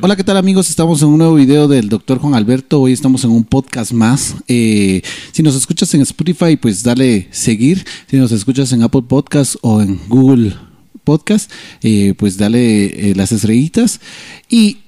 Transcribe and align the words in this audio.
Hola, 0.00 0.14
¿qué 0.14 0.22
tal 0.22 0.36
amigos? 0.36 0.70
Estamos 0.70 1.02
en 1.02 1.08
un 1.08 1.18
nuevo 1.18 1.34
video 1.34 1.66
del 1.66 1.88
doctor 1.88 2.18
Juan 2.18 2.36
Alberto. 2.36 2.80
Hoy 2.80 2.92
estamos 2.92 3.24
en 3.24 3.30
un 3.30 3.42
podcast 3.42 3.90
más. 3.90 4.36
Eh, 4.46 5.02
si 5.32 5.42
nos 5.42 5.56
escuchas 5.56 5.92
en 5.92 6.02
Spotify, 6.02 6.56
pues 6.56 6.84
dale 6.84 7.26
seguir. 7.32 7.84
Si 8.06 8.16
nos 8.16 8.30
escuchas 8.30 8.72
en 8.72 8.84
Apple 8.84 9.02
Podcast 9.08 9.56
o 9.60 9.82
en 9.82 9.98
Google 10.06 10.54
Podcast, 11.02 11.50
eh, 11.82 12.14
pues 12.16 12.36
dale 12.36 13.10
eh, 13.10 13.14
las 13.16 13.32
estrellitas. 13.32 14.00
Y 14.48 14.78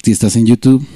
si 0.00 0.12
estás 0.12 0.36
en 0.36 0.46
YouTube, 0.46 0.86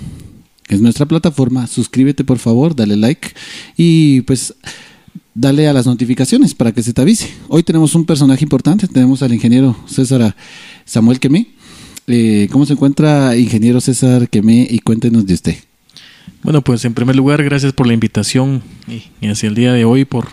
es 0.69 0.81
nuestra 0.81 1.07
plataforma, 1.07 1.67
suscríbete 1.67 2.23
por 2.23 2.39
favor, 2.39 2.77
dale 2.77 2.95
like 2.95 3.31
y 3.77 4.21
pues 4.21 4.55
dale 5.35 5.67
a 5.67 5.73
las 5.73 5.87
notificaciones 5.87 6.55
para 6.55 6.71
que 6.71 6.85
se 6.85 6.93
te 6.93 7.01
avise. 7.01 7.35
Hoy 7.49 7.65
tenemos 7.65 7.97
un 7.97 8.07
personaje 8.07 8.45
importante, 8.45 8.87
tenemos 8.87 9.23
al 9.23 9.35
ingeniero 9.35 9.77
César 9.89 10.37
Samuel 10.85 11.19
Quemé 11.19 11.56
eh, 12.07 12.49
¿Cómo 12.51 12.67
se 12.67 12.75
encuentra, 12.75 13.37
ingeniero 13.37 13.81
César 13.81 14.29
Quemé? 14.29 14.67
Y 14.71 14.79
cuéntenos 14.79 15.27
de 15.27 15.35
usted. 15.35 15.57
Bueno, 16.43 16.63
pues 16.63 16.85
en 16.85 16.95
primer 16.95 17.17
lugar, 17.17 17.43
gracias 17.43 17.73
por 17.73 17.87
la 17.87 17.95
invitación 17.95 18.63
y, 18.89 19.27
hacia 19.27 19.49
el 19.49 19.55
día 19.55 19.73
de 19.73 19.85
hoy 19.85 20.05
por, 20.05 20.29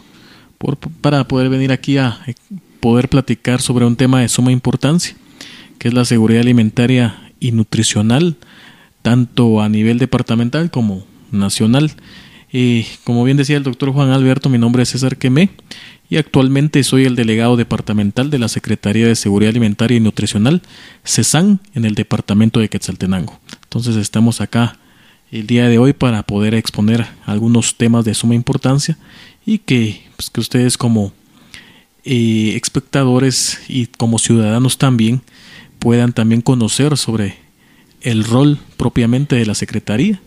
por, 0.58 0.78
para 0.78 1.28
poder 1.28 1.50
venir 1.50 1.72
aquí 1.72 1.98
a 1.98 2.20
eh, 2.28 2.36
poder 2.80 3.10
platicar 3.10 3.62
sobre 3.62 3.86
un 3.86 3.96
tema 3.96 4.22
de 4.22 4.30
suma 4.30 4.52
importancia, 4.52 5.16
que 5.80 5.88
es 5.88 5.94
la 5.94 6.06
seguridad 6.06 6.42
alimentaria 6.42 7.32
y 7.40 7.52
nutricional, 7.52 8.36
tanto 9.02 9.62
a 9.62 9.70
nivel 9.70 9.98
departamental 9.98 10.70
como 10.70 11.06
nacional. 11.32 11.92
Y 12.52 12.86
como 13.04 13.24
bien 13.24 13.38
decía 13.38 13.58
el 13.58 13.64
doctor 13.64 13.92
Juan 13.92 14.12
Alberto, 14.12 14.50
mi 14.50 14.60
nombre 14.60 14.84
es 14.84 14.90
César 14.90 15.18
Quemé 15.18 15.50
y 16.14 16.18
actualmente 16.18 16.84
soy 16.84 17.06
el 17.06 17.16
delegado 17.16 17.58
departamental 17.58 18.30
de 18.30 18.38
la 18.38 18.48
Secretaría 18.48 19.08
de 19.08 19.16
Seguridad 19.16 19.50
Alimentaria 19.50 19.98
y 19.98 20.00
Nutricional, 20.00 20.62
CESAN, 21.04 21.60
en 21.74 21.86
el 21.86 21.96
departamento 21.96 22.60
de 22.60 22.70
Quetzaltenango. 22.70 23.40
Entonces 23.64 23.96
estamos 23.96 24.40
acá 24.40 24.78
el 25.32 25.48
día 25.48 25.68
de 25.68 25.80
hoy 25.80 25.94
para 25.94 26.22
poder 26.22 26.54
exponer 26.54 27.08
algunos 27.26 27.78
temas 27.78 28.06
de 28.06 28.14
suma 28.14 28.36
importancia 28.36 28.96
y 29.44 29.58
que, 29.58 30.04
pues, 30.16 30.30
que 30.30 30.40
ustedes 30.40 30.78
como 30.78 31.14
eh, 32.06 32.60
espectadores 32.62 33.62
y 33.68 33.88
como 33.88 34.20
ciudadanos 34.20 34.78
también 34.78 35.24
puedan 35.80 36.14
también 36.14 36.42
conocer 36.42 36.96
sobre 36.96 37.38
el 38.02 38.24
rol 38.24 38.60
propiamente 38.78 39.36
de 39.36 39.48
la 39.48 39.56
Secretaría 39.56 40.22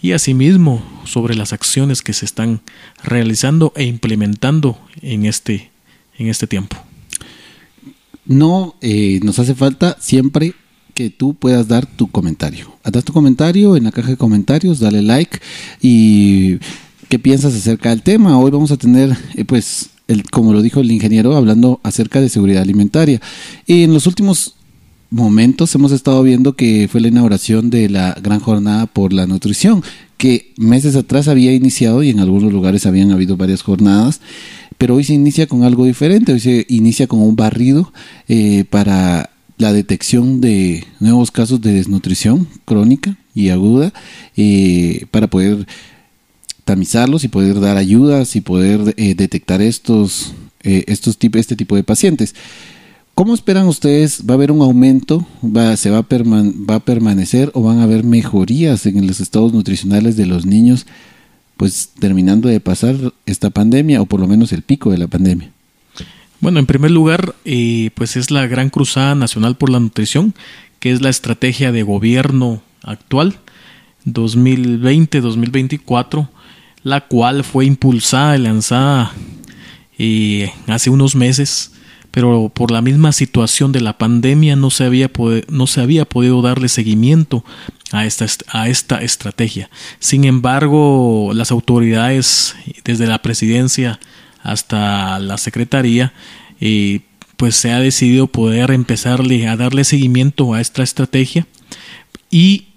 y 0.00 0.12
asimismo 0.12 0.82
sobre 1.04 1.34
las 1.34 1.52
acciones 1.52 2.02
que 2.02 2.12
se 2.12 2.24
están 2.24 2.60
realizando 3.02 3.72
e 3.76 3.84
implementando 3.84 4.78
en 5.02 5.26
este, 5.26 5.70
en 6.18 6.28
este 6.28 6.46
tiempo. 6.46 6.76
No 8.24 8.74
eh, 8.80 9.20
nos 9.22 9.38
hace 9.38 9.54
falta 9.54 9.96
siempre 10.00 10.54
que 10.94 11.10
tú 11.10 11.34
puedas 11.34 11.68
dar 11.68 11.86
tu 11.86 12.10
comentario. 12.10 12.72
Haz 12.82 13.04
tu 13.04 13.12
comentario 13.12 13.76
en 13.76 13.84
la 13.84 13.92
caja 13.92 14.10
de 14.10 14.16
comentarios, 14.16 14.80
dale 14.80 15.00
like 15.02 15.38
y 15.80 16.58
qué 17.08 17.18
piensas 17.18 17.54
acerca 17.54 17.90
del 17.90 18.02
tema. 18.02 18.38
Hoy 18.38 18.50
vamos 18.50 18.70
a 18.70 18.76
tener, 18.76 19.16
eh, 19.34 19.44
pues, 19.44 19.90
el, 20.08 20.28
como 20.30 20.52
lo 20.52 20.60
dijo 20.62 20.80
el 20.80 20.90
ingeniero, 20.90 21.36
hablando 21.36 21.80
acerca 21.82 22.20
de 22.20 22.28
seguridad 22.28 22.62
alimentaria. 22.62 23.20
Y 23.66 23.84
en 23.84 23.94
los 23.94 24.06
últimos 24.06 24.56
momentos 25.10 25.74
hemos 25.74 25.92
estado 25.92 26.22
viendo 26.22 26.54
que 26.54 26.88
fue 26.90 27.00
la 27.00 27.08
inauguración 27.08 27.70
de 27.70 27.88
la 27.88 28.16
gran 28.22 28.40
jornada 28.40 28.86
por 28.86 29.12
la 29.12 29.26
nutrición, 29.26 29.82
que 30.16 30.52
meses 30.56 30.96
atrás 30.96 31.28
había 31.28 31.52
iniciado 31.52 32.02
y 32.02 32.10
en 32.10 32.20
algunos 32.20 32.52
lugares 32.52 32.86
habían 32.86 33.12
habido 33.12 33.36
varias 33.36 33.62
jornadas, 33.62 34.20
pero 34.76 34.96
hoy 34.96 35.04
se 35.04 35.14
inicia 35.14 35.46
con 35.46 35.64
algo 35.64 35.84
diferente, 35.84 36.32
hoy 36.32 36.40
se 36.40 36.66
inicia 36.68 37.06
con 37.06 37.20
un 37.20 37.36
barrido 37.36 37.92
eh, 38.28 38.64
para 38.68 39.30
la 39.56 39.72
detección 39.72 40.40
de 40.40 40.84
nuevos 41.00 41.30
casos 41.30 41.60
de 41.60 41.72
desnutrición 41.72 42.46
crónica 42.64 43.16
y 43.34 43.48
aguda, 43.48 43.92
eh, 44.36 45.06
para 45.10 45.28
poder 45.28 45.66
tamizarlos 46.64 47.24
y 47.24 47.28
poder 47.28 47.60
dar 47.60 47.76
ayudas 47.76 48.36
y 48.36 48.40
poder 48.40 48.94
eh, 48.96 49.14
detectar 49.14 49.62
estos, 49.62 50.34
estos 50.62 51.16
este 51.20 51.56
tipo 51.56 51.76
de 51.76 51.82
pacientes. 51.82 52.34
¿Cómo 53.18 53.34
esperan 53.34 53.66
ustedes? 53.66 54.22
¿Va 54.30 54.34
a 54.34 54.36
haber 54.36 54.52
un 54.52 54.62
aumento? 54.62 55.26
¿Va, 55.42 55.76
¿Se 55.76 55.90
va 55.90 55.98
a, 55.98 56.02
va 56.02 56.74
a 56.76 56.78
permanecer 56.78 57.50
o 57.52 57.62
van 57.62 57.80
a 57.80 57.82
haber 57.82 58.04
mejorías 58.04 58.86
en 58.86 59.08
los 59.08 59.18
estados 59.18 59.52
nutricionales 59.52 60.16
de 60.16 60.24
los 60.24 60.46
niños? 60.46 60.86
Pues 61.56 61.90
terminando 61.98 62.48
de 62.48 62.60
pasar 62.60 62.94
esta 63.26 63.50
pandemia 63.50 64.00
o 64.00 64.06
por 64.06 64.20
lo 64.20 64.28
menos 64.28 64.52
el 64.52 64.62
pico 64.62 64.92
de 64.92 64.98
la 64.98 65.08
pandemia. 65.08 65.50
Bueno, 66.38 66.60
en 66.60 66.66
primer 66.66 66.92
lugar, 66.92 67.34
eh, 67.44 67.90
pues 67.96 68.16
es 68.16 68.30
la 68.30 68.46
Gran 68.46 68.70
Cruzada 68.70 69.16
Nacional 69.16 69.56
por 69.56 69.70
la 69.70 69.80
Nutrición, 69.80 70.32
que 70.78 70.92
es 70.92 71.00
la 71.00 71.10
estrategia 71.10 71.72
de 71.72 71.82
gobierno 71.82 72.62
actual 72.84 73.40
2020-2024, 74.06 76.28
la 76.84 77.00
cual 77.08 77.42
fue 77.42 77.66
impulsada 77.66 78.36
y 78.36 78.42
lanzada 78.42 79.12
eh, 79.98 80.52
hace 80.68 80.90
unos 80.90 81.16
meses 81.16 81.72
pero 82.10 82.50
por 82.52 82.70
la 82.70 82.82
misma 82.82 83.12
situación 83.12 83.72
de 83.72 83.80
la 83.80 83.98
pandemia 83.98 84.56
no 84.56 84.70
se 84.70 84.84
había, 84.84 85.10
no 85.48 85.66
se 85.66 85.80
había 85.80 86.04
podido 86.04 86.42
darle 86.42 86.68
seguimiento 86.68 87.44
a 87.92 88.06
esta, 88.06 88.26
a 88.48 88.68
esta 88.68 89.02
estrategia. 89.02 89.70
Sin 89.98 90.24
embargo, 90.24 91.30
las 91.34 91.50
autoridades, 91.50 92.56
desde 92.84 93.06
la 93.06 93.22
presidencia 93.22 94.00
hasta 94.42 95.18
la 95.18 95.38
secretaría, 95.38 96.12
eh, 96.60 97.00
pues 97.36 97.54
se 97.56 97.72
ha 97.72 97.80
decidido 97.80 98.26
poder 98.26 98.70
empezarle 98.72 99.46
a 99.46 99.56
darle 99.56 99.84
seguimiento 99.84 100.54
a 100.54 100.60
esta 100.60 100.82
estrategia 100.82 101.46
y 102.30 102.68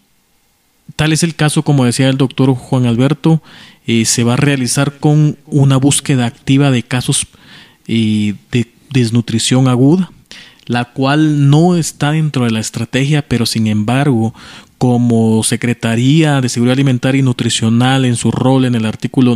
tal 0.95 1.13
es 1.13 1.23
el 1.23 1.35
caso, 1.35 1.63
como 1.63 1.85
decía 1.85 2.09
el 2.09 2.17
doctor 2.17 2.53
Juan 2.53 2.85
Alberto, 2.85 3.41
eh, 3.87 4.05
se 4.05 4.23
va 4.23 4.33
a 4.33 4.37
realizar 4.37 4.99
con 4.99 5.37
una 5.47 5.77
búsqueda 5.77 6.25
activa 6.25 6.69
de 6.69 6.83
casos 6.83 7.25
eh, 7.87 8.35
de 8.51 8.70
desnutrición 8.91 9.67
aguda, 9.67 10.11
la 10.65 10.85
cual 10.85 11.49
no 11.49 11.75
está 11.75 12.11
dentro 12.11 12.45
de 12.45 12.51
la 12.51 12.59
estrategia, 12.59 13.27
pero 13.27 13.45
sin 13.45 13.67
embargo, 13.67 14.33
como 14.77 15.43
Secretaría 15.43 16.41
de 16.41 16.49
Seguridad 16.49 16.73
Alimentaria 16.73 17.19
y 17.19 17.23
Nutricional 17.23 18.05
en 18.05 18.15
su 18.15 18.31
rol 18.31 18.65
en 18.65 18.75
el 18.75 18.85
artículo 18.85 19.35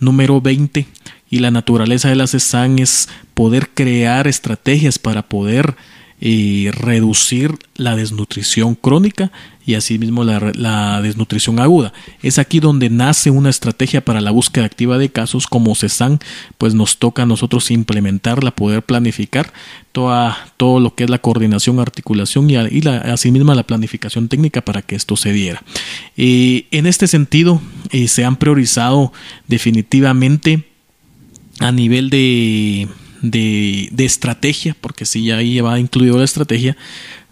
número 0.00 0.40
20 0.40 0.86
y 1.30 1.38
la 1.38 1.50
naturaleza 1.50 2.08
de 2.08 2.16
la 2.16 2.26
CESAN 2.26 2.78
es 2.78 3.08
poder 3.34 3.70
crear 3.74 4.26
estrategias 4.26 4.98
para 4.98 5.22
poder 5.22 5.76
y 6.24 6.70
reducir 6.70 7.54
la 7.76 7.96
desnutrición 7.96 8.76
crónica 8.76 9.30
y 9.66 9.74
asimismo 9.74 10.24
la, 10.24 11.02
desnutrición 11.02 11.60
aguda. 11.60 11.92
Es 12.22 12.38
aquí 12.38 12.60
donde 12.60 12.88
nace 12.88 13.28
una 13.28 13.50
estrategia 13.50 14.02
para 14.02 14.22
la 14.22 14.30
búsqueda 14.30 14.64
activa 14.64 14.96
de 14.96 15.10
casos 15.10 15.46
como 15.46 15.74
CESAN, 15.74 16.20
pues 16.56 16.72
nos 16.72 16.96
toca 16.96 17.24
a 17.24 17.26
nosotros 17.26 17.70
implementarla, 17.70 18.52
poder 18.52 18.82
planificar 18.82 19.52
toda, 19.92 20.48
todo 20.56 20.80
lo 20.80 20.94
que 20.94 21.04
es 21.04 21.10
la 21.10 21.18
coordinación, 21.18 21.78
articulación 21.78 22.48
y, 22.48 22.56
asimismo 22.56 23.54
la 23.54 23.66
planificación 23.66 24.28
técnica 24.28 24.62
para 24.62 24.80
que 24.80 24.96
esto 24.96 25.16
se 25.16 25.30
diera. 25.30 25.62
En 26.16 26.86
este 26.86 27.06
sentido, 27.06 27.60
eh, 27.90 28.08
se 28.08 28.24
han 28.24 28.36
priorizado 28.36 29.12
definitivamente 29.46 30.64
a 31.60 31.70
nivel 31.70 32.08
de 32.08 32.88
de, 33.30 34.04
estrategia, 34.04 34.76
porque 34.80 35.06
si 35.06 35.24
ya 35.24 35.38
ahí 35.38 35.60
va 35.60 35.80
incluido 35.80 36.18
la 36.18 36.24
estrategia, 36.24 36.76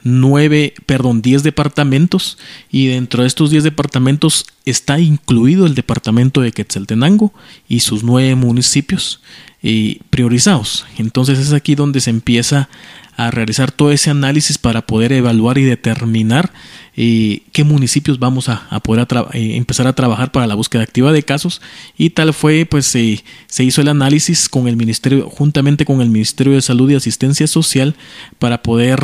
nueve, 0.02 0.74
perdón, 0.86 1.22
diez 1.22 1.42
departamentos 1.42 2.38
y 2.70 2.86
dentro 2.86 3.22
de 3.22 3.28
estos 3.28 3.50
diez 3.50 3.62
departamentos 3.62 4.46
está 4.64 4.98
incluido 4.98 5.66
el 5.66 5.74
departamento 5.74 6.40
de 6.40 6.52
Quetzaltenango 6.52 7.32
y 7.68 7.80
sus 7.80 8.02
nueve 8.02 8.34
municipios 8.34 9.20
eh, 9.62 9.98
priorizados. 10.10 10.86
Entonces 10.98 11.38
es 11.38 11.52
aquí 11.52 11.74
donde 11.74 12.00
se 12.00 12.10
empieza 12.10 12.68
a 13.16 13.30
realizar 13.30 13.70
todo 13.70 13.92
ese 13.92 14.10
análisis 14.10 14.58
para 14.58 14.86
poder 14.86 15.12
evaluar 15.12 15.58
y 15.58 15.64
determinar 15.64 16.52
eh, 16.96 17.42
qué 17.52 17.64
municipios 17.64 18.18
vamos 18.18 18.48
a, 18.48 18.68
poder 18.80 19.06
eh, 19.32 19.56
empezar 19.56 19.86
a 19.86 19.94
trabajar 19.94 20.32
para 20.32 20.46
la 20.46 20.54
búsqueda 20.54 20.82
activa 20.82 21.12
de 21.12 21.22
casos 21.22 21.60
y 21.96 22.10
tal 22.10 22.34
fue 22.34 22.66
pues 22.66 22.86
se 22.86 23.64
hizo 23.64 23.80
el 23.80 23.88
análisis 23.88 24.48
con 24.48 24.68
el 24.68 24.76
ministerio 24.76 25.28
juntamente 25.28 25.84
con 25.84 26.00
el 26.00 26.10
ministerio 26.10 26.54
de 26.54 26.62
salud 26.62 26.90
y 26.90 26.94
asistencia 26.94 27.46
social 27.46 27.94
para 28.38 28.62
poder 28.62 29.00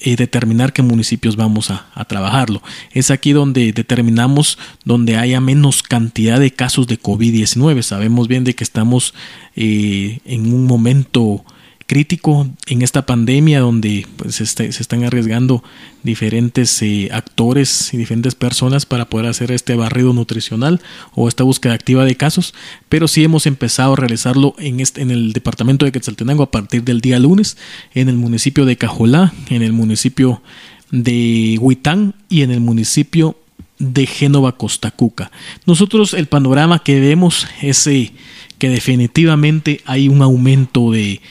eh, 0.00 0.16
determinar 0.16 0.72
qué 0.72 0.82
municipios 0.82 1.34
vamos 1.34 1.70
a, 1.70 1.86
trabajarlo. 2.08 2.62
Es 2.92 3.10
aquí 3.10 3.32
donde 3.32 3.72
determinamos 3.72 4.56
donde 4.84 5.16
haya 5.16 5.40
menos 5.40 5.82
cantidad 5.82 6.38
de 6.38 6.52
casos 6.52 6.86
de 6.86 7.00
COVID-19. 7.00 7.82
Sabemos 7.82 8.28
bien 8.28 8.44
de 8.44 8.54
que 8.54 8.62
estamos 8.62 9.12
en 9.56 10.54
un 10.54 10.66
momento 10.66 11.44
crítico 11.88 12.46
en 12.66 12.82
esta 12.82 13.06
pandemia 13.06 13.60
donde 13.60 14.06
pues, 14.16 14.36
se, 14.36 14.66
están 14.66 15.04
arriesgando 15.04 15.64
diferentes 16.02 16.80
eh, 16.82 17.08
actores 17.10 17.92
y 17.94 17.96
diferentes 17.96 18.34
personas 18.34 18.84
para 18.84 19.08
poder 19.08 19.26
hacer 19.26 19.50
este 19.50 19.74
barrido 19.74 20.12
nutricional 20.12 20.80
o 21.14 21.28
esta 21.28 21.44
búsqueda 21.44 21.72
activa 21.72 22.04
de 22.04 22.14
casos, 22.14 22.54
pero 22.90 23.08
sí 23.08 23.24
hemos 23.24 23.46
empezado 23.46 23.94
a 23.94 23.96
realizarlo 23.96 24.54
en, 24.58 24.80
este, 24.80 25.00
en 25.00 25.10
el 25.10 25.32
departamento 25.32 25.86
de 25.86 25.92
Quetzaltenango 25.92 26.42
a 26.42 26.50
partir 26.50 26.84
del 26.84 27.00
día 27.00 27.18
lunes, 27.18 27.56
en 27.94 28.10
el 28.10 28.16
municipio 28.16 28.66
de 28.66 28.76
Cajolá, 28.76 29.32
en 29.48 29.62
el 29.62 29.72
municipio 29.72 30.42
de 30.90 31.56
Huitán 31.58 32.14
y 32.28 32.42
en 32.42 32.50
el 32.50 32.60
municipio 32.60 33.34
de 33.78 34.04
Génova, 34.06 34.56
Costa 34.58 34.90
Cuca. 34.90 35.30
Nosotros 35.64 36.12
el 36.12 36.26
panorama 36.26 36.82
que 36.82 37.00
vemos 37.00 37.46
es 37.62 37.86
eh, 37.86 38.12
que 38.58 38.68
definitivamente 38.68 39.80
hay 39.86 40.08
un 40.08 40.20
aumento 40.20 40.90
de 40.90 41.22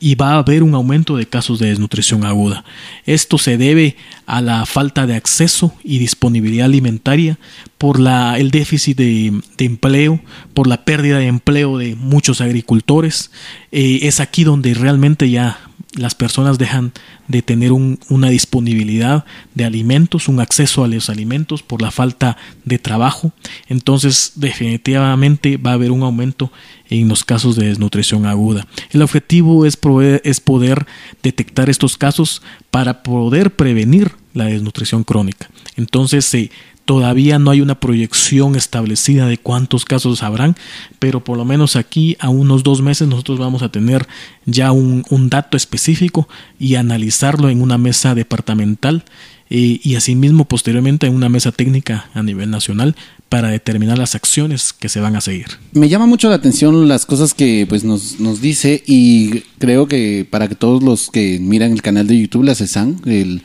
y 0.00 0.14
va 0.14 0.34
a 0.34 0.38
haber 0.38 0.62
un 0.62 0.74
aumento 0.74 1.16
de 1.16 1.26
casos 1.26 1.58
de 1.58 1.68
desnutrición 1.68 2.24
aguda. 2.24 2.64
Esto 3.04 3.38
se 3.38 3.56
debe 3.56 3.96
a 4.26 4.40
la 4.40 4.66
falta 4.66 5.06
de 5.06 5.14
acceso 5.14 5.74
y 5.82 5.98
disponibilidad 5.98 6.66
alimentaria 6.66 7.38
por 7.78 8.00
la, 8.00 8.38
el 8.38 8.50
déficit 8.50 8.96
de, 8.96 9.32
empleo, 9.58 10.20
por 10.54 10.66
la 10.66 10.84
pérdida 10.84 11.18
de 11.18 11.26
empleo 11.26 11.78
de 11.78 11.94
muchos 11.94 12.40
agricultores. 12.40 13.30
Eh, 13.72 14.00
es 14.02 14.20
aquí 14.20 14.44
donde 14.44 14.74
realmente 14.74 15.30
ya 15.30 15.58
las 15.96 16.14
personas 16.14 16.58
dejan 16.58 16.92
de 17.28 17.42
tener 17.42 17.72
una 17.72 18.28
disponibilidad 18.28 19.24
de 19.54 19.64
alimentos, 19.64 20.28
un 20.28 20.40
acceso 20.40 20.84
a 20.84 20.88
los 20.88 21.10
alimentos 21.10 21.62
por 21.62 21.82
la 21.82 21.90
falta 21.90 22.36
de 22.64 22.78
trabajo. 22.78 23.32
Entonces 23.68 24.32
definitivamente 24.36 25.56
va 25.56 25.70
a 25.70 25.74
haber 25.74 25.90
un 25.90 26.02
aumento 26.02 26.52
en 26.88 27.08
los 27.08 27.24
casos 27.24 27.56
de 27.56 27.66
desnutrición 27.66 28.26
aguda. 28.26 28.66
El 28.90 29.02
objetivo 29.02 29.66
es, 29.66 29.78
es 30.22 30.40
poder 30.40 30.86
detectar 31.22 31.68
estos 31.70 31.96
casos 31.96 32.42
para 32.70 33.02
poder 33.02 33.54
prevenir 33.54 34.12
la 34.34 34.44
desnutrición 34.44 35.02
crónica. 35.02 35.48
Entonces, 35.76 36.32
eh, 36.34 36.50
Todavía 36.86 37.40
no 37.40 37.50
hay 37.50 37.60
una 37.60 37.80
proyección 37.80 38.54
establecida 38.54 39.26
de 39.26 39.38
cuántos 39.38 39.84
casos 39.84 40.22
habrán, 40.22 40.54
pero 41.00 41.24
por 41.24 41.36
lo 41.36 41.44
menos 41.44 41.74
aquí 41.74 42.16
a 42.20 42.28
unos 42.28 42.62
dos 42.62 42.80
meses 42.80 43.08
nosotros 43.08 43.40
vamos 43.40 43.62
a 43.62 43.70
tener 43.70 44.06
ya 44.44 44.70
un, 44.70 45.02
dato 45.28 45.56
específico 45.56 46.28
y 46.60 46.76
analizarlo 46.76 47.50
en 47.50 47.60
una 47.60 47.76
mesa 47.76 48.14
departamental 48.14 49.02
eh, 49.50 49.80
y 49.82 49.96
asimismo 49.96 50.44
posteriormente 50.44 51.08
en 51.08 51.14
una 51.16 51.28
mesa 51.28 51.50
técnica 51.50 52.08
a 52.14 52.22
nivel 52.22 52.50
nacional 52.50 52.94
para 53.28 53.48
determinar 53.48 53.98
las 53.98 54.14
acciones 54.14 54.72
que 54.72 54.88
se 54.88 55.00
van 55.00 55.16
a 55.16 55.20
seguir. 55.20 55.46
Me 55.72 55.88
llama 55.88 56.06
mucho 56.06 56.28
la 56.28 56.36
atención 56.36 56.86
las 56.86 57.04
cosas 57.04 57.34
que 57.34 57.66
pues 57.68 57.82
nos, 57.82 58.20
nos 58.20 58.40
dice 58.40 58.84
y 58.86 59.40
creo 59.58 59.88
que 59.88 60.24
para 60.30 60.46
que 60.46 60.54
todos 60.54 60.84
los 60.84 61.10
que 61.10 61.40
miran 61.40 61.72
el 61.72 61.82
canal 61.82 62.06
de 62.06 62.20
YouTube, 62.20 62.44
la 62.44 62.54
CESAN, 62.54 63.00
el, 63.06 63.42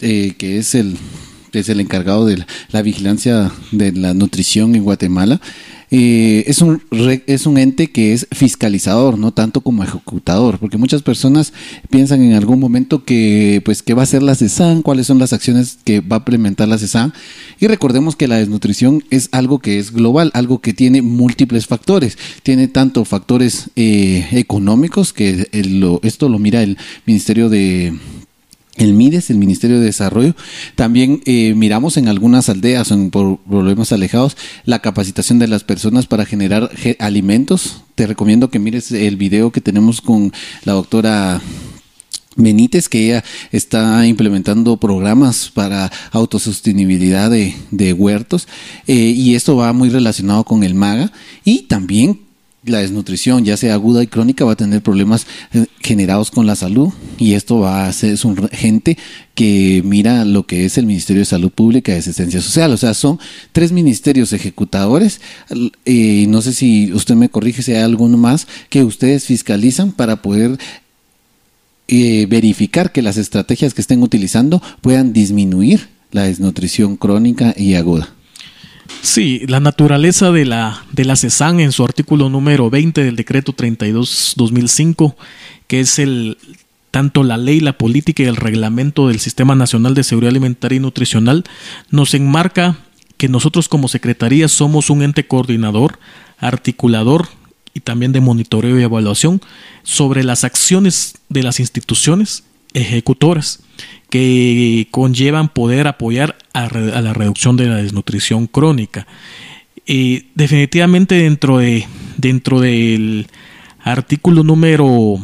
eh, 0.00 0.34
que 0.38 0.56
es 0.56 0.74
el 0.74 0.96
es 1.60 1.68
el 1.68 1.80
encargado 1.80 2.26
de 2.26 2.44
la, 2.70 2.82
vigilancia 2.82 3.50
de 3.72 3.92
la 3.92 4.14
nutrición 4.14 4.74
en 4.74 4.84
Guatemala, 4.84 5.40
eh, 5.90 6.44
es, 6.48 6.62
un, 6.62 6.82
es 7.26 7.46
un 7.46 7.58
ente 7.58 7.88
que 7.92 8.12
es 8.12 8.26
fiscalizador, 8.32 9.18
no 9.18 9.32
tanto 9.32 9.60
como 9.60 9.84
ejecutador, 9.84 10.58
porque 10.58 10.78
muchas 10.78 11.02
personas 11.02 11.52
piensan 11.90 12.22
en 12.22 12.32
algún 12.32 12.58
momento 12.58 13.04
que, 13.04 13.62
pues, 13.64 13.82
¿qué 13.82 13.94
va 13.94 14.02
a 14.02 14.04
hacer 14.04 14.22
la 14.22 14.34
CESAN? 14.34 14.82
¿Cuáles 14.82 15.06
son 15.06 15.18
las 15.18 15.32
acciones 15.32 15.78
que 15.84 16.00
va 16.00 16.16
a 16.16 16.18
implementar 16.18 16.68
la 16.68 16.78
CESAN? 16.78 17.12
Y 17.60 17.68
recordemos 17.68 18.16
que 18.16 18.26
la 18.26 18.38
desnutrición 18.38 19.04
es 19.10 19.28
algo 19.32 19.60
que 19.60 19.78
es 19.78 19.92
global, 19.92 20.30
algo 20.34 20.60
que 20.60 20.74
tiene 20.74 21.02
múltiples 21.02 21.66
factores. 21.66 22.18
Tiene 22.42 22.66
tanto 22.68 23.04
factores 23.04 23.70
eh, 23.76 24.26
económicos, 24.32 25.12
que 25.12 25.48
esto 26.02 26.28
lo 26.28 26.38
mira 26.38 26.62
el 26.62 26.78
Ministerio 27.06 27.48
de 27.48 27.96
el 28.76 28.92
MIDES, 28.92 29.30
el 29.30 29.38
Ministerio 29.38 29.78
de 29.78 29.86
Desarrollo. 29.86 30.34
También 30.74 31.22
eh, 31.24 31.54
miramos 31.54 31.96
en 31.96 32.08
algunas 32.08 32.48
aldeas 32.48 32.90
o 32.90 32.94
en 32.94 33.10
problemas 33.10 33.92
alejados 33.92 34.36
la 34.64 34.80
capacitación 34.80 35.38
de 35.38 35.48
las 35.48 35.64
personas 35.64 36.06
para 36.06 36.26
generar 36.26 36.70
alimentos. 36.98 37.82
Te 37.94 38.06
recomiendo 38.06 38.50
que 38.50 38.58
mires 38.58 38.92
el 38.92 39.16
video 39.16 39.50
que 39.50 39.60
tenemos 39.60 40.00
con 40.00 40.32
la 40.64 40.72
doctora 40.74 41.40
Benítez, 42.36 42.88
que 42.88 43.06
ella 43.06 43.24
está 43.50 44.06
implementando 44.06 44.76
programas 44.76 45.50
para 45.52 45.90
autosostenibilidad 46.12 47.30
de, 47.30 47.92
huertos 47.94 48.46
eh, 48.86 48.94
y 48.94 49.34
esto 49.34 49.56
va 49.56 49.72
muy 49.72 49.88
relacionado 49.88 50.44
con 50.44 50.62
el 50.62 50.74
MAGA 50.74 51.12
y 51.44 51.62
también 51.62 52.25
la 52.66 52.78
desnutrición, 52.78 53.44
ya 53.44 53.56
sea 53.56 53.74
aguda 53.74 54.02
y 54.02 54.06
crónica, 54.06 54.44
va 54.44 54.52
a 54.52 54.56
tener 54.56 54.82
problemas 54.82 55.26
eh, 55.52 55.66
generados 55.80 56.30
con 56.30 56.46
la 56.46 56.56
salud 56.56 56.92
y 57.18 57.34
esto 57.34 57.60
va 57.60 57.86
a 57.86 57.92
ser 57.92 58.18
un 58.24 58.48
gente 58.48 58.98
que 59.34 59.82
mira 59.84 60.24
lo 60.24 60.46
que 60.46 60.64
es 60.64 60.76
el 60.78 60.86
Ministerio 60.86 61.20
de 61.20 61.26
Salud 61.26 61.50
Pública 61.50 61.92
y 61.92 61.98
Asistencia 61.98 62.40
Social. 62.40 62.72
O 62.72 62.76
sea, 62.76 62.94
son 62.94 63.18
tres 63.52 63.72
ministerios 63.72 64.32
ejecutadores. 64.32 65.20
Eh, 65.84 66.26
no 66.28 66.42
sé 66.42 66.52
si 66.52 66.92
usted 66.92 67.14
me 67.14 67.28
corrige 67.28 67.62
si 67.62 67.72
hay 67.72 67.82
alguno 67.82 68.16
más 68.16 68.46
que 68.68 68.84
ustedes 68.84 69.26
fiscalizan 69.26 69.92
para 69.92 70.22
poder 70.22 70.58
eh, 71.88 72.26
verificar 72.28 72.90
que 72.90 73.02
las 73.02 73.16
estrategias 73.16 73.74
que 73.74 73.80
estén 73.80 74.02
utilizando 74.02 74.60
puedan 74.80 75.12
disminuir 75.12 75.88
la 76.10 76.24
desnutrición 76.24 76.96
crónica 76.96 77.54
y 77.56 77.74
aguda. 77.74 78.15
Sí, 79.02 79.42
la 79.46 79.60
naturaleza 79.60 80.30
de 80.32 80.44
la, 80.44 80.84
de 80.92 81.04
la 81.04 81.16
CESAN 81.16 81.60
en 81.60 81.72
su 81.72 81.84
artículo 81.84 82.28
número 82.28 82.70
20 82.70 83.02
del 83.04 83.16
decreto 83.16 83.54
32-2005, 83.54 85.14
que 85.66 85.80
es 85.80 85.98
el 85.98 86.38
tanto 86.90 87.22
la 87.24 87.36
ley, 87.36 87.60
la 87.60 87.76
política 87.76 88.22
y 88.22 88.26
el 88.26 88.36
reglamento 88.36 89.08
del 89.08 89.20
Sistema 89.20 89.54
Nacional 89.54 89.94
de 89.94 90.04
Seguridad 90.04 90.30
Alimentaria 90.30 90.76
y 90.76 90.80
Nutricional, 90.80 91.44
nos 91.90 92.14
enmarca 92.14 92.78
que 93.16 93.28
nosotros 93.28 93.68
como 93.68 93.88
Secretaría 93.88 94.48
somos 94.48 94.90
un 94.90 95.02
ente 95.02 95.26
coordinador, 95.26 95.98
articulador 96.38 97.28
y 97.74 97.80
también 97.80 98.12
de 98.12 98.20
monitoreo 98.20 98.78
y 98.78 98.82
evaluación 98.82 99.40
sobre 99.82 100.24
las 100.24 100.44
acciones 100.44 101.18
de 101.28 101.42
las 101.42 101.60
instituciones 101.60 102.44
ejecutoras 102.72 103.60
que 104.10 104.88
conllevan 104.90 105.48
poder 105.48 105.86
apoyar 105.86 106.36
a, 106.52 106.68
la 106.68 107.12
reducción 107.12 107.56
de 107.56 107.66
la 107.66 107.76
desnutrición 107.76 108.46
crónica. 108.46 109.06
y 109.86 110.26
definitivamente 110.34 111.14
dentro, 111.16 111.58
de, 111.58 111.86
dentro 112.16 112.60
del 112.60 113.28
artículo 113.80 114.42
número 114.42 115.18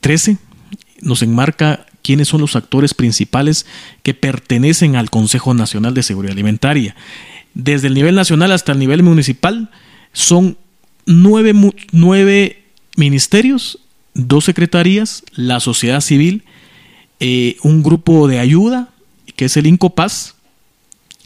13 0.00 0.38
nos 1.00 1.22
enmarca 1.22 1.86
quiénes 2.02 2.28
son 2.28 2.40
los 2.40 2.56
actores 2.56 2.94
principales 2.94 3.66
que 4.02 4.14
pertenecen 4.14 4.96
al 4.96 5.10
Consejo 5.10 5.54
Nacional 5.54 5.94
de 5.94 6.02
Seguridad 6.02 6.32
Alimentaria. 6.32 6.96
Desde 7.54 7.88
el 7.88 7.94
nivel 7.94 8.14
nacional 8.14 8.52
hasta 8.52 8.72
el 8.72 8.78
nivel 8.78 9.02
municipal 9.02 9.70
son 10.12 10.56
nueve, 11.06 11.52
nueve 11.92 12.62
ministerios, 12.96 13.78
dos 14.14 14.44
secretarías, 14.44 15.22
la 15.34 15.60
sociedad 15.60 16.00
civil, 16.00 16.44
eh, 17.20 17.56
un 17.62 17.82
grupo 17.82 18.28
de 18.28 18.38
ayuda, 18.38 18.90
que 19.36 19.46
es 19.46 19.56
el 19.56 19.66
Incopaz. 19.66 20.34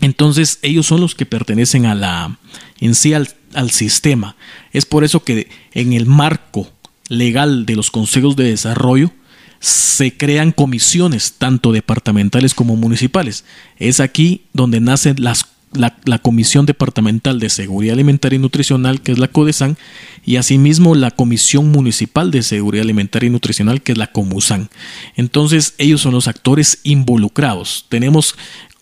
Entonces 0.01 0.59
ellos 0.63 0.87
son 0.87 1.01
los 1.01 1.15
que 1.15 1.27
pertenecen 1.27 1.87
a 1.87 1.95
la, 1.95 2.39
en 2.81 2.95
sí 2.95 3.15
al, 3.15 3.29
al 3.55 3.71
sistema. 3.71 4.37
Es 4.73 4.85
por 4.87 5.05
eso 5.05 5.23
que 5.23 5.49
en 5.73 5.93
el 5.93 6.07
marco 6.07 6.69
legal 7.09 7.67
de 7.67 7.77
los 7.77 7.91
consejos 7.91 8.37
de 8.37 8.45
desarrollo 8.45 9.13
se 9.61 10.17
crean 10.17 10.51
comisiones 10.51 11.35
tanto 11.39 11.71
departamentales 11.71 12.53
como 12.53 12.75
municipales. 12.75 13.45
Es 13.77 14.01
aquí 14.01 14.43
donde 14.53 14.81
nacen 14.81 15.17
las 15.19 15.47
la, 15.75 16.19
Comisión 16.19 16.67
Departamental 16.67 17.41
de 17.41 17.49
Seguridad 17.49 17.95
Alimentaria 17.95 18.37
y 18.37 18.41
Nutricional, 18.41 19.01
que 19.01 19.13
es 19.13 19.19
la 19.19 19.29
CODESAN, 19.29 19.77
y 20.25 20.37
asimismo 20.37 20.95
la 20.95 21.11
Comisión 21.11 21.71
Municipal 21.71 22.31
de 22.31 22.43
Seguridad 22.43 22.85
Alimentaria 22.85 23.29
y 23.29 23.31
Nutricional, 23.31 23.83
que 23.83 23.93
es 23.93 23.99
la 23.99 24.13
COMUSAN. 24.13 24.69
Entonces, 25.17 25.75
ellos 25.79 26.01
son 26.01 26.13
los 26.13 26.29
actores 26.29 26.81
involucrados. 26.83 27.87
Tenemos, 27.89 28.35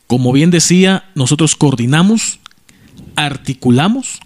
como 0.07 0.33
bien 0.33 0.51
decía, 0.51 1.05
nosotros 1.15 1.57
coordinamos, 1.57 2.41
articulamos 3.17 4.21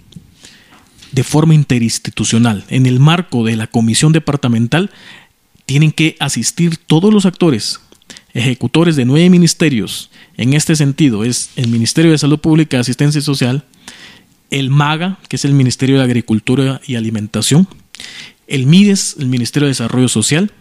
de 1.13 1.25
forma 1.25 1.55
interinstitucional. 1.55 2.65
En 2.69 2.87
el 2.87 2.99
marco 2.99 3.45
de 3.45 3.57
la 3.57 3.67
Comisión 3.67 4.13
Departamental, 4.13 4.91
tienen 5.67 5.93
que 5.93 6.17
asistir 6.21 6.77
todos 6.77 7.13
los 7.13 7.25
actores, 7.25 7.81
ejecutores 8.35 8.97
de 8.97 9.05
nueve 9.05 9.31
ministerios. 9.31 10.11
En 10.37 10.53
este 10.53 10.77
sentido 10.77 11.25
es 11.25 11.51
el 11.57 11.69
Ministerio 11.69 12.11
de 12.11 12.19
Salud 12.19 12.41
Pública 12.41 12.77
y 12.77 12.81
Asistencia 12.81 13.21
Social, 13.21 13.65
el 14.51 14.71
MAGA, 14.71 15.19
que 15.29 15.37
es 15.37 15.45
el 15.45 15.53
Ministerio 15.53 15.99
de 15.99 16.05
Agricultura 16.05 16.81
y 16.87 16.97
Alimentación, 16.97 17.67
el 18.47 18.67
MIDES, 18.67 19.17
el 19.19 19.29
Ministerio 19.29 19.67
de 19.67 19.71
Desarrollo 19.71 20.09
Social, 20.09 20.53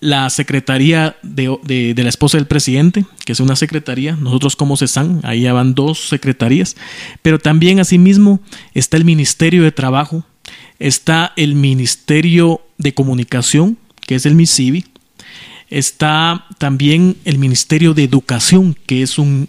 la 0.00 0.28
Secretaría 0.28 1.16
de, 1.22 1.94
la 1.96 2.08
Esposa 2.08 2.38
del 2.38 2.46
Presidente, 2.46 3.04
que 3.24 3.32
es 3.32 3.40
una 3.40 3.56
secretaría, 3.56 4.16
nosotros 4.16 4.56
como 4.56 4.76
CESAN, 4.76 5.20
ahí 5.22 5.42
ya 5.42 5.52
van 5.52 5.74
dos 5.74 6.08
secretarías, 6.08 6.76
pero 7.22 7.38
también 7.38 7.80
asimismo 7.80 8.40
está 8.74 8.96
el 8.96 9.04
Ministerio 9.04 9.62
de 9.62 9.72
Trabajo, 9.72 10.24
está 10.78 11.32
el 11.36 11.54
Ministerio 11.54 12.60
de 12.76 12.92
Comunicación, 12.92 13.78
que 14.06 14.16
es 14.16 14.26
el 14.26 14.34
MISIBI, 14.34 14.84
Está 15.70 16.46
también 16.58 17.16
el 17.24 17.38
Ministerio 17.38 17.94
de 17.94 18.04
Educación, 18.04 18.76
que 18.86 19.02
es 19.02 19.18
un 19.18 19.48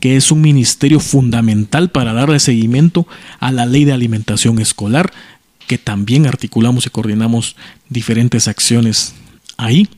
que 0.00 0.16
es 0.16 0.30
un 0.30 0.40
ministerio 0.40 1.00
fundamental 1.00 1.90
para 1.90 2.12
darle 2.12 2.38
seguimiento 2.38 3.06
a 3.40 3.50
la 3.50 3.66
ley 3.66 3.84
de 3.84 3.92
alimentación 3.92 4.60
escolar, 4.60 5.12
que 5.66 5.78
también 5.78 6.26
articulamos 6.26 6.86
y 6.86 6.90
coordinamos 6.90 7.56
diferentes 7.88 8.46
acciones 8.46 9.14
ahí. 9.56 9.88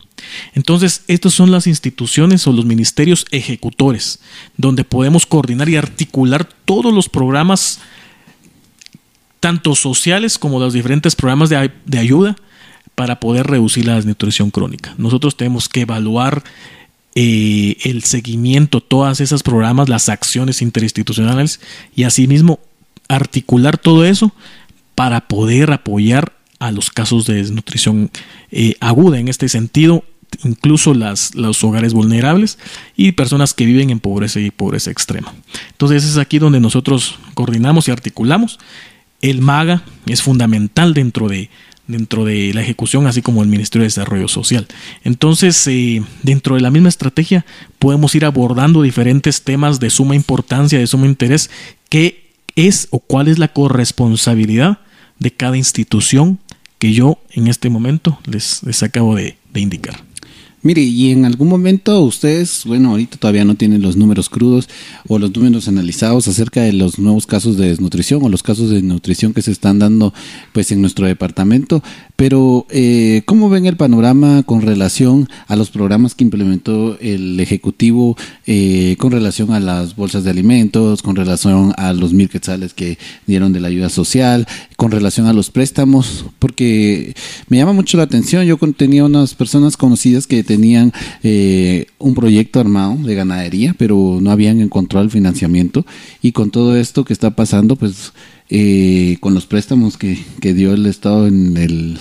Entonces, 0.54 1.02
estas 1.08 1.34
son 1.34 1.50
las 1.50 1.66
instituciones 1.66 2.46
o 2.46 2.52
los 2.52 2.64
ministerios 2.64 3.26
ejecutores, 3.30 4.20
donde 4.56 4.84
podemos 4.84 5.26
coordinar 5.26 5.68
y 5.68 5.76
articular 5.76 6.48
todos 6.64 6.92
los 6.92 7.08
programas, 7.08 7.80
tanto 9.40 9.74
sociales 9.74 10.38
como 10.38 10.58
los 10.58 10.72
diferentes 10.72 11.14
programas 11.14 11.48
de, 11.50 11.70
de 11.84 11.98
ayuda, 11.98 12.36
para 12.98 13.20
poder 13.20 13.46
reducir 13.46 13.86
la 13.86 13.94
desnutrición 13.94 14.50
crónica. 14.50 14.92
Nosotros 14.98 15.36
tenemos 15.36 15.68
que 15.68 15.82
evaluar 15.82 16.42
eh, 17.14 17.76
el 17.84 18.02
seguimiento, 18.02 18.80
todas 18.80 19.20
esas 19.20 19.44
programas, 19.44 19.88
las 19.88 20.08
acciones 20.08 20.62
interinstitucionales 20.62 21.60
y 21.94 22.02
asimismo 22.02 22.58
articular 23.08 23.78
todo 23.78 24.04
eso 24.04 24.32
para 24.96 25.28
poder 25.28 25.70
apoyar 25.70 26.32
a 26.58 26.72
los 26.72 26.90
casos 26.90 27.24
de 27.26 27.34
desnutrición 27.34 28.10
eh, 28.50 28.74
aguda. 28.80 29.20
En 29.20 29.28
este 29.28 29.48
sentido, 29.48 30.02
incluso 30.42 30.92
las, 30.92 31.36
los 31.36 31.62
hogares 31.62 31.94
vulnerables 31.94 32.58
y 32.96 33.12
personas 33.12 33.54
que 33.54 33.64
viven 33.64 33.90
en 33.90 34.00
pobreza 34.00 34.40
y 34.40 34.50
pobreza 34.50 34.90
extrema. 34.90 35.32
Entonces 35.70 36.04
es 36.04 36.16
aquí 36.16 36.40
donde 36.40 36.58
nosotros 36.58 37.14
coordinamos 37.34 37.86
y 37.86 37.92
articulamos. 37.92 38.58
El 39.20 39.40
MAGA 39.40 39.84
es 40.06 40.20
fundamental 40.20 40.94
dentro 40.94 41.28
de, 41.28 41.48
dentro 41.88 42.24
de 42.24 42.52
la 42.54 42.62
ejecución, 42.62 43.06
así 43.06 43.22
como 43.22 43.42
el 43.42 43.48
Ministerio 43.48 43.82
de 43.82 43.88
Desarrollo 43.88 44.28
Social. 44.28 44.68
Entonces, 45.02 45.66
eh, 45.66 46.02
dentro 46.22 46.54
de 46.54 46.60
la 46.60 46.70
misma 46.70 46.88
estrategia, 46.88 47.44
podemos 47.78 48.14
ir 48.14 48.24
abordando 48.24 48.82
diferentes 48.82 49.42
temas 49.42 49.80
de 49.80 49.90
suma 49.90 50.14
importancia, 50.14 50.78
de 50.78 50.86
suma 50.86 51.06
interés, 51.06 51.50
qué 51.88 52.30
es 52.54 52.88
o 52.90 53.00
cuál 53.00 53.28
es 53.28 53.38
la 53.38 53.48
corresponsabilidad 53.48 54.78
de 55.18 55.32
cada 55.32 55.56
institución 55.56 56.38
que 56.78 56.92
yo 56.92 57.18
en 57.32 57.48
este 57.48 57.70
momento 57.70 58.20
les, 58.24 58.62
les 58.62 58.82
acabo 58.82 59.16
de 59.16 59.36
indicar. 59.54 60.07
Mire, 60.60 60.82
y 60.82 61.12
en 61.12 61.24
algún 61.24 61.48
momento 61.48 62.00
ustedes, 62.02 62.64
bueno, 62.64 62.90
ahorita 62.90 63.16
todavía 63.16 63.44
no 63.44 63.54
tienen 63.54 63.80
los 63.80 63.96
números 63.96 64.28
crudos 64.28 64.68
o 65.06 65.20
los 65.20 65.34
números 65.34 65.68
analizados 65.68 66.26
acerca 66.26 66.62
de 66.62 66.72
los 66.72 66.98
nuevos 66.98 67.28
casos 67.28 67.56
de 67.56 67.68
desnutrición 67.68 68.24
o 68.24 68.28
los 68.28 68.42
casos 68.42 68.68
de 68.68 68.76
desnutrición 68.76 69.34
que 69.34 69.42
se 69.42 69.52
están 69.52 69.78
dando 69.78 70.12
pues 70.52 70.72
en 70.72 70.80
nuestro 70.80 71.06
departamento, 71.06 71.82
pero 72.18 72.66
eh, 72.70 73.22
¿cómo 73.26 73.48
ven 73.48 73.66
el 73.66 73.76
panorama 73.76 74.42
con 74.42 74.60
relación 74.60 75.28
a 75.46 75.54
los 75.54 75.70
programas 75.70 76.16
que 76.16 76.24
implementó 76.24 76.98
el 76.98 77.38
Ejecutivo 77.38 78.16
eh, 78.44 78.96
con 78.98 79.12
relación 79.12 79.52
a 79.52 79.60
las 79.60 79.94
bolsas 79.94 80.24
de 80.24 80.30
alimentos, 80.30 81.00
con 81.00 81.14
relación 81.14 81.72
a 81.76 81.92
los 81.92 82.12
mil 82.12 82.28
quetzales 82.28 82.74
que 82.74 82.98
dieron 83.28 83.52
de 83.52 83.60
la 83.60 83.68
ayuda 83.68 83.88
social, 83.88 84.48
con 84.76 84.90
relación 84.90 85.28
a 85.28 85.32
los 85.32 85.52
préstamos? 85.52 86.24
Porque 86.40 87.14
me 87.46 87.58
llama 87.58 87.72
mucho 87.72 87.96
la 87.96 88.02
atención, 88.02 88.44
yo 88.44 88.58
tenía 88.76 89.04
unas 89.04 89.36
personas 89.36 89.76
conocidas 89.76 90.26
que 90.26 90.42
tenían 90.42 90.92
eh, 91.22 91.86
un 91.98 92.16
proyecto 92.16 92.58
armado 92.58 92.96
de 92.96 93.14
ganadería, 93.14 93.76
pero 93.78 94.18
no 94.20 94.32
habían 94.32 94.60
encontrado 94.60 95.04
el 95.04 95.12
financiamiento. 95.12 95.86
Y 96.20 96.32
con 96.32 96.50
todo 96.50 96.76
esto 96.76 97.04
que 97.04 97.12
está 97.12 97.36
pasando, 97.36 97.76
pues 97.76 98.12
eh, 98.50 99.16
con 99.20 99.34
los 99.34 99.46
préstamos 99.46 99.96
que, 99.96 100.18
dio 100.40 100.72
el 100.72 100.86
Estado 100.86 101.26
en 101.26 101.56
el 101.56 101.98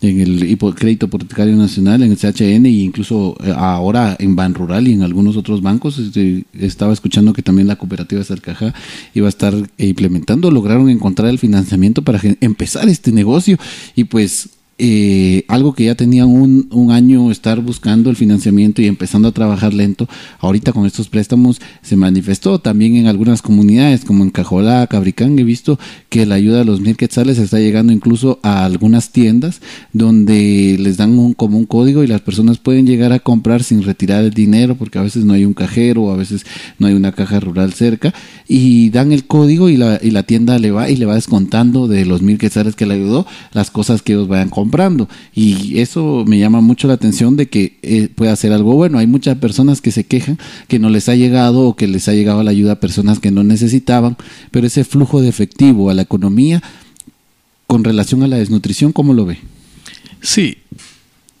en 0.00 0.20
el 0.20 0.58
crédito 0.76 1.06
hipotecario 1.06 1.56
nacional, 1.56 2.04
en 2.04 2.12
el 2.12 2.16
CHN 2.16 2.66
e 2.66 2.70
incluso 2.70 3.36
eh, 3.42 3.52
ahora 3.56 4.16
en 4.20 4.36
Ban 4.36 4.54
Rural 4.54 4.86
y 4.86 4.92
en 4.92 5.02
algunos 5.02 5.36
otros 5.36 5.60
bancos. 5.60 5.98
Este, 5.98 6.44
estaba 6.52 6.92
escuchando 6.92 7.32
que 7.32 7.42
también 7.42 7.66
la 7.66 7.76
cooperativa 7.76 8.22
Salcaja 8.22 8.74
iba 9.14 9.26
a 9.26 9.28
estar 9.28 9.54
implementando, 9.76 10.52
lograron 10.52 10.88
encontrar 10.88 11.30
el 11.30 11.40
financiamiento 11.40 12.02
para 12.02 12.20
empezar 12.40 12.88
este 12.88 13.10
negocio 13.10 13.58
y 13.96 14.04
pues 14.04 14.50
eh, 14.80 15.44
algo 15.48 15.72
que 15.72 15.86
ya 15.86 15.96
tenía 15.96 16.24
un, 16.24 16.68
un, 16.70 16.92
año 16.92 17.32
estar 17.32 17.60
buscando 17.60 18.10
el 18.10 18.16
financiamiento 18.16 18.80
y 18.80 18.86
empezando 18.86 19.26
a 19.26 19.32
trabajar 19.32 19.74
lento, 19.74 20.08
ahorita 20.38 20.72
con 20.72 20.86
estos 20.86 21.08
préstamos 21.08 21.60
se 21.82 21.96
manifestó 21.96 22.60
también 22.60 22.94
en 22.94 23.08
algunas 23.08 23.42
comunidades 23.42 24.04
como 24.04 24.22
en 24.22 24.30
Cajolá, 24.30 24.86
Cabricán, 24.86 25.36
he 25.36 25.42
visto 25.42 25.80
que 26.08 26.26
la 26.26 26.36
ayuda 26.36 26.58
de 26.58 26.64
los 26.64 26.80
mil 26.80 26.96
quetzales 26.96 27.38
está 27.38 27.58
llegando 27.58 27.92
incluso 27.92 28.38
a 28.44 28.64
algunas 28.64 29.10
tiendas 29.10 29.60
donde 29.92 30.76
les 30.78 30.96
dan 30.96 31.18
un, 31.18 31.34
como 31.34 31.58
un 31.58 31.66
código 31.66 32.04
y 32.04 32.06
las 32.06 32.20
personas 32.20 32.58
pueden 32.58 32.86
llegar 32.86 33.12
a 33.12 33.18
comprar 33.18 33.64
sin 33.64 33.82
retirar 33.82 34.22
el 34.22 34.32
dinero 34.32 34.76
porque 34.76 35.00
a 35.00 35.02
veces 35.02 35.24
no 35.24 35.32
hay 35.32 35.44
un 35.44 35.54
cajero 35.54 36.04
o 36.04 36.12
a 36.12 36.16
veces 36.16 36.46
no 36.78 36.86
hay 36.86 36.94
una 36.94 37.10
caja 37.10 37.40
rural 37.40 37.72
cerca 37.72 38.14
y 38.46 38.90
dan 38.90 39.10
el 39.10 39.26
código 39.26 39.70
y 39.70 39.76
la, 39.76 39.98
y 40.00 40.12
la 40.12 40.22
tienda 40.22 40.56
le 40.60 40.70
va 40.70 40.88
y 40.88 40.94
le 40.94 41.04
va 41.04 41.16
descontando 41.16 41.88
de 41.88 42.06
los 42.06 42.22
mil 42.22 42.38
quetzales 42.38 42.76
que 42.76 42.86
le 42.86 42.94
ayudó 42.94 43.26
las 43.52 43.72
cosas 43.72 44.02
que 44.02 44.12
ellos 44.12 44.28
vayan 44.28 44.50
comprando 44.50 44.67
comprando. 44.68 45.08
Y 45.34 45.80
eso 45.80 46.24
me 46.26 46.38
llama 46.38 46.60
mucho 46.60 46.88
la 46.88 46.94
atención 46.94 47.36
de 47.36 47.48
que 47.48 47.78
eh, 47.82 48.08
pueda 48.14 48.36
ser 48.36 48.52
algo 48.52 48.74
bueno. 48.74 48.98
Hay 48.98 49.06
muchas 49.06 49.38
personas 49.38 49.80
que 49.80 49.92
se 49.92 50.04
quejan 50.04 50.38
que 50.68 50.78
no 50.78 50.90
les 50.90 51.08
ha 51.08 51.14
llegado 51.14 51.60
o 51.60 51.74
que 51.74 51.88
les 51.88 52.06
ha 52.08 52.12
llegado 52.12 52.42
la 52.42 52.50
ayuda 52.50 52.72
a 52.72 52.80
personas 52.80 53.18
que 53.18 53.30
no 53.30 53.44
necesitaban, 53.44 54.18
pero 54.50 54.66
ese 54.66 54.84
flujo 54.84 55.22
de 55.22 55.28
efectivo 55.28 55.88
a 55.88 55.94
la 55.94 56.02
economía 56.02 56.62
con 57.66 57.82
relación 57.82 58.22
a 58.22 58.28
la 58.28 58.36
desnutrición, 58.36 58.92
¿cómo 58.92 59.14
lo 59.14 59.24
ve? 59.24 59.38
Sí, 60.20 60.58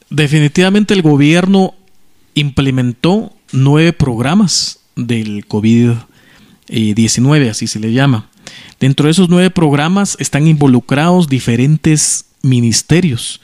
definitivamente 0.08 0.94
el 0.94 1.02
gobierno 1.02 1.74
implementó 2.34 3.34
nueve 3.52 3.92
programas 3.92 4.80
del 4.96 5.46
COVID-19, 5.46 7.50
así 7.50 7.66
se 7.66 7.78
le 7.78 7.92
llama. 7.92 8.30
Dentro 8.80 9.06
de 9.06 9.12
esos 9.12 9.28
nueve 9.28 9.50
programas 9.50 10.16
están 10.18 10.46
involucrados 10.46 11.28
diferentes 11.28 12.27
ministerios 12.42 13.40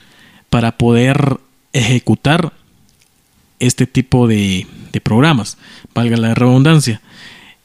para 0.49 0.77
poder 0.77 1.39
ejecutar 1.73 2.53
este 3.59 3.87
tipo 3.87 4.27
de, 4.27 4.67
programas, 5.03 5.57
valga 5.93 6.15
la 6.15 6.33
redundancia. 6.33 7.01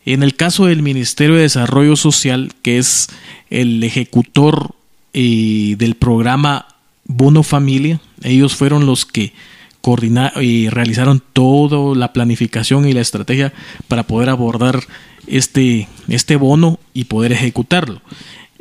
En 0.05 0.25
el 0.25 0.35
caso 0.35 0.67
del 0.67 0.83
Ministerio 0.83 1.37
de 1.37 1.43
Desarrollo 1.43 1.95
Social, 1.95 2.53
que 2.63 2.79
es 2.79 3.09
el 3.51 3.85
ejecutor 3.85 4.75
eh, 5.13 5.77
del 5.79 5.95
programa 5.95 6.67
Bono 7.05 7.45
Familia, 7.45 8.01
ellos 8.23 8.57
fueron 8.57 8.87
los 8.87 9.07
que 9.07 9.33
coordinaron 9.81 10.43
y 10.43 10.69
realizaron 10.69 11.23
toda 11.33 11.97
la 11.97 12.13
planificación 12.13 12.89
y 12.89 12.93
la 12.93 13.01
estrategia 13.01 13.53
para 13.87 14.03
poder 14.03 14.29
abordar 14.29 14.81
este, 15.27 15.89
este 16.09 16.37
bono 16.37 16.81
y 16.93 17.05
poder 17.05 17.33
ejecutarlo. 17.33 18.03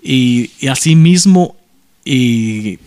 Y, 0.01 0.51
y 0.59 0.67
asimismo 0.67 1.55
y 2.05 2.79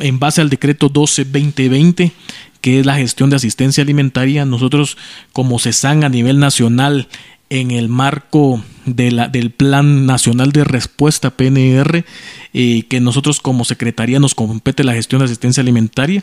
en 0.00 0.18
base 0.18 0.40
al 0.40 0.50
decreto 0.50 0.90
12-2020, 0.90 2.12
que 2.60 2.80
es 2.80 2.86
la 2.86 2.96
gestión 2.96 3.30
de 3.30 3.36
asistencia 3.36 3.82
alimentaria, 3.82 4.44
nosotros 4.44 4.96
como 5.32 5.58
CESAN 5.58 6.04
a 6.04 6.08
nivel 6.08 6.38
nacional 6.38 7.08
en 7.50 7.72
el 7.72 7.88
marco 7.88 8.62
de 8.86 9.10
la, 9.10 9.28
del 9.28 9.50
Plan 9.50 10.06
Nacional 10.06 10.52
de 10.52 10.64
Respuesta 10.64 11.30
PNR, 11.30 12.04
y 12.52 12.84
que 12.84 13.00
nosotros 13.00 13.40
como 13.40 13.64
Secretaría 13.64 14.20
nos 14.20 14.34
compete 14.34 14.84
la 14.84 14.94
gestión 14.94 15.18
de 15.18 15.24
asistencia 15.24 15.60
alimentaria. 15.60 16.22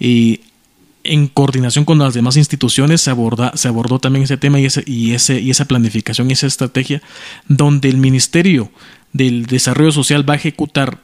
Y 0.00 0.40
en 1.04 1.28
coordinación 1.28 1.84
con 1.84 1.98
las 1.98 2.14
demás 2.14 2.36
instituciones 2.36 3.02
se, 3.02 3.10
aborda, 3.10 3.52
se 3.54 3.68
abordó 3.68 3.98
también 4.00 4.24
ese 4.24 4.36
tema 4.36 4.58
y, 4.58 4.64
ese, 4.64 4.82
y, 4.86 5.12
ese, 5.12 5.40
y 5.40 5.50
esa 5.50 5.66
planificación 5.66 6.30
esa 6.30 6.46
estrategia 6.46 7.02
donde 7.46 7.88
el 7.88 7.98
Ministerio 7.98 8.70
del 9.12 9.46
Desarrollo 9.46 9.92
Social 9.92 10.28
va 10.28 10.32
a 10.34 10.38
ejecutar 10.38 11.03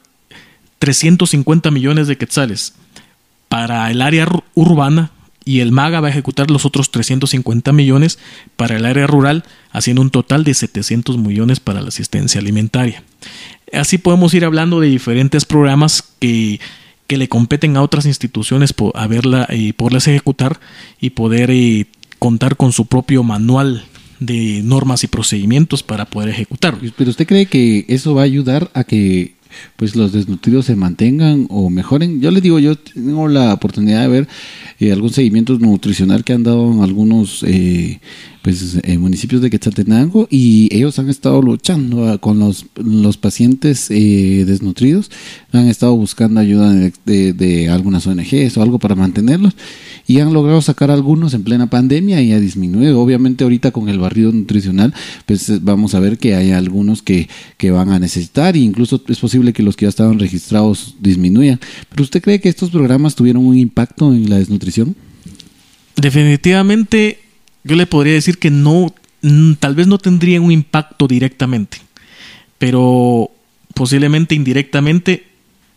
350 0.80 1.70
millones 1.70 2.08
de 2.08 2.18
quetzales 2.18 2.74
para 3.48 3.90
el 3.90 4.02
área 4.02 4.26
urbana 4.54 5.12
y 5.44 5.60
el 5.60 5.72
MAGA 5.72 6.00
va 6.00 6.08
a 6.08 6.10
ejecutar 6.10 6.50
los 6.50 6.64
otros 6.64 6.90
350 6.90 7.72
millones 7.72 8.18
para 8.56 8.76
el 8.76 8.84
área 8.84 9.06
rural, 9.06 9.44
haciendo 9.72 10.02
un 10.02 10.10
total 10.10 10.44
de 10.44 10.54
700 10.54 11.18
millones 11.18 11.60
para 11.60 11.80
la 11.80 11.88
asistencia 11.88 12.40
alimentaria. 12.40 13.02
Así 13.72 13.98
podemos 13.98 14.34
ir 14.34 14.44
hablando 14.44 14.80
de 14.80 14.88
diferentes 14.88 15.44
programas 15.44 16.04
que, 16.18 16.60
que 17.06 17.16
le 17.16 17.28
competen 17.28 17.76
a 17.76 17.82
otras 17.82 18.06
instituciones 18.06 18.72
por 18.72 18.92
haberla 18.96 19.48
y 19.50 19.72
poderlas 19.72 20.08
ejecutar 20.08 20.60
y 21.00 21.10
poder 21.10 21.50
eh, 21.50 21.86
contar 22.18 22.56
con 22.56 22.72
su 22.72 22.86
propio 22.86 23.22
manual 23.22 23.84
de 24.18 24.60
normas 24.62 25.02
y 25.04 25.08
procedimientos 25.08 25.82
para 25.82 26.04
poder 26.04 26.28
ejecutar. 26.28 26.78
Pero 26.96 27.10
usted 27.10 27.26
cree 27.26 27.46
que 27.46 27.86
eso 27.88 28.14
va 28.14 28.22
a 28.22 28.26
ayudar 28.26 28.70
a 28.74 28.84
que 28.84 29.34
pues 29.76 29.96
los 29.96 30.12
desnutridos 30.12 30.66
se 30.66 30.76
mantengan 30.76 31.46
o 31.50 31.70
mejoren. 31.70 32.20
Yo 32.20 32.30
les 32.30 32.42
digo, 32.42 32.58
yo 32.58 32.76
tengo 32.76 33.28
la 33.28 33.52
oportunidad 33.54 34.02
de 34.02 34.08
ver 34.08 34.28
eh, 34.78 34.92
algún 34.92 35.10
seguimiento 35.10 35.58
nutricional 35.58 36.24
que 36.24 36.32
han 36.32 36.42
dado 36.42 36.72
en 36.72 36.82
algunos 36.82 37.42
eh, 37.46 38.00
pues 38.42 38.78
en 38.82 39.00
municipios 39.00 39.42
de 39.42 39.50
Quetzaltenango 39.50 40.26
y 40.30 40.68
ellos 40.74 40.98
han 40.98 41.10
estado 41.10 41.42
luchando 41.42 42.08
ah, 42.08 42.18
con 42.18 42.38
los, 42.38 42.66
los 42.76 43.18
pacientes 43.18 43.90
eh, 43.90 44.44
desnutridos, 44.46 45.10
han 45.52 45.68
estado 45.68 45.94
buscando 45.94 46.40
ayuda 46.40 46.72
de, 46.72 47.32
de, 47.32 47.68
algunas 47.68 48.06
ONGs 48.06 48.56
o 48.56 48.62
algo 48.62 48.78
para 48.78 48.94
mantenerlos 48.94 49.54
y 50.06 50.20
han 50.20 50.32
logrado 50.32 50.62
sacar 50.62 50.90
algunos 50.90 51.34
en 51.34 51.44
plena 51.44 51.68
pandemia 51.68 52.22
y 52.22 52.32
ha 52.32 52.40
disminuido. 52.40 53.00
Obviamente 53.00 53.44
ahorita 53.44 53.70
con 53.72 53.88
el 53.88 53.98
barrido 53.98 54.32
nutricional, 54.32 54.94
pues 55.26 55.48
eh, 55.50 55.58
vamos 55.60 55.94
a 55.94 56.00
ver 56.00 56.18
que 56.18 56.34
hay 56.34 56.52
algunos 56.52 57.02
que, 57.02 57.28
que 57.58 57.70
van 57.70 57.90
a 57.90 57.98
necesitar 57.98 58.56
e 58.56 58.60
incluso 58.60 59.02
es 59.06 59.18
posible 59.18 59.52
que 59.52 59.62
los 59.62 59.76
que 59.76 59.84
ya 59.84 59.90
estaban 59.90 60.18
registrados 60.18 60.96
disminuyan. 61.00 61.60
¿Pero 61.90 62.02
usted 62.02 62.22
cree 62.22 62.40
que 62.40 62.48
estos 62.48 62.70
programas 62.70 63.14
tuvieron 63.14 63.44
un 63.44 63.56
impacto 63.56 64.12
en 64.12 64.30
la 64.30 64.38
desnutrición? 64.38 64.96
Definitivamente, 65.96 67.18
yo 67.70 67.76
le 67.76 67.86
podría 67.86 68.14
decir 68.14 68.38
que 68.38 68.50
no, 68.50 68.92
tal 69.60 69.76
vez 69.76 69.86
no 69.86 69.98
tendría 69.98 70.40
un 70.40 70.50
impacto 70.50 71.06
directamente, 71.06 71.78
pero 72.58 73.30
posiblemente 73.74 74.34
indirectamente 74.34 75.28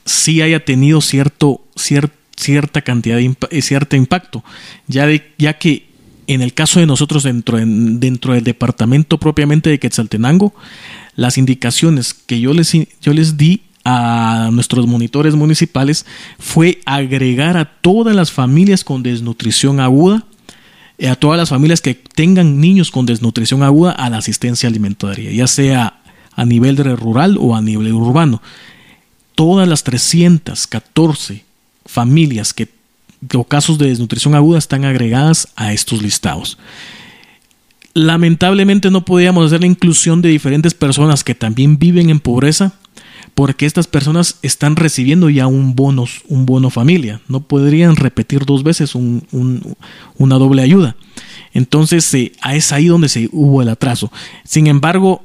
sí 0.04 0.42
haya 0.42 0.66
tenido 0.66 1.02
cierto, 1.02 1.62
cierta 1.76 2.82
cantidad 2.82 3.18
de 3.18 3.36
eh, 3.52 3.62
cierto 3.62 3.96
impacto, 3.96 4.44
ya, 4.88 5.06
de, 5.06 5.34
ya 5.38 5.60
que 5.60 5.86
en 6.26 6.42
el 6.42 6.56
caso 6.56 6.80
de 6.80 6.88
nosotros 6.88 7.22
dentro, 7.22 7.60
dentro 7.64 8.34
del 8.34 8.44
departamento 8.44 9.20
propiamente 9.20 9.70
de 9.70 9.78
Quetzaltenango, 9.78 10.52
las 11.16 11.38
indicaciones 11.38 12.16
que 12.16 12.40
yo 12.40 12.56
les, 12.56 12.72
yo 13.04 13.14
les 13.14 13.38
di 13.38 13.62
a 13.86 14.50
nuestros 14.52 14.88
monitores 14.88 15.36
municipales 15.36 16.08
fue 16.40 16.82
agregar 16.88 17.56
a 17.56 17.66
todas 17.66 18.16
las 18.16 18.32
familias 18.32 18.84
con 18.84 19.04
desnutrición 19.04 19.80
aguda, 19.80 20.26
a 21.02 21.16
todas 21.16 21.38
las 21.38 21.50
familias 21.50 21.82
que 21.82 21.96
tengan 21.96 22.60
niños 22.60 22.92
con 22.92 23.06
desnutrición 23.06 23.64
aguda 23.64 23.92
a 23.92 24.10
la 24.10 24.18
asistencia 24.18 24.70
alimentaria, 24.70 25.32
ya 25.32 25.48
sea 25.48 26.02
a 26.36 26.46
nivel 26.46 26.78
rural 26.98 27.38
o 27.40 27.56
a 27.56 27.62
nivel 27.62 27.94
urbano. 27.94 28.42
Todas 29.36 29.68
las 29.68 29.84
314 29.84 31.44
familias 31.86 32.54
que 32.54 32.70
o 33.34 33.44
casos 33.44 33.78
de 33.78 33.88
desnutrición 33.88 34.36
aguda 34.36 34.60
están 34.60 34.86
agregadas 34.86 35.48
a 35.56 35.74
estos 35.74 36.02
listados. 36.02 36.58
Lamentablemente 37.94 38.92
no 38.92 39.06
podíamos 39.06 39.46
hacer 39.46 39.62
la 39.62 39.68
inclusión 39.68 40.22
de 40.22 40.30
diferentes 40.30 40.74
personas 40.74 41.24
que 41.24 41.36
también 41.36 41.78
viven 41.78 42.10
en 42.10 42.20
pobreza 42.20 42.74
porque 43.36 43.66
estas 43.66 43.88
personas 43.88 44.38
están 44.42 44.76
recibiendo 44.76 45.30
ya 45.30 45.48
un 45.48 45.76
bono, 45.76 46.06
un 46.28 46.46
bono 46.46 46.70
familia. 46.70 47.22
No 47.28 47.42
podrían 47.42 47.96
repetir 47.96 48.46
dos 48.46 48.64
veces 48.64 48.94
una 48.96 50.36
doble 50.36 50.62
ayuda. 50.62 50.96
Entonces, 51.54 52.14
eh, 52.14 52.32
es 52.52 52.72
ahí 52.72 52.88
donde 52.88 53.10
se 53.10 53.30
hubo 53.32 53.62
el 53.62 53.70
atraso. 53.70 54.12
Sin 54.44 54.68
embargo, 54.68 55.24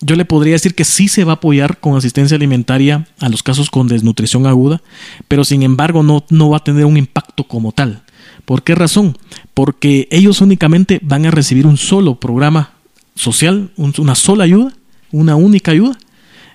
yo 0.00 0.16
le 0.16 0.24
podría 0.24 0.54
decir 0.54 0.74
que 0.74 0.84
sí 0.84 1.08
se 1.08 1.24
va 1.24 1.32
a 1.32 1.36
apoyar 1.36 1.78
con 1.78 1.96
asistencia 1.96 2.36
alimentaria 2.36 3.06
a 3.20 3.28
los 3.28 3.42
casos 3.42 3.70
con 3.70 3.88
desnutrición 3.88 4.46
aguda, 4.46 4.82
pero 5.28 5.44
sin 5.44 5.62
embargo 5.62 6.02
no, 6.02 6.24
no 6.28 6.50
va 6.50 6.58
a 6.58 6.64
tener 6.64 6.84
un 6.84 6.96
impacto 6.96 7.44
como 7.44 7.72
tal. 7.72 8.02
¿Por 8.44 8.62
qué 8.62 8.74
razón? 8.74 9.16
Porque 9.54 10.08
ellos 10.10 10.40
únicamente 10.40 11.00
van 11.02 11.24
a 11.26 11.30
recibir 11.30 11.66
un 11.66 11.76
solo 11.76 12.20
programa 12.20 12.72
social, 13.14 13.70
una 13.76 14.14
sola 14.14 14.44
ayuda, 14.44 14.74
una 15.10 15.36
única 15.36 15.70
ayuda, 15.70 15.96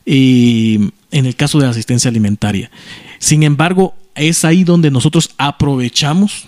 en 0.05 0.91
el 1.11 1.35
caso 1.35 1.59
de 1.59 1.65
la 1.65 1.71
asistencia 1.71 2.09
alimentaria. 2.09 2.71
Sin 3.19 3.43
embargo, 3.43 3.95
es 4.15 4.45
ahí 4.45 4.63
donde 4.63 4.91
nosotros 4.91 5.31
aprovechamos 5.37 6.45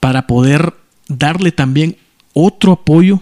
para 0.00 0.26
poder 0.26 0.74
darle 1.08 1.52
también 1.52 1.96
otro 2.32 2.72
apoyo 2.72 3.20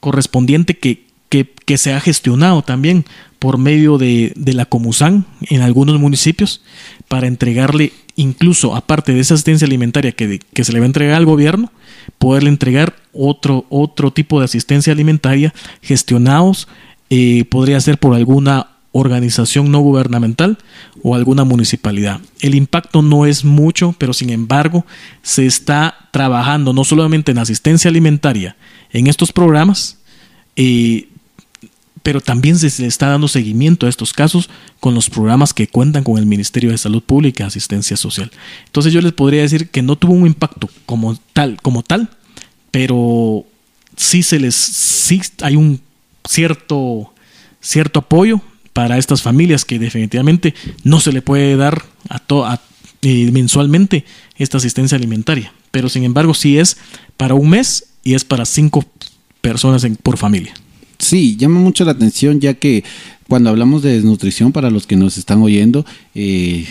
correspondiente 0.00 0.76
que, 0.78 1.04
que, 1.28 1.78
se 1.78 1.92
ha 1.92 2.00
gestionado 2.00 2.62
también 2.62 3.04
por 3.38 3.58
medio 3.58 3.98
de, 3.98 4.32
la 4.36 4.64
Comusan 4.64 5.26
en 5.42 5.60
algunos 5.62 5.98
municipios 6.00 6.62
para 7.08 7.26
entregarle 7.26 7.92
incluso 8.16 8.74
aparte 8.74 9.12
de 9.12 9.20
esa 9.20 9.34
asistencia 9.34 9.66
alimentaria 9.66 10.12
que, 10.12 10.40
que, 10.52 10.64
se 10.64 10.72
le 10.72 10.80
va 10.80 10.84
a 10.84 10.86
entregar 10.86 11.14
al 11.14 11.26
gobierno, 11.26 11.72
poderle 12.18 12.48
entregar 12.48 12.96
otro, 13.12 13.66
otro 13.68 14.12
tipo 14.12 14.38
de 14.38 14.46
asistencia 14.46 14.92
alimentaria 14.92 15.54
gestionados, 15.82 16.68
eh, 17.10 17.44
podría 17.44 17.80
ser 17.80 17.98
por 17.98 18.14
alguna 18.14 18.68
organización 18.92 19.70
no 19.70 19.80
gubernamental 19.80 20.58
o 21.02 21.14
alguna 21.14 21.44
municipalidad. 21.44 22.20
El 22.40 22.54
impacto 22.54 23.02
no 23.02 23.26
es 23.26 23.44
mucho, 23.44 23.94
pero 23.98 24.12
sin 24.12 24.30
embargo 24.30 24.84
se 25.22 25.46
está 25.46 26.08
trabajando 26.10 26.72
no 26.72 26.84
solamente 26.84 27.32
en 27.32 27.38
asistencia 27.38 27.90
alimentaria 27.90 28.56
en 28.90 29.06
estos 29.06 29.32
programas, 29.32 29.98
eh, 30.56 31.08
pero 32.02 32.20
también 32.20 32.58
se 32.58 32.86
está 32.86 33.08
dando 33.08 33.28
seguimiento 33.28 33.84
a 33.84 33.88
estos 33.90 34.12
casos 34.12 34.48
con 34.80 34.94
los 34.94 35.10
programas 35.10 35.52
que 35.52 35.68
cuentan 35.68 36.04
con 36.04 36.16
el 36.16 36.26
Ministerio 36.26 36.70
de 36.70 36.78
Salud 36.78 37.02
Pública 37.02 37.46
Asistencia 37.46 37.96
Social. 37.96 38.30
Entonces 38.64 38.92
yo 38.92 39.00
les 39.02 39.12
podría 39.12 39.42
decir 39.42 39.68
que 39.68 39.82
no 39.82 39.96
tuvo 39.96 40.14
un 40.14 40.26
impacto 40.26 40.70
como 40.86 41.18
tal, 41.34 41.60
como 41.60 41.82
tal, 41.82 42.08
pero 42.70 43.44
sí 43.96 44.22
se 44.22 44.38
les 44.38 45.12
hay 45.42 45.56
un 45.56 45.80
cierto 46.26 47.12
cierto 47.60 48.00
apoyo 48.00 48.40
para 48.78 48.96
estas 48.96 49.22
familias 49.22 49.64
que 49.64 49.80
definitivamente 49.80 50.54
no 50.84 51.00
se 51.00 51.10
le 51.10 51.20
puede 51.20 51.56
dar 51.56 51.82
a, 52.10 52.60
eh, 53.02 53.30
mensualmente 53.32 54.04
esta 54.36 54.58
asistencia 54.58 54.94
alimentaria. 54.94 55.52
Pero 55.72 55.88
sin 55.88 56.04
embargo 56.04 56.32
sí 56.32 56.58
es 56.58 56.76
para 57.16 57.34
un 57.34 57.50
mes 57.50 57.86
y 58.04 58.14
es 58.14 58.22
para 58.22 58.44
cinco 58.44 58.84
personas 59.40 59.84
por 60.00 60.16
familia. 60.16 60.54
Sí, 60.96 61.36
llama 61.36 61.58
mucho 61.58 61.84
la 61.84 61.90
atención 61.90 62.38
ya 62.38 62.54
que 62.54 62.84
cuando 63.26 63.50
hablamos 63.50 63.82
de 63.82 63.94
desnutrición, 63.94 64.52
para 64.52 64.70
los 64.70 64.86
que 64.86 64.94
nos 64.94 65.18
están 65.18 65.42
oyendo, 65.42 65.84
eh, 66.14 66.64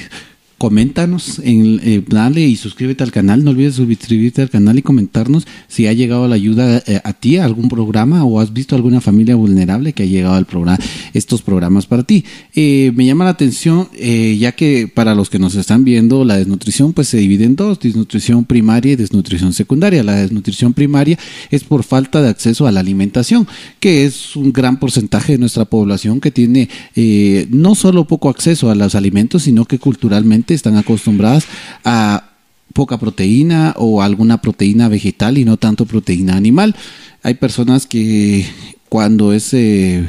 coméntanos, 0.57 1.39
en, 1.43 1.79
eh, 1.83 2.03
dale 2.07 2.41
y 2.41 2.55
suscríbete 2.55 3.03
al 3.03 3.11
canal, 3.11 3.43
no 3.43 3.51
olvides 3.51 3.75
suscribirte 3.75 4.41
al 4.41 4.49
canal 4.49 4.79
y 4.79 4.81
comentarnos 4.81 5.45
si 5.67 5.85
ha 5.85 5.93
llegado 5.93 6.27
la 6.27 6.33
ayuda 6.33 6.81
eh, 6.87 6.99
a 7.03 7.13
ti, 7.13 7.37
a 7.37 7.45
algún 7.45 7.69
programa 7.69 8.23
o 8.23 8.39
has 8.39 8.53
visto 8.53 8.75
alguna 8.75 8.99
familia 8.99 9.35
vulnerable 9.35 9.93
que 9.93 10.03
ha 10.03 10.07
llegado 10.07 10.33
al 10.33 10.45
programa, 10.45 10.79
estos 11.13 11.43
programas 11.43 11.85
para 11.85 12.03
ti. 12.03 12.25
Eh, 12.55 12.91
me 12.95 13.05
llama 13.05 13.25
la 13.25 13.31
atención, 13.31 13.87
ya 13.93 14.51
que 14.53 14.91
para 14.93 15.13
los 15.13 15.29
que 15.29 15.37
nos 15.37 15.55
están 15.55 15.83
viendo, 15.83 16.25
la 16.25 16.37
desnutrición 16.37 16.93
pues 16.93 17.07
se 17.07 17.17
divide 17.17 17.45
en 17.45 17.55
dos, 17.55 17.79
desnutrición 17.79 18.45
primaria 18.45 18.93
y 18.93 18.95
desnutrición 18.95 19.53
secundaria. 19.53 20.03
La 20.03 20.15
desnutrición 20.15 20.73
primaria 20.73 21.19
es 21.51 21.63
por 21.63 21.83
falta 21.83 22.21
de 22.21 22.29
acceso 22.29 22.65
a 22.65 22.71
la 22.71 22.79
alimentación, 22.79 23.47
que 23.79 24.05
es 24.05 24.35
un 24.35 24.51
gran 24.51 24.79
porcentaje 24.79 25.33
de 25.33 25.39
nuestra 25.39 25.65
población 25.65 26.19
que 26.19 26.31
tiene 26.31 26.69
no 27.49 27.75
solo 27.75 28.05
poco 28.07 28.29
acceso 28.29 28.71
a 28.71 28.75
los 28.75 28.95
alimentos, 28.95 29.43
sino 29.43 29.65
que 29.65 29.79
culturalmente 29.79 30.46
están 30.53 30.77
acostumbradas 30.77 31.45
a 31.83 32.31
poca 32.73 32.97
proteína 32.97 33.73
o 33.77 34.01
alguna 34.01 34.41
proteína 34.41 34.87
vegetal 34.87 35.37
y 35.37 35.45
no 35.45 35.57
tanto 35.57 35.85
proteína 35.85 36.35
animal. 36.35 36.75
Hay 37.23 37.35
personas 37.35 37.87
que 37.87 38.45
cuando 38.89 39.33
es 39.33 39.53
eh, 39.53 40.05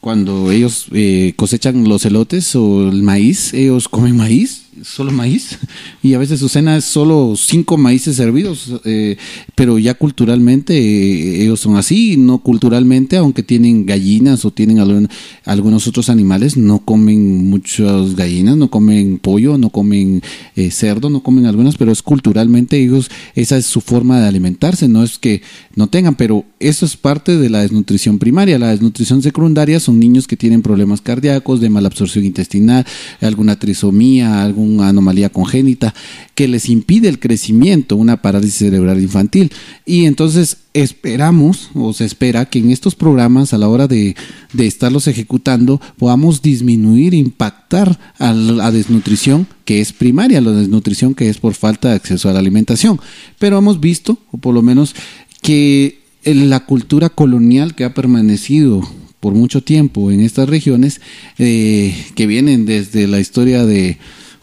cuando 0.00 0.50
ellos 0.50 0.86
eh, 0.92 1.34
cosechan 1.36 1.88
los 1.88 2.04
elotes 2.06 2.56
o 2.56 2.88
el 2.88 3.02
maíz, 3.02 3.52
ellos 3.52 3.88
comen 3.88 4.16
maíz 4.16 4.67
solo 4.82 5.12
maíz 5.12 5.58
y 6.02 6.14
a 6.14 6.18
veces 6.18 6.40
su 6.40 6.48
cena 6.48 6.76
es 6.76 6.84
solo 6.84 7.34
cinco 7.36 7.76
maíces 7.76 8.16
servidos, 8.16 8.72
eh, 8.84 9.16
pero 9.54 9.78
ya 9.78 9.94
culturalmente 9.94 10.76
eh, 10.76 11.42
ellos 11.42 11.60
son 11.60 11.76
así, 11.76 12.16
no 12.16 12.38
culturalmente, 12.38 13.16
aunque 13.16 13.42
tienen 13.42 13.86
gallinas 13.86 14.44
o 14.44 14.50
tienen 14.50 15.08
algunos 15.44 15.86
otros 15.86 16.10
animales, 16.10 16.56
no 16.56 16.80
comen 16.80 17.48
muchas 17.48 18.14
gallinas, 18.14 18.56
no 18.56 18.68
comen 18.68 19.18
pollo, 19.18 19.58
no 19.58 19.70
comen 19.70 20.22
eh, 20.56 20.70
cerdo, 20.70 21.10
no 21.10 21.22
comen 21.22 21.46
algunas, 21.46 21.76
pero 21.76 21.92
es 21.92 22.02
culturalmente 22.02 22.78
ellos, 22.78 23.10
esa 23.34 23.56
es 23.56 23.66
su 23.66 23.80
forma 23.80 24.20
de 24.20 24.28
alimentarse, 24.28 24.88
no 24.88 25.02
es 25.02 25.18
que 25.18 25.42
no 25.74 25.86
tengan, 25.86 26.16
pero 26.16 26.44
eso 26.60 26.84
es 26.84 26.96
parte 26.96 27.36
de 27.36 27.50
la 27.50 27.62
desnutrición 27.62 28.18
primaria. 28.18 28.58
La 28.58 28.70
desnutrición 28.70 29.22
secundaria 29.22 29.78
son 29.78 29.98
niños 30.00 30.26
que 30.26 30.36
tienen 30.36 30.62
problemas 30.62 31.00
cardíacos, 31.00 31.60
de 31.60 31.70
mala 31.70 31.88
absorción 31.88 32.24
intestinal, 32.24 32.84
alguna 33.20 33.58
trisomía, 33.58 34.42
algún 34.42 34.67
una 34.74 34.88
anomalía 34.88 35.30
congénita 35.30 35.94
que 36.34 36.48
les 36.48 36.68
impide 36.68 37.08
el 37.08 37.18
crecimiento, 37.18 37.96
una 37.96 38.22
parálisis 38.22 38.56
cerebral 38.56 39.00
infantil. 39.00 39.52
Y 39.84 40.04
entonces 40.04 40.58
esperamos 40.74 41.70
o 41.74 41.92
se 41.92 42.04
espera 42.04 42.46
que 42.46 42.58
en 42.58 42.70
estos 42.70 42.94
programas 42.94 43.52
a 43.52 43.58
la 43.58 43.68
hora 43.68 43.88
de, 43.88 44.14
estarlos 44.58 45.06
ejecutando 45.06 45.80
podamos 45.96 46.42
disminuir, 46.42 47.14
impactar 47.14 47.98
a 48.18 48.32
la 48.32 48.70
desnutrición 48.70 49.46
que 49.64 49.80
es 49.80 49.92
primaria, 49.92 50.40
la 50.40 50.52
desnutrición 50.52 51.14
que 51.14 51.28
es 51.28 51.38
por 51.38 51.54
falta 51.54 51.88
de 51.88 51.96
acceso 51.96 52.28
a 52.28 52.32
la 52.32 52.38
alimentación. 52.38 53.00
Pero 53.38 53.58
hemos 53.58 53.80
visto, 53.80 54.18
o 54.30 54.38
por 54.38 54.54
lo 54.54 54.62
menos, 54.62 54.94
que 55.42 56.00
la 56.24 56.60
cultura 56.60 57.08
colonial 57.08 57.74
que 57.74 57.84
ha 57.84 57.94
permanecido 57.94 58.82
por 59.20 59.34
mucho 59.34 59.62
tiempo 59.62 60.10
en 60.10 60.20
estas 60.20 60.48
regiones, 60.48 61.00
eh, 61.38 61.94
que 62.14 62.26
vienen 62.26 62.66
desde 62.66 63.06
la 63.06 63.20
historia 63.20 63.64
de, 63.64 63.98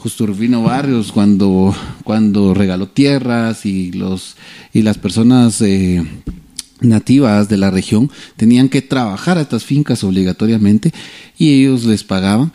Justurbino 0.05 0.61
Barrios 0.61 1.11
cuando, 1.11 1.75
cuando 2.03 2.53
regaló 2.53 2.87
tierras 2.87 3.65
y, 3.65 3.91
los, 3.91 4.35
y 4.71 4.83
las 4.83 4.99
personas 4.99 5.59
eh, 5.61 6.05
nativas 6.79 7.49
de 7.49 7.57
la 7.57 7.71
región 7.71 8.11
tenían 8.37 8.69
que 8.69 8.83
trabajar 8.83 9.39
a 9.39 9.41
estas 9.41 9.63
fincas 9.63 10.03
obligatoriamente 10.03 10.93
y 11.39 11.59
ellos 11.59 11.85
les 11.85 12.03
pagaban. 12.03 12.53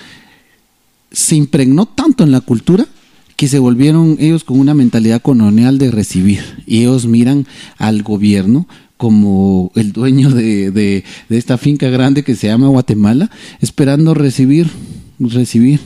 Se 1.11 1.35
impregnó 1.35 1.87
tanto 1.87 2.23
en 2.23 2.31
la 2.31 2.41
cultura 2.41 2.87
que 3.35 3.49
se 3.49 3.59
volvieron 3.59 4.17
ellos 4.21 4.45
con 4.45 4.61
una 4.61 4.75
mentalidad 4.75 5.21
colonial 5.21 5.79
de 5.79 5.91
recibir 5.91 6.63
y 6.69 6.83
ellos 6.83 7.07
miran 7.07 7.49
al 7.79 8.05
gobierno 8.05 8.69
como 8.97 9.73
el 9.75 9.91
dueño 9.91 10.31
de, 10.31 10.71
de, 10.71 11.03
de 11.29 11.37
esta 11.37 11.59
finca 11.59 11.89
grande 11.89 12.23
que 12.23 12.37
se 12.37 12.47
llama 12.47 12.69
Guatemala, 12.69 13.29
esperando 13.61 14.15
recibir, 14.15 14.71
recibir 15.19 15.81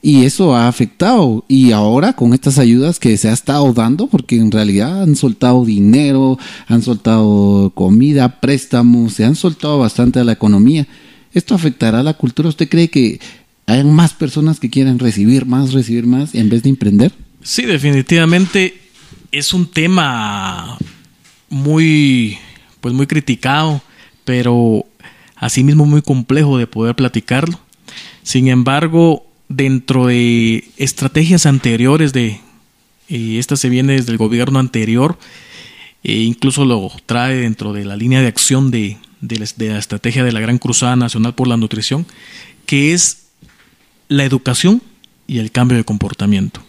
Y 0.00 0.24
eso 0.24 0.54
ha 0.54 0.68
afectado. 0.68 1.44
Y 1.48 1.72
ahora 1.72 2.12
con 2.12 2.32
estas 2.32 2.58
ayudas 2.58 2.98
que 2.98 3.16
se 3.16 3.28
ha 3.28 3.32
estado 3.32 3.72
dando, 3.72 4.06
porque 4.06 4.36
en 4.36 4.50
realidad 4.50 5.02
han 5.02 5.16
soltado 5.16 5.64
dinero, 5.64 6.38
han 6.66 6.82
soltado 6.82 7.70
comida, 7.74 8.40
préstamos, 8.40 9.14
se 9.14 9.24
han 9.24 9.34
soltado 9.34 9.78
bastante 9.78 10.20
a 10.20 10.24
la 10.24 10.32
economía. 10.32 10.86
¿Esto 11.34 11.54
afectará 11.54 12.00
a 12.00 12.04
la 12.04 12.14
cultura? 12.14 12.48
¿Usted 12.48 12.68
cree 12.68 12.88
que 12.88 13.20
hay 13.66 13.84
más 13.84 14.14
personas 14.14 14.60
que 14.60 14.70
quieren 14.70 14.98
recibir 14.98 15.46
más, 15.46 15.72
recibir 15.72 16.06
más, 16.06 16.34
en 16.34 16.48
vez 16.48 16.62
de 16.62 16.70
emprender? 16.70 17.12
Sí, 17.42 17.66
definitivamente 17.66 18.78
es 19.30 19.52
un 19.52 19.70
tema 19.70 20.78
muy, 21.50 22.38
pues 22.80 22.94
muy 22.94 23.06
criticado, 23.06 23.82
pero 24.24 24.86
asimismo 25.36 25.86
muy 25.86 26.02
complejo 26.02 26.56
de 26.58 26.66
poder 26.66 26.94
platicarlo. 26.96 27.60
Sin 28.22 28.48
embargo, 28.48 29.27
dentro 29.48 30.06
de 30.06 30.68
estrategias 30.76 31.46
anteriores 31.46 32.12
de 32.12 32.40
eh, 33.08 33.38
esta 33.38 33.56
se 33.56 33.68
viene 33.68 33.94
desde 33.94 34.12
el 34.12 34.18
gobierno 34.18 34.58
anterior 34.58 35.18
e 36.04 36.20
incluso 36.20 36.64
lo 36.64 36.90
trae 37.06 37.36
dentro 37.36 37.72
de 37.72 37.84
la 37.84 37.96
línea 37.96 38.20
de 38.20 38.28
acción 38.28 38.70
de, 38.70 38.98
de, 39.20 39.38
la 39.38 39.78
estrategia 39.78 40.24
de 40.24 40.32
la 40.32 40.40
Gran 40.40 40.58
Cruzada 40.58 40.96
Nacional 40.96 41.34
por 41.34 41.48
la 41.48 41.56
Nutrición, 41.56 42.06
que 42.66 42.92
es 42.92 43.28
la 44.08 44.24
educación 44.24 44.82
y 45.26 45.38
el 45.38 45.50
cambio 45.50 45.76
de 45.76 45.84
comportamiento. 45.84 46.62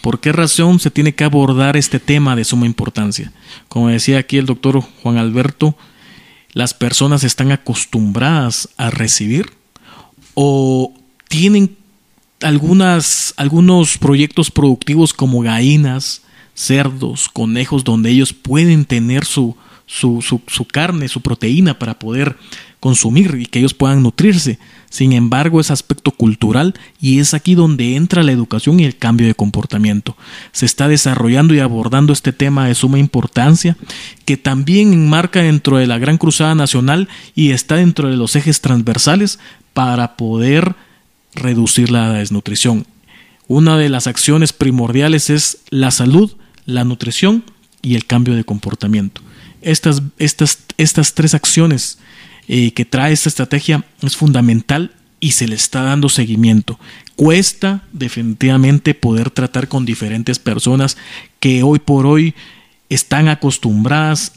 ¿Por 0.00 0.20
qué 0.20 0.32
razón 0.32 0.80
se 0.80 0.90
tiene 0.90 1.14
que 1.14 1.24
abordar 1.24 1.76
este 1.76 1.98
tema 1.98 2.36
de 2.36 2.44
suma 2.44 2.66
importancia? 2.66 3.32
Como 3.68 3.88
decía 3.88 4.18
aquí 4.18 4.36
el 4.36 4.46
doctor 4.46 4.80
Juan 4.80 5.16
Alberto, 5.16 5.76
las 6.52 6.74
personas 6.74 7.24
están 7.24 7.52
acostumbradas 7.52 8.68
a 8.76 8.90
recibir 8.90 9.52
o 10.34 10.92
tienen 11.28 11.76
algunas, 12.44 13.34
algunos 13.36 13.98
proyectos 13.98 14.50
productivos 14.50 15.12
como 15.12 15.40
gallinas, 15.40 16.22
cerdos, 16.54 17.28
conejos, 17.28 17.84
donde 17.84 18.10
ellos 18.10 18.32
pueden 18.32 18.84
tener 18.84 19.24
su, 19.24 19.56
su, 19.86 20.22
su, 20.46 20.64
carne, 20.66 21.08
su 21.08 21.20
proteína 21.20 21.78
para 21.78 21.98
poder 21.98 22.36
consumir 22.80 23.36
y 23.40 23.46
que 23.46 23.60
ellos 23.60 23.74
puedan 23.74 24.02
nutrirse. 24.02 24.58
Sin 24.90 25.12
embargo, 25.12 25.58
es 25.58 25.70
aspecto 25.70 26.10
cultural 26.10 26.74
y 27.00 27.18
es 27.18 27.34
aquí 27.34 27.54
donde 27.54 27.96
entra 27.96 28.22
la 28.22 28.32
educación 28.32 28.78
y 28.78 28.84
el 28.84 28.96
cambio 28.96 29.26
de 29.26 29.34
comportamiento. 29.34 30.16
Se 30.52 30.66
está 30.66 30.86
desarrollando 30.86 31.54
y 31.54 31.60
abordando 31.60 32.12
este 32.12 32.32
tema 32.32 32.68
de 32.68 32.74
suma 32.74 32.98
importancia 32.98 33.76
que 34.26 34.36
también 34.36 34.92
enmarca 34.92 35.42
dentro 35.42 35.78
de 35.78 35.86
la 35.86 35.98
Gran 35.98 36.18
Cruzada 36.18 36.54
Nacional 36.54 37.08
y 37.34 37.50
está 37.50 37.76
dentro 37.76 38.08
de 38.10 38.16
los 38.16 38.36
ejes 38.36 38.60
transversales 38.60 39.40
para 39.72 40.16
poder 40.16 40.76
reducir 41.34 41.90
la 41.90 42.12
desnutrición. 42.12 42.86
Una 43.46 43.76
de 43.76 43.88
las 43.88 44.06
acciones 44.06 44.52
primordiales 44.52 45.30
es 45.30 45.58
la 45.68 45.90
salud, 45.90 46.32
la 46.64 46.84
nutrición 46.84 47.44
y 47.82 47.94
el 47.94 48.06
cambio 48.06 48.34
de 48.34 48.44
comportamiento. 48.44 49.20
Estas, 49.60 50.02
estas, 50.18 50.58
estas 50.78 51.14
tres 51.14 51.34
acciones 51.34 51.98
eh, 52.48 52.72
que 52.72 52.84
trae 52.84 53.12
esta 53.12 53.28
estrategia 53.28 53.84
es 54.02 54.16
fundamental 54.16 54.92
y 55.20 55.32
se 55.32 55.48
le 55.48 55.54
está 55.54 55.82
dando 55.82 56.08
seguimiento. 56.08 56.78
Cuesta 57.16 57.82
definitivamente 57.92 58.94
poder 58.94 59.30
tratar 59.30 59.68
con 59.68 59.86
diferentes 59.86 60.38
personas 60.38 60.96
que 61.40 61.62
hoy 61.62 61.78
por 61.78 62.06
hoy 62.06 62.34
están 62.90 63.28
acostumbradas 63.28 64.32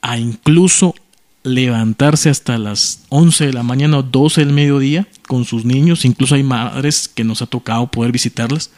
a 0.00 0.18
incluso 0.18 0.94
levantarse 1.42 2.28
hasta 2.28 2.58
las 2.58 3.04
11 3.08 3.46
de 3.46 3.52
la 3.52 3.62
mañana 3.62 3.98
o 3.98 4.02
12 4.02 4.44
del 4.44 4.52
mediodía 4.52 5.06
con 5.26 5.44
sus 5.44 5.64
niños, 5.64 6.04
incluso 6.04 6.34
hay 6.34 6.42
madres 6.42 7.08
que 7.08 7.24
nos 7.24 7.40
ha 7.42 7.46
tocado 7.46 7.90
poder 7.90 8.12
visitarlas. 8.12 8.70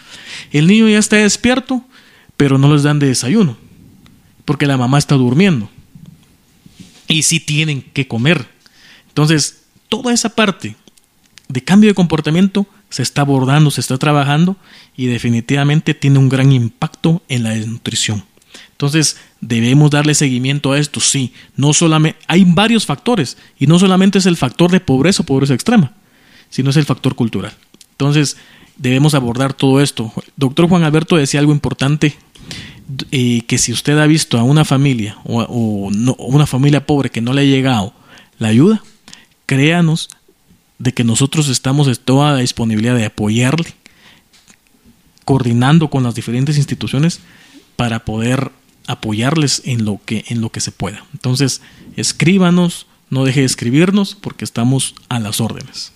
El 0.53 0.67
niño 0.67 0.89
ya 0.89 0.99
está 0.99 1.17
despierto, 1.17 1.85
pero 2.37 2.59
no 2.59 2.73
les 2.73 2.83
dan 2.83 2.99
de 2.99 3.09
desayuno, 3.09 3.57
porque 4.45 4.67
la 4.67 4.77
mamá 4.77 4.99
está 4.99 5.17
durmiendo. 5.17 5.69
Y 7.09 7.25
sí 7.25 7.41
tienen 7.41 7.83
que 7.83 8.07
comer. 8.07 8.47
Entonces, 9.09 9.63
toda 9.89 10.13
esa 10.13 10.31
parte 10.31 10.77
de 11.49 11.65
cambio 11.65 11.91
de 11.91 11.95
comportamiento 11.95 12.67
se 12.89 13.03
está 13.03 13.23
abordando, 13.23 13.71
se 13.71 13.81
está 13.81 13.99
trabajando 13.99 14.57
y 14.97 15.07
definitivamente 15.07 15.95
tiene 15.95 16.19
un 16.19 16.29
gran 16.29 16.53
impacto 16.53 17.23
en 17.29 17.43
la 17.43 17.51
desnutrición. 17.51 18.25
Entonces, 18.71 19.17
debemos 19.43 19.91
darle 19.91 20.15
seguimiento 20.15 20.73
a 20.73 20.79
esto, 20.79 21.01
sí. 21.01 21.35
No 21.57 21.75
solamente, 21.75 22.19
hay 22.29 22.45
varios 22.47 22.87
factores 22.87 23.37
y 23.59 23.67
no 23.67 23.79
solamente 23.79 24.19
es 24.19 24.27
el 24.27 24.39
factor 24.39 24.71
de 24.71 24.81
pobreza 24.81 25.23
o 25.23 25.27
pobreza 25.27 25.53
extrema, 25.53 25.93
sino 26.49 26.71
es 26.71 26.77
el 26.79 26.87
factor 26.87 27.15
cultural. 27.15 27.53
Entonces, 27.91 28.39
debemos 28.79 29.15
abordar 29.15 29.53
todo 29.53 29.83
esto. 29.83 30.13
Doctor 30.37 30.69
Juan 30.69 30.85
Alberto 30.85 31.17
decía 31.17 31.41
algo 31.41 31.53
importante, 31.53 32.17
eh, 33.11 33.43
que 33.47 33.59
si 33.59 33.73
usted 33.73 33.99
ha 33.99 34.07
visto 34.07 34.39
a 34.39 34.45
una 34.45 34.65
familia 34.65 35.19
o, 35.25 35.91
una 36.19 36.47
familia 36.47 36.87
pobre 36.87 37.11
que 37.11 37.21
no 37.21 37.33
le 37.33 37.43
ha 37.43 37.45
llegado 37.45 37.93
la 38.39 38.49
ayuda, 38.49 38.83
créanos 39.47 40.09
de 40.79 40.93
que 40.93 41.05
nosotros 41.05 41.49
estamos 41.49 41.89
en 41.89 41.97
toda 41.97 42.33
la 42.33 42.39
disponibilidad 42.39 42.95
de 42.95 43.07
apoyarle, 43.07 43.75
coordinando 45.25 45.91
con 45.91 46.05
las 46.05 46.15
diferentes 46.15 46.57
instituciones 46.57 47.21
para 47.77 48.05
poder 48.05 48.53
apoyarles 48.93 49.63
en 49.65 49.85
lo 49.85 50.01
que, 50.05 50.25
en 50.29 50.41
lo 50.41 50.51
que 50.51 50.61
se 50.61 50.71
pueda. 50.71 51.05
Entonces, 51.13 51.61
escríbanos, 51.97 52.87
no 53.11 53.25
deje 53.25 53.41
de 53.41 53.47
escribirnos 53.47 54.15
porque 54.15 54.45
estamos 54.45 54.95
a 55.09 55.19
las 55.19 55.41
órdenes. 55.41 55.93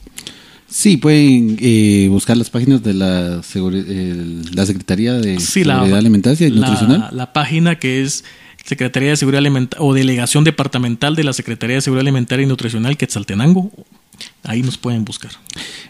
Sí, 0.69 0.97
pueden 0.97 1.57
eh, 1.61 2.09
buscar 2.11 2.37
las 2.37 2.51
páginas 2.51 2.83
de 2.83 2.93
la, 2.93 3.41
la 3.41 4.67
Secretaría 4.67 5.15
de 5.15 5.39
Seguridad 5.39 5.99
Alimentaria 5.99 6.49
y 6.49 6.51
Nutricional. 6.51 7.09
La 7.13 7.33
página 7.33 7.79
que 7.79 8.03
es 8.03 8.25
Secretaría 8.65 9.11
de 9.11 9.17
Seguridad 9.17 9.39
Alimentaria 9.39 9.87
o 9.87 9.95
Delegación 9.95 10.43
Departamental 10.43 11.15
de 11.15 11.23
la 11.23 11.33
Secretaría 11.33 11.77
de 11.77 11.83
Seguridad 11.83 12.03
Alimentaria 12.03 12.43
y 12.43 12.47
Nutricional 12.47 12.97
Quetzaltenango. 12.97 13.71
Ahí 14.43 14.63
nos 14.63 14.79
pueden 14.79 15.05
buscar. 15.05 15.33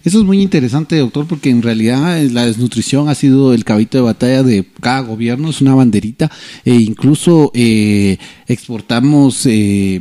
Eso 0.04 0.18
es 0.18 0.24
muy 0.24 0.40
interesante, 0.40 0.96
doctor, 0.96 1.26
porque 1.26 1.50
en 1.50 1.62
realidad 1.62 2.22
la 2.30 2.46
desnutrición 2.46 3.08
ha 3.08 3.14
sido 3.14 3.52
el 3.52 3.64
cabito 3.64 3.98
de 3.98 4.02
batalla 4.02 4.42
de 4.42 4.64
cada 4.80 5.00
gobierno, 5.00 5.50
es 5.50 5.60
una 5.60 5.74
banderita, 5.74 6.30
e 6.64 6.74
incluso 6.74 7.50
eh, 7.54 8.18
exportamos, 8.46 9.46
eh, 9.46 10.00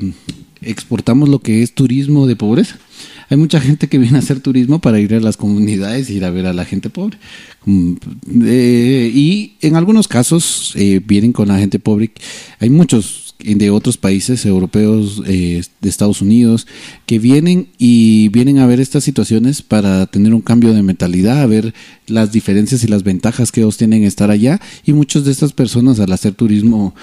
exportamos 0.62 1.30
lo 1.30 1.40
que 1.40 1.64
es 1.64 1.74
turismo 1.74 2.28
de 2.28 2.36
pobreza 2.36 2.78
hay 3.30 3.38
mucha 3.38 3.60
gente 3.60 3.88
que 3.88 3.98
viene 3.98 4.18
a 4.18 4.20
hacer 4.20 4.40
turismo 4.40 4.80
para 4.80 5.00
ir 5.00 5.14
a 5.14 5.20
las 5.20 5.38
comunidades 5.38 6.10
ir 6.10 6.26
a 6.26 6.32
ver 6.32 6.46
a 6.46 6.54
la 6.54 6.66
gente 6.66 6.90
pobre. 6.90 7.18
Mm, 7.66 7.94
eh, 8.44 9.12
y 9.14 9.56
en 9.62 9.76
algunos 9.76 10.08
casos 10.08 10.74
eh, 10.76 11.02
vienen 11.04 11.34
con 11.34 11.48
la 11.48 11.58
gente 11.58 11.80
pobre. 11.80 12.12
Hay 12.60 12.70
muchos 12.70 13.25
de 13.40 13.70
otros 13.70 13.98
países 13.98 14.46
europeos, 14.46 15.22
eh, 15.26 15.62
de 15.82 15.90
Estados 15.90 16.22
Unidos, 16.22 16.68
que 17.06 17.20
vienen 17.20 17.68
y 17.78 18.30
vienen 18.30 18.60
a 18.60 18.68
ver 18.68 18.80
estas 18.80 19.04
situaciones 19.04 19.62
para 19.62 20.06
tener 20.08 20.34
un 20.34 20.42
cambio 20.42 20.74
de 20.74 20.84
mentalidad, 20.84 21.42
a 21.42 21.46
ver 21.46 21.74
las 22.08 22.32
diferencias 22.32 22.84
y 22.84 22.88
las 22.88 23.04
ventajas 23.04 23.52
que 23.52 23.62
ellos 23.62 23.78
tienen 23.78 24.04
estar 24.04 24.32
allá. 24.32 24.62
Y 24.86 24.94
muchas 24.94 25.26
de 25.26 25.32
estas 25.32 25.54
personas 25.54 26.00
al 26.00 26.12
hacer 26.12 26.34
turismo 26.34 26.96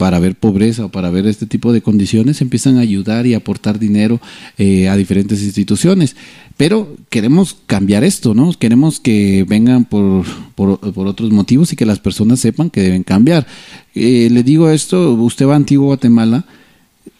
para 0.00 0.18
ver 0.18 0.34
pobreza 0.34 0.86
o 0.86 0.88
para 0.88 1.10
ver 1.10 1.26
este 1.26 1.44
tipo 1.44 1.74
de 1.74 1.82
condiciones, 1.82 2.40
empiezan 2.40 2.78
a 2.78 2.80
ayudar 2.80 3.26
y 3.26 3.34
aportar 3.34 3.78
dinero 3.78 4.18
eh, 4.56 4.88
a 4.88 4.96
diferentes 4.96 5.42
instituciones. 5.42 6.16
Pero 6.56 6.96
queremos 7.10 7.58
cambiar 7.66 8.02
esto, 8.02 8.32
¿no? 8.32 8.50
Queremos 8.54 8.98
que 8.98 9.44
vengan 9.46 9.84
por, 9.84 10.24
por, 10.54 10.78
otros 10.80 11.30
motivos 11.32 11.74
y 11.74 11.76
que 11.76 11.84
las 11.84 11.98
personas 11.98 12.40
sepan 12.40 12.70
que 12.70 12.80
deben 12.80 13.02
cambiar. 13.02 13.46
Eh, 13.94 14.30
le 14.32 14.42
digo 14.42 14.70
esto, 14.70 15.12
usted 15.12 15.46
va 15.46 15.52
a 15.52 15.56
Antiguo 15.56 15.88
Guatemala 15.88 16.46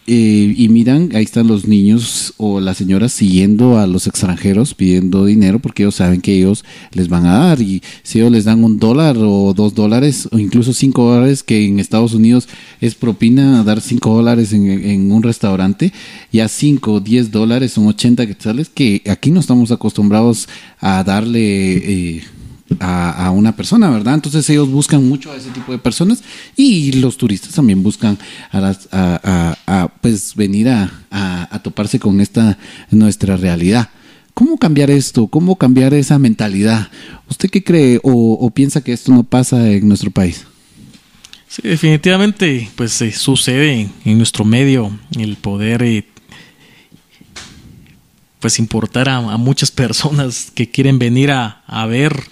eh, 0.07 0.55
y 0.57 0.67
miran, 0.69 1.11
ahí 1.13 1.23
están 1.23 1.47
los 1.47 1.67
niños 1.67 2.33
o 2.37 2.59
las 2.59 2.77
señoras 2.77 3.13
siguiendo 3.13 3.77
a 3.77 3.85
los 3.85 4.07
extranjeros 4.07 4.73
pidiendo 4.73 5.25
dinero 5.25 5.59
porque 5.59 5.83
ellos 5.83 5.95
saben 5.95 6.21
que 6.21 6.33
ellos 6.33 6.65
les 6.91 7.07
van 7.07 7.27
a 7.27 7.37
dar. 7.37 7.61
Y 7.61 7.83
si 8.01 8.19
ellos 8.19 8.31
les 8.31 8.45
dan 8.45 8.63
un 8.63 8.79
dólar 8.79 9.15
o 9.19 9.53
dos 9.53 9.75
dólares 9.75 10.27
o 10.31 10.39
incluso 10.39 10.73
cinco 10.73 11.13
dólares 11.13 11.43
que 11.43 11.65
en 11.65 11.79
Estados 11.79 12.13
Unidos 12.15 12.49
es 12.81 12.95
propina 12.95 13.63
dar 13.63 13.79
cinco 13.79 14.15
dólares 14.15 14.53
en, 14.53 15.11
un 15.11 15.23
restaurante 15.23 15.93
ya 16.31 16.47
cinco 16.47 16.99
diez 16.99 17.31
dólares 17.31 17.73
son 17.73 17.87
ochenta 17.87 18.25
quetzales 18.25 18.69
que 18.69 19.01
aquí 19.07 19.31
no 19.31 19.39
estamos 19.39 19.71
acostumbrados 19.71 20.49
a 20.79 21.03
darle 21.03 22.17
eh, 22.17 22.23
a, 22.79 23.31
una 23.31 23.55
persona, 23.55 23.89
¿verdad? 23.89 24.15
Entonces 24.15 24.49
ellos 24.49 24.69
buscan 24.69 25.07
mucho 25.07 25.31
a 25.31 25.35
ese 25.35 25.49
tipo 25.49 25.71
de 25.71 25.77
personas 25.77 26.23
y 26.55 26.93
los 26.93 27.17
turistas 27.17 27.53
también 27.53 27.83
buscan 27.83 28.17
a, 28.51 28.59
las, 28.59 28.87
a, 28.91 29.91
pues 30.01 30.35
venir 30.35 30.69
a, 30.69 31.59
toparse 31.63 31.99
con 31.99 32.21
esta 32.21 32.57
nuestra 32.89 33.37
realidad. 33.37 33.89
¿Cómo 34.33 34.57
cambiar 34.57 34.89
esto? 34.89 35.27
¿Cómo 35.27 35.57
cambiar 35.57 35.93
esa 35.93 36.17
mentalidad? 36.17 36.89
¿Usted 37.29 37.49
qué 37.49 37.63
cree 37.63 37.99
o, 38.03 38.49
piensa 38.51 38.83
que 38.83 38.93
esto 38.93 39.11
no 39.11 39.23
pasa 39.23 39.69
en 39.69 39.87
nuestro 39.87 40.09
país? 40.11 40.45
Sí, 41.47 41.61
definitivamente, 41.63 42.69
pues 42.75 43.03
sucede 43.15 43.89
en, 44.05 44.17
nuestro 44.17 44.45
medio 44.45 44.97
el 45.19 45.35
poder 45.35 45.83
eh, 45.83 46.05
pues 48.41 48.57
importar 48.57 49.07
a, 49.07 49.21
muchas 49.37 49.71
personas 49.71 50.51
que 50.53 50.69
quieren 50.69 50.99
venir 50.99 51.31
a, 51.31 51.85
ver 51.87 52.23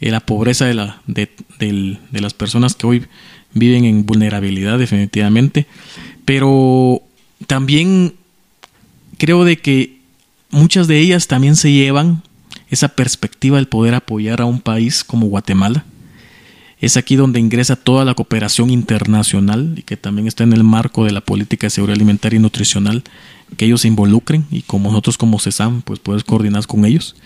la 0.00 0.20
pobreza 0.20 0.64
de, 0.66 0.74
la, 0.74 1.02
de, 1.06 1.28
de 1.58 2.20
las 2.20 2.34
personas 2.34 2.74
que 2.74 2.86
hoy 2.86 3.06
viven 3.52 3.84
en 3.84 4.06
vulnerabilidad 4.06 4.78
definitivamente. 4.78 5.66
Pero 6.24 7.02
también 7.46 8.14
creo 9.18 9.44
de 9.44 9.58
que 9.58 9.98
muchas 10.50 10.86
de 10.86 10.98
ellas 11.00 11.26
también 11.26 11.56
se 11.56 11.72
llevan 11.72 12.22
esa 12.70 12.88
perspectiva 12.88 13.56
del 13.56 13.68
poder 13.68 13.94
apoyar 13.94 14.40
a 14.40 14.46
un 14.46 14.60
país 14.60 15.04
como 15.04 15.26
Guatemala. 15.26 15.84
Es 16.80 16.96
aquí 16.96 17.16
donde 17.16 17.40
ingresa 17.40 17.74
toda 17.74 18.04
la 18.04 18.14
cooperación 18.14 18.70
internacional 18.70 19.74
y 19.76 19.82
que 19.82 19.96
también 19.96 20.28
está 20.28 20.44
en 20.44 20.52
el 20.52 20.62
marco 20.62 21.04
de 21.04 21.10
la 21.10 21.20
política 21.20 21.66
de 21.66 21.70
seguridad 21.70 21.96
alimentaria 21.96 22.36
y 22.36 22.42
nutricional, 22.42 23.02
que 23.56 23.64
ellos 23.64 23.80
se 23.80 23.88
involucren 23.88 24.46
y 24.50 24.62
como 24.62 24.90
nosotros 24.90 25.18
como 25.18 25.38
CESAM, 25.38 25.82
pues 25.82 25.98
puedes 26.00 26.24
coordinar 26.24 26.66
con 26.66 26.84
ellos. 26.84 27.16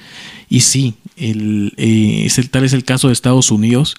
Y 0.49 0.61
sí, 0.61 0.95
el, 1.17 1.73
eh, 1.77 2.29
el, 2.35 2.51
tal 2.51 2.65
es 2.65 2.73
el 2.73 2.85
caso 2.85 3.09
de 3.09 3.13
Estados 3.13 3.51
Unidos, 3.51 3.97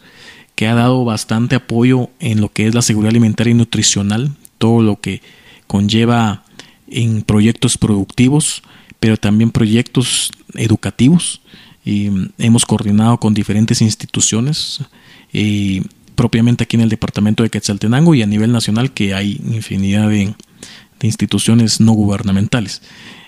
que 0.55 0.67
ha 0.67 0.75
dado 0.75 1.03
bastante 1.03 1.55
apoyo 1.55 2.09
en 2.19 2.41
lo 2.41 2.51
que 2.51 2.67
es 2.67 2.75
la 2.75 2.81
seguridad 2.81 3.09
alimentaria 3.09 3.51
y 3.51 3.55
nutricional, 3.55 4.31
todo 4.57 4.81
lo 4.81 4.99
que 4.99 5.21
conlleva 5.67 6.43
en 6.87 7.23
proyectos 7.23 7.77
productivos, 7.77 8.61
pero 8.99 9.17
también 9.17 9.51
proyectos 9.51 10.31
educativos. 10.53 11.41
Y 11.83 12.09
hemos 12.37 12.65
coordinado 12.65 13.17
con 13.19 13.33
diferentes 13.33 13.81
instituciones, 13.81 14.81
propiamente 16.15 16.63
aquí 16.63 16.77
en 16.77 16.83
el 16.83 16.89
departamento 16.89 17.43
de 17.43 17.49
Quetzaltenango 17.49 18.15
y 18.15 18.21
a 18.21 18.27
nivel 18.27 18.51
nacional, 18.51 18.93
que 18.93 19.13
hay 19.13 19.41
infinidad 19.43 20.07
de, 20.09 20.33
instituciones 21.03 21.79
no 21.79 21.93
gubernamentales. 21.93 22.81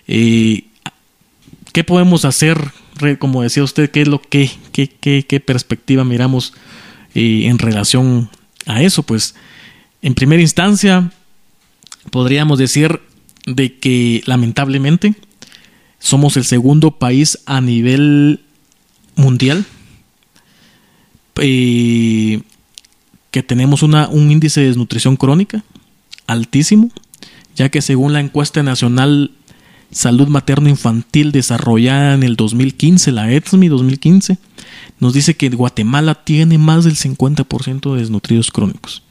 ¿Qué 0.07 1.83
podemos 1.83 2.23
hacer? 2.23 2.71
Como 3.19 3.41
decía 3.41 3.63
usted, 3.63 3.91
¿qué 3.91 4.03
es 4.03 4.07
lo 4.07 4.21
que, 4.21 4.49
qué, 4.71 4.87
qué, 4.87 5.25
qué 5.27 5.39
perspectiva 5.41 6.05
miramos 6.05 6.53
eh, 7.13 7.47
en 7.47 7.59
relación 7.59 8.29
a 8.65 8.81
eso? 8.81 9.03
Pues, 9.03 9.35
en 10.01 10.13
primera 10.13 10.41
instancia, 10.41 11.11
podríamos 12.11 12.59
decir 12.59 13.01
de 13.45 13.77
que 13.77 14.23
lamentablemente 14.25 15.15
somos 15.99 16.37
el 16.37 16.45
segundo 16.45 16.91
país 16.91 17.39
a 17.45 17.59
nivel 17.59 18.39
mundial 19.15 19.65
eh, 21.41 22.41
que 23.31 23.43
tenemos 23.43 23.83
una, 23.83 24.07
un 24.07 24.31
índice 24.31 24.61
de 24.61 24.67
desnutrición 24.67 25.17
crónica 25.17 25.63
altísimo, 26.27 26.89
ya 27.55 27.69
que 27.69 27.81
según 27.81 28.13
la 28.13 28.19
encuesta 28.19 28.63
nacional 28.63 29.31
Salud 29.91 30.27
Materno-Infantil 30.27 31.31
desarrollada 31.31 32.15
en 32.15 32.23
el 32.23 32.35
2015, 32.35 33.11
la 33.11 33.31
ETSMI 33.31 33.69
2015, 33.69 34.37
nos 34.99 35.13
dice 35.13 35.35
que 35.35 35.49
Guatemala 35.49 36.15
tiene 36.15 36.57
más 36.57 36.83
del 36.83 36.95
50% 36.95 37.93
de 37.93 37.99
desnutridos 37.99 38.51
crónicos. 38.51 39.03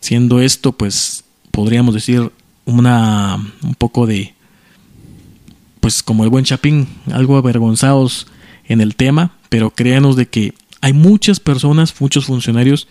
Siendo 0.00 0.40
esto, 0.40 0.72
pues, 0.72 1.24
podríamos 1.50 1.94
decir 1.94 2.30
una 2.64 3.36
un 3.62 3.74
poco 3.74 4.06
de 4.06 4.34
pues 5.80 6.02
como 6.02 6.24
el 6.24 6.30
buen 6.30 6.44
Chapín, 6.44 6.86
algo 7.12 7.36
avergonzados 7.36 8.26
en 8.66 8.80
el 8.80 8.94
tema, 8.94 9.32
pero 9.48 9.70
créanos 9.70 10.16
de 10.16 10.26
que 10.26 10.54
hay 10.80 10.92
muchas 10.92 11.40
personas, 11.40 11.94
muchos 12.00 12.26
funcionarios 12.26 12.88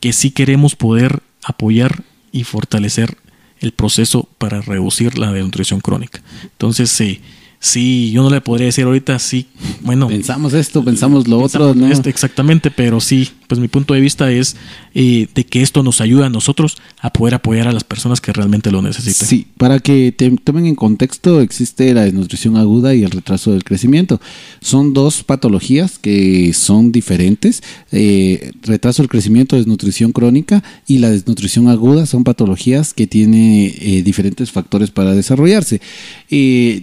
que 0.00 0.12
sí 0.12 0.30
queremos 0.30 0.76
poder 0.76 1.22
apoyar 1.42 2.02
y 2.32 2.44
fortalecer 2.44 3.16
el 3.60 3.72
proceso 3.72 4.28
para 4.38 4.60
reducir 4.60 5.18
la 5.18 5.32
desnutrición 5.32 5.80
crónica. 5.80 6.22
Entonces, 6.42 7.00
eh, 7.00 7.20
sí, 7.60 8.10
yo 8.10 8.22
no 8.22 8.30
le 8.30 8.40
podría 8.40 8.66
decir 8.66 8.84
ahorita, 8.84 9.18
sí, 9.18 9.46
bueno. 9.82 10.08
Pensamos 10.08 10.54
esto, 10.54 10.82
pensamos 10.82 11.28
lo 11.28 11.38
otro, 11.38 11.74
¿no? 11.74 11.86
exactamente, 11.86 12.70
pero 12.70 13.00
sí, 13.00 13.28
pues 13.46 13.60
mi 13.60 13.68
punto 13.68 13.94
de 13.94 14.00
vista 14.00 14.30
es 14.30 14.56
eh, 14.94 15.28
de 15.34 15.44
que 15.44 15.60
esto 15.60 15.82
nos 15.82 16.00
ayuda 16.00 16.26
a 16.26 16.30
nosotros 16.30 16.78
a 17.00 17.12
poder 17.12 17.34
apoyar 17.34 17.68
a 17.68 17.72
las 17.72 17.84
personas 17.84 18.20
que 18.20 18.32
realmente 18.32 18.70
lo 18.70 18.80
necesitan. 18.80 19.28
Sí, 19.28 19.46
para 19.58 19.80
que 19.80 20.12
te 20.16 20.30
tomen 20.30 20.66
en 20.66 20.74
contexto, 20.74 21.40
existe 21.40 21.92
la 21.92 22.04
desnutrición 22.04 22.56
aguda 22.56 22.94
y 22.94 23.02
el 23.02 23.10
retraso 23.10 23.50
del 23.50 23.64
crecimiento. 23.64 24.20
Son 24.60 24.94
dos 24.94 25.22
patologías 25.24 25.98
que 25.98 26.52
son 26.54 26.92
diferentes. 26.92 27.62
Eh, 27.92 28.52
retraso 28.62 29.02
del 29.02 29.10
crecimiento, 29.10 29.56
desnutrición 29.56 30.12
crónica 30.12 30.62
y 30.86 30.98
la 30.98 31.10
desnutrición 31.10 31.68
aguda 31.68 32.06
son 32.06 32.24
patologías 32.24 32.94
que 32.94 33.06
tienen 33.06 33.74
eh, 33.80 34.02
diferentes 34.04 34.50
factores 34.50 34.90
para 34.90 35.12
desarrollarse. 35.12 35.80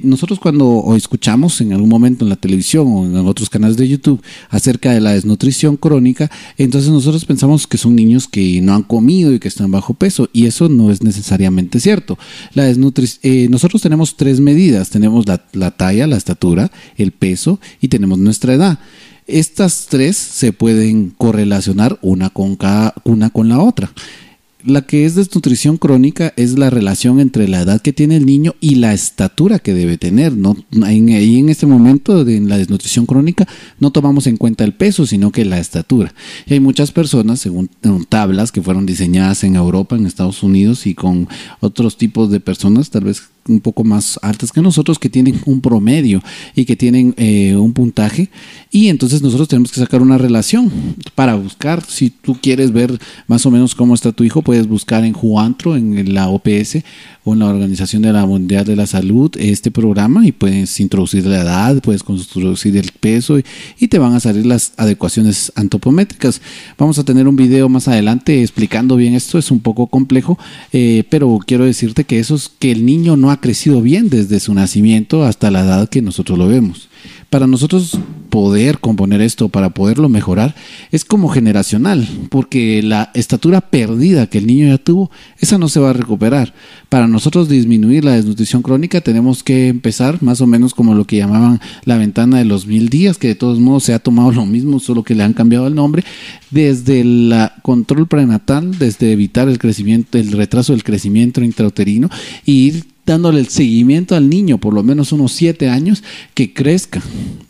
nosotros 0.04 0.40
cuando 0.40 0.67
o 0.70 0.96
escuchamos 0.96 1.62
en 1.62 1.74
algún 1.74 1.90
momento 1.90 2.26
en 2.26 2.30
la 2.30 2.36
televisión 2.36 2.88
o 2.90 3.06
en 3.06 3.16
otros 3.28 3.50
canales 3.50 3.78
de 3.78 3.88
YouTube 3.88 4.22
acerca 4.50 4.92
de 4.92 5.02
la 5.02 5.14
desnutrición 5.14 5.78
crónica, 5.78 6.30
entonces 6.58 6.92
nosotros 6.92 7.26
pensamos 7.26 7.68
que 7.68 7.78
son 7.78 7.96
niños 7.96 8.28
que 8.28 8.62
no 8.62 8.74
han 8.74 8.84
comido 8.84 9.34
y 9.34 9.40
que 9.40 9.48
están 9.48 9.72
bajo 9.72 9.94
peso 9.94 10.30
y 10.34 10.46
eso 10.46 10.70
no 10.70 10.92
es 10.92 11.02
necesariamente 11.02 11.80
cierto. 11.80 12.18
La 12.54 12.68
eh, 12.70 13.48
nosotros 13.50 13.82
tenemos 13.82 14.16
tres 14.16 14.40
medidas, 14.40 14.90
tenemos 14.90 15.26
la, 15.28 15.72
talla, 15.72 16.08
la 16.08 16.18
estatura, 16.18 16.72
el 16.98 17.12
peso 17.12 17.60
y 17.82 17.88
tenemos 17.88 18.20
nuestra 18.20 18.54
edad. 18.54 18.80
Estas 19.26 19.88
tres 19.90 20.16
se 20.16 20.54
pueden 20.54 21.10
correlacionar 21.10 22.00
una 22.02 22.30
con, 22.30 22.56
cada, 22.56 22.94
una 23.04 23.30
con 23.30 23.50
la 23.50 23.60
otra 23.60 23.92
la 24.68 24.82
que 24.82 25.06
es 25.06 25.16
desnutrición 25.16 25.78
crónica 25.78 26.34
es 26.36 26.60
la 26.60 26.70
relación 26.70 27.22
entre 27.22 27.48
la 27.48 27.62
edad 27.62 27.82
que 27.82 27.94
tiene 27.94 28.18
el 28.18 28.26
niño 28.26 28.54
y 28.60 28.76
la 28.76 28.94
estatura 28.94 29.60
que 29.60 29.74
debe 29.74 29.98
tener. 29.98 30.34
¿no? 30.34 30.58
En, 30.72 31.10
en 31.10 31.50
este 31.50 31.66
momento 31.66 32.26
de 32.26 32.42
la 32.42 32.58
desnutrición 32.58 33.06
crónica 33.06 33.48
no 33.80 33.92
tomamos 33.92 34.28
en 34.28 34.36
cuenta 34.36 34.66
el 34.66 34.74
peso, 34.74 35.06
sino 35.06 35.32
que 35.32 35.46
la 35.46 35.60
estatura. 35.60 36.14
Y 36.46 36.54
hay 36.54 36.60
muchas 36.60 36.92
personas, 36.92 37.40
según 37.40 37.70
tablas 38.10 38.52
que 38.52 38.62
fueron 38.62 38.86
diseñadas 38.86 39.46
en 39.46 39.56
Europa, 39.56 39.96
en 39.96 40.06
Estados 40.06 40.44
Unidos 40.44 40.86
y 40.86 40.96
con 40.96 41.30
otros 41.62 41.98
tipos 41.98 42.30
de 42.30 42.42
personas, 42.42 42.90
tal 42.90 43.06
vez 43.06 43.24
un 43.48 43.60
poco 43.60 43.84
más 43.84 44.20
altas 44.22 44.52
que 44.52 44.62
nosotros, 44.62 45.00
que 45.00 45.10
tienen 45.10 45.40
un 45.46 45.62
promedio 45.62 46.22
y 46.56 46.66
que 46.66 46.76
tienen 46.76 47.14
eh, 47.18 47.56
un 47.56 47.74
puntaje. 47.74 48.30
Y 48.72 48.90
entonces 48.90 49.22
nosotros 49.22 49.48
tenemos 49.48 49.72
que 49.72 49.80
sacar 49.80 50.02
una 50.02 50.18
relación 50.18 50.72
para 51.16 51.36
buscar, 51.36 51.84
si 51.84 52.10
tú 52.10 52.38
quieres 52.42 52.72
ver 52.72 53.00
más 53.28 53.46
o 53.46 53.52
menos 53.52 53.76
cómo 53.76 53.94
está 53.94 54.12
tu 54.12 54.24
hijo, 54.24 54.42
puedes 54.42 54.68
buscar 54.68 55.04
en 55.04 55.14
Juantro, 55.14 55.76
en 55.76 56.14
la 56.14 56.30
OPS 56.30 56.78
en 57.34 57.40
la 57.40 57.48
Organización 57.48 58.02
de 58.02 58.14
la 58.14 58.26
Mundial 58.26 58.66
de 58.66 58.76
la 58.76 58.88
Salud 58.88 59.32
este 59.38 59.72
programa 59.72 60.26
y 60.26 60.32
puedes 60.32 60.80
introducir 60.80 61.26
la 61.26 61.42
edad, 61.42 61.82
puedes 61.82 62.04
introducir 62.08 62.78
el 62.78 62.92
peso 62.92 63.40
y, 63.40 63.88
te 63.88 64.00
van 64.00 64.14
a 64.14 64.20
salir 64.20 64.46
las 64.46 64.74
adecuaciones 64.78 65.52
antropométricas. 65.56 66.42
Vamos 66.78 67.00
a 67.00 67.06
tener 67.06 67.28
un 67.28 67.36
video 67.36 67.70
más 67.70 67.88
adelante 67.88 68.42
explicando 68.42 68.96
bien 68.96 69.14
esto, 69.14 69.38
es 69.38 69.50
un 69.50 69.62
poco 69.62 69.88
complejo, 69.88 70.38
eh, 70.74 71.04
pero 71.10 71.40
quiero 71.46 71.66
decirte 71.66 72.04
que 72.04 72.20
eso 72.20 72.36
es 72.36 72.50
que 72.60 72.72
el 72.72 72.86
niño 72.86 73.16
no 73.16 73.32
ha 73.32 73.40
crecido 73.40 73.82
bien 73.82 74.10
desde 74.10 74.40
su 74.40 74.54
nacimiento 74.54 75.24
hasta 75.24 75.52
la 75.52 75.62
edad 75.62 75.90
que 75.90 76.02
nosotros 76.02 76.38
lo 76.38 76.48
vemos. 76.48 76.90
Para 77.30 77.46
nosotros 77.46 78.00
poder 78.30 78.80
componer 78.80 79.20
esto, 79.20 79.50
para 79.50 79.72
poderlo 79.72 80.08
mejorar, 80.08 80.56
es 80.92 81.04
como 81.04 81.28
generacional, 81.28 82.08
porque 82.30 82.82
la 82.82 83.12
estatura 83.16 83.60
perdida 83.60 84.28
que 84.28 84.38
el 84.38 84.48
niño 84.48 84.68
ya 84.68 84.78
tuvo, 84.78 85.12
esa 85.40 85.58
no 85.58 85.68
se 85.68 85.82
va 85.82 85.90
a 85.90 85.94
recuperar. 85.94 86.54
Para 86.88 87.08
nosotros 87.08 87.50
disminuir 87.50 88.06
la 88.06 88.14
desnutrición 88.14 88.62
crónica 88.62 89.02
tenemos 89.02 89.44
que 89.44 89.68
empezar 89.68 90.24
más 90.24 90.40
o 90.40 90.48
menos 90.48 90.74
como 90.74 90.94
lo 90.94 91.06
que 91.06 91.18
llamaban 91.18 91.60
la 91.84 91.98
ventana 91.98 92.38
de 92.38 92.46
los 92.46 92.66
mil 92.66 92.88
días, 92.88 93.18
que 93.18 93.30
de 93.30 93.36
todos 93.36 93.60
modos 93.60 93.84
se 93.84 93.94
ha 93.94 94.00
tomado 94.00 94.32
lo 94.32 94.46
mismo, 94.46 94.80
solo 94.80 95.04
que 95.04 95.16
le 95.16 95.24
han 95.24 95.34
cambiado 95.34 95.68
el 95.68 95.76
nombre, 95.76 96.06
desde 96.50 97.02
el 97.02 97.34
control 97.62 98.08
prenatal, 98.08 98.78
desde 98.78 99.12
evitar 99.12 99.50
el 99.50 99.60
crecimiento, 99.60 100.18
el 100.18 100.32
retraso 100.32 100.72
del 100.72 100.84
crecimiento 100.84 101.44
intrauterino 101.44 102.10
y 102.46 102.68
ir 102.68 102.97
dándole 103.08 103.40
el 103.40 103.48
seguimiento 103.48 104.16
al 104.16 104.30
niño, 104.30 104.60
por 104.60 104.74
lo 104.74 104.84
menos 104.84 105.12
unos 105.14 105.32
siete 105.32 105.70
años, 105.70 106.04
que 106.36 106.54
crezca. 106.54 107.02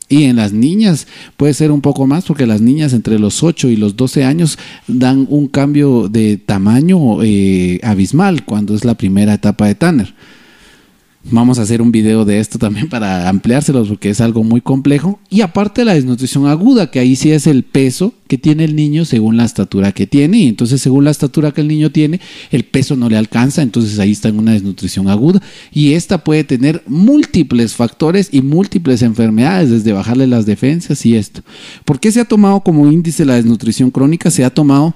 Y 0.08 0.24
en 0.24 0.38
las 0.38 0.54
niñas 0.54 1.08
puede 1.36 1.54
ser 1.54 1.72
un 1.72 1.82
poco 1.82 2.08
más, 2.08 2.26
porque 2.26 2.46
las 2.46 2.62
niñas 2.62 2.94
entre 2.94 3.20
los 3.20 3.44
8 3.44 3.68
y 3.70 3.76
los 3.76 3.98
12 3.98 4.24
años 4.24 4.58
dan 4.88 5.28
un 5.30 5.48
cambio 5.48 6.08
de 6.08 6.38
tamaño 6.38 7.22
eh, 7.24 7.80
abismal 7.84 8.46
cuando 8.46 8.74
es 8.76 8.86
la 8.86 8.94
primera 8.94 9.34
etapa 9.34 9.68
de 9.68 9.76
Tanner. 9.76 10.14
Vamos 11.30 11.60
a 11.60 11.64
hacer 11.64 11.82
un 11.82 11.92
video 11.92 12.24
de 12.24 12.40
esto 12.40 12.58
también 12.58 12.88
para 12.88 13.28
ampliárselos 13.28 13.90
porque 13.90 14.10
es 14.10 14.22
algo 14.22 14.46
muy 14.46 14.62
complejo. 14.62 15.20
Y 15.30 15.42
aparte 15.42 15.84
la 15.84 15.94
desnutrición 15.94 16.48
aguda, 16.48 16.90
que 16.90 17.00
ahí 17.00 17.18
sí 17.18 17.32
es 17.32 17.48
el 17.48 17.64
peso 17.64 18.14
que 18.28 18.38
tiene 18.38 18.64
el 18.64 18.78
niño 18.78 19.04
según 19.04 19.36
la 19.36 19.44
estatura 19.44 19.92
que 19.92 20.08
tiene. 20.08 20.38
Y 20.38 20.48
entonces 20.48 20.82
según 20.82 21.04
la 21.04 21.12
estatura 21.12 21.52
que 21.52 21.60
el 21.60 21.68
niño 21.68 21.92
tiene, 21.92 22.22
el 22.50 22.64
peso 22.64 22.96
no 22.96 23.10
le 23.10 23.18
alcanza. 23.18 23.62
Entonces 23.62 24.00
ahí 24.00 24.12
está 24.12 24.30
en 24.30 24.40
una 24.40 24.54
desnutrición 24.54 25.10
aguda. 25.10 25.42
Y 25.74 25.94
esta 25.94 26.24
puede 26.24 26.46
tener 26.46 26.82
múltiples 26.88 27.76
factores 27.76 28.30
y 28.32 28.42
múltiples 28.42 29.02
enfermedades, 29.02 29.70
desde 29.70 29.92
bajarle 29.92 30.28
las 30.28 30.46
defensas 30.46 31.06
y 31.06 31.18
esto. 31.18 31.42
¿Por 31.84 32.00
qué 32.00 32.10
se 32.10 32.22
ha 32.22 32.26
tomado 32.26 32.62
como 32.62 32.90
índice 32.90 33.26
la 33.26 33.36
desnutrición 33.36 33.92
crónica? 33.92 34.32
Se 34.32 34.46
ha 34.46 34.50
tomado 34.50 34.96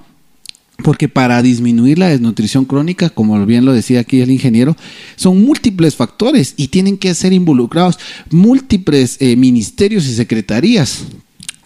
Porque 0.83 1.07
para 1.07 1.41
disminuir 1.41 1.99
la 1.99 2.09
desnutrición 2.09 2.65
crónica, 2.65 3.09
como 3.09 3.45
bien 3.45 3.65
lo 3.65 3.73
decía 3.73 3.99
aquí 4.01 4.21
el 4.21 4.31
ingeniero, 4.31 4.75
son 5.15 5.43
múltiples 5.43 5.95
factores 5.95 6.53
y 6.57 6.69
tienen 6.69 6.97
que 6.97 7.13
ser 7.13 7.33
involucrados 7.33 7.99
múltiples 8.29 9.17
eh, 9.19 9.35
ministerios 9.35 10.05
y 10.05 10.13
secretarías 10.13 11.05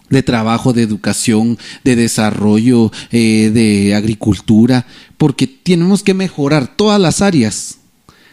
de 0.10 0.23
trabajo, 0.23 0.73
de 0.73 0.84
educación, 0.84 1.58
de 1.84 1.95
desarrollo, 1.95 2.91
eh, 3.12 3.51
de 3.54 3.95
agricultura, 3.95 4.86
porque 5.17 5.47
tenemos 5.47 6.04
que 6.04 6.13
mejorar 6.13 6.75
todas 6.75 6.99
las 6.99 7.21
áreas 7.21 7.80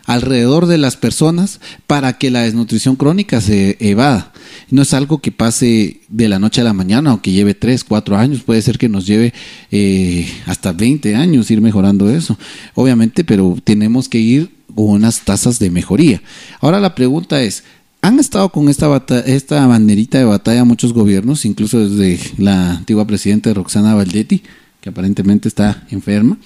alrededor 0.04 0.66
de 0.66 0.78
las 0.78 0.96
personas 0.96 1.60
para 1.86 2.18
que 2.18 2.30
la 2.30 2.42
desnutrición 2.42 2.96
crónica 2.96 3.40
se 3.40 3.76
evada. 3.80 4.31
No 4.72 4.80
es 4.80 4.94
algo 4.94 5.18
que 5.18 5.30
pase 5.32 6.00
de 6.08 6.30
la 6.30 6.38
noche 6.38 6.62
a 6.62 6.64
la 6.64 6.72
mañana 6.72 7.12
o 7.12 7.20
que 7.20 7.30
lleve 7.30 7.52
3, 7.52 7.84
4 7.84 8.16
años, 8.16 8.40
puede 8.40 8.62
ser 8.62 8.78
que 8.78 8.88
nos 8.88 9.06
lleve 9.06 9.34
eh, 9.70 10.26
hasta 10.46 10.72
20 10.72 11.14
años 11.14 11.50
ir 11.50 11.60
mejorando 11.60 12.08
eso, 12.08 12.38
obviamente, 12.74 13.22
pero 13.22 13.54
tenemos 13.62 14.08
que 14.08 14.18
ir 14.18 14.50
con 14.74 14.88
unas 14.88 15.26
tasas 15.26 15.58
de 15.58 15.68
mejoría. 15.68 16.22
Ahora 16.58 16.80
la 16.80 16.94
pregunta 16.94 17.42
es, 17.42 17.64
han 18.00 18.18
estado 18.18 18.48
con 18.48 18.70
esta, 18.70 18.96
esta 19.26 19.66
banderita 19.66 20.16
de 20.16 20.24
batalla 20.24 20.64
muchos 20.64 20.94
gobiernos, 20.94 21.44
incluso 21.44 21.86
desde 21.86 22.18
la 22.38 22.78
antigua 22.78 23.06
presidenta 23.06 23.52
Roxana 23.52 23.94
Valdetti, 23.94 24.42
que 24.80 24.88
aparentemente 24.88 25.48
está 25.48 25.86
enferma 25.90 26.38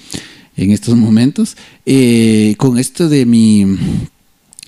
en 0.56 0.72
estos 0.72 0.96
momentos, 0.96 1.56
eh, 1.84 2.56
con 2.58 2.76
esto 2.76 3.08
de 3.08 3.24
mi 3.24 3.78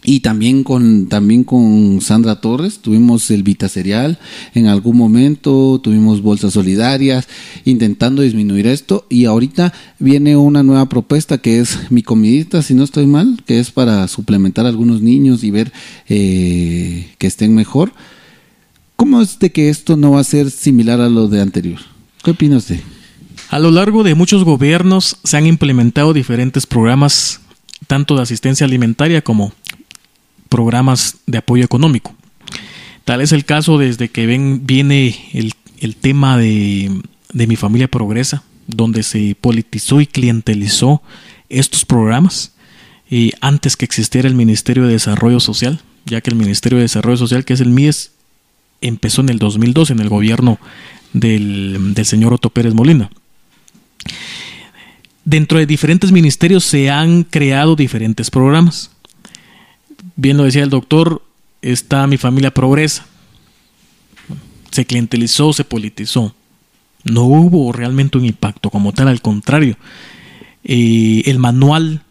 y 0.08 0.20
también 0.20 0.64
con 0.64 1.06
también 1.08 1.44
con 1.44 2.00
Sandra 2.00 2.40
Torres. 2.40 2.78
Tuvimos 2.78 3.30
el 3.30 3.42
Vita 3.42 3.68
Cereal 3.68 4.18
en 4.54 4.66
algún 4.66 4.96
momento 4.96 5.78
tuvimos 5.84 6.22
bolsas 6.22 6.54
solidarias 6.54 7.28
intentando 7.66 8.22
disminuir 8.22 8.66
esto 8.68 9.04
y 9.10 9.26
ahorita 9.26 9.74
viene 9.98 10.34
una 10.34 10.62
nueva 10.62 10.88
propuesta 10.88 11.36
que 11.36 11.60
es 11.60 11.90
mi 11.90 12.02
comidita 12.02 12.62
si 12.62 12.72
no 12.72 12.84
estoy 12.84 13.06
mal 13.06 13.42
que 13.44 13.60
es 13.60 13.70
para 13.70 14.08
suplementar 14.08 14.64
a 14.64 14.70
algunos 14.70 15.02
niños 15.02 15.44
y 15.44 15.50
ver 15.50 15.74
eh, 16.08 17.10
que 17.18 17.26
estén 17.26 17.54
mejor. 17.54 17.92
Cómo 18.96 19.20
es 19.20 19.38
de 19.38 19.52
que 19.52 19.68
esto 19.68 19.98
no 19.98 20.12
va 20.12 20.20
a 20.20 20.24
ser 20.24 20.50
similar 20.50 21.02
a 21.02 21.10
lo 21.10 21.28
de 21.28 21.42
anterior 21.42 21.80
qué 22.24 22.30
opina 22.30 22.56
usted 22.56 22.80
a 23.50 23.58
lo 23.58 23.70
largo 23.70 24.04
de 24.04 24.14
muchos 24.14 24.42
gobiernos 24.42 25.18
se 25.22 25.36
han 25.36 25.46
implementado 25.46 26.12
diferentes 26.14 26.66
programas, 26.66 27.40
tanto 27.86 28.16
de 28.16 28.22
asistencia 28.22 28.66
alimentaria 28.66 29.22
como 29.22 29.52
programas 30.48 31.18
de 31.26 31.38
apoyo 31.38 31.64
económico. 31.64 32.14
Tal 33.04 33.20
es 33.22 33.32
el 33.32 33.44
caso 33.44 33.78
desde 33.78 34.10
que 34.10 34.26
viene 34.26 35.16
el, 35.32 35.96
tema 35.96 36.36
de, 36.36 36.90
mi 37.32 37.56
familia 37.56 37.88
progresa, 37.88 38.42
donde 38.66 39.02
se 39.02 39.34
politizó 39.40 40.00
y 40.00 40.06
clientelizó 40.06 41.02
estos 41.48 41.86
programas 41.86 42.52
y 43.10 43.32
antes 43.40 43.76
que 43.76 43.86
existiera 43.86 44.28
el 44.28 44.34
Ministerio 44.34 44.86
de 44.86 44.92
Desarrollo 44.92 45.40
Social, 45.40 45.80
ya 46.04 46.20
que 46.20 46.28
el 46.28 46.36
Ministerio 46.36 46.76
de 46.76 46.82
Desarrollo 46.82 47.16
Social, 47.16 47.46
que 47.46 47.54
es 47.54 47.60
el 47.60 47.70
MIES, 47.70 48.12
empezó 48.82 49.22
en 49.22 49.30
el 49.30 49.38
2002 49.38 49.90
en 49.90 50.00
el 50.00 50.10
gobierno 50.10 50.58
del, 51.14 51.94
del 51.94 52.04
señor 52.04 52.34
Otto 52.34 52.50
Pérez 52.50 52.74
Molina. 52.74 53.10
Dentro 55.24 55.58
de 55.58 55.66
diferentes 55.66 56.12
ministerios 56.12 56.64
se 56.64 56.90
han 56.90 57.22
creado 57.22 57.74
diferentes 57.74 58.30
programas. 58.30 58.90
Bien 60.18 60.36
lo 60.36 60.42
decía 60.42 60.64
el 60.64 60.70
doctor, 60.70 61.22
está 61.62 62.08
mi 62.08 62.16
familia 62.16 62.52
progresa. 62.52 63.06
Se 64.72 64.84
clientelizó, 64.84 65.52
se 65.52 65.62
politizó. 65.62 66.34
No 67.04 67.22
hubo 67.22 67.72
realmente 67.72 68.18
un 68.18 68.24
impacto 68.24 68.68
como 68.68 68.92
tal, 68.92 69.06
al 69.06 69.22
contrario. 69.22 69.76
Eh, 70.64 71.22
el 71.26 71.38
manual 71.38 72.02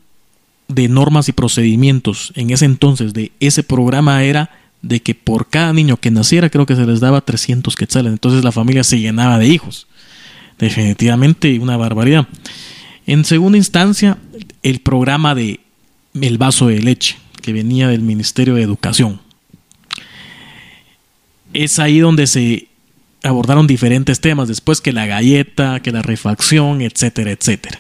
de 0.70 0.88
normas 0.88 1.28
y 1.28 1.34
procedimientos 1.34 2.32
en 2.36 2.52
ese 2.52 2.64
entonces 2.64 3.14
de 3.14 3.34
ese 3.42 3.62
programa 3.62 4.24
era 4.24 4.52
de 4.82 5.02
que 5.02 5.14
por 5.14 5.50
cada 5.50 5.74
niño 5.74 5.98
que 5.98 6.10
naciera 6.10 6.50
creo 6.50 6.66
que 6.66 6.78
se 6.78 6.86
les 6.86 7.02
daba 7.02 7.20
300 7.20 7.76
quetzales. 7.76 8.14
Entonces 8.14 8.42
la 8.46 8.54
familia 8.54 8.86
se 8.86 9.02
llenaba 9.02 9.38
de 9.38 9.48
hijos 9.48 9.86
definitivamente 10.58 11.60
una 11.60 11.76
barbaridad. 11.76 12.26
En 13.06 13.26
segunda 13.26 13.58
instancia, 13.58 14.18
el 14.64 14.80
programa 14.80 15.36
de 15.36 15.60
El 16.14 16.38
vaso 16.38 16.68
de 16.68 16.82
leche, 16.82 17.18
que 17.48 17.54
venía 17.54 17.88
del 17.88 18.02
Ministerio 18.02 18.56
de 18.56 18.62
Educación. 18.62 19.22
Es 21.54 21.80
ahí 21.80 22.00
donde 22.00 22.28
se 22.28 22.68
abordaron 23.24 23.68
diferentes 23.68 24.20
temas, 24.20 24.50
después 24.50 24.82
que 24.82 24.92
la 24.92 25.06
galleta, 25.06 25.80
que 25.80 25.94
la 25.94 26.02
refacción, 26.02 26.82
etcétera, 26.82 27.32
etcétera. 27.32 27.80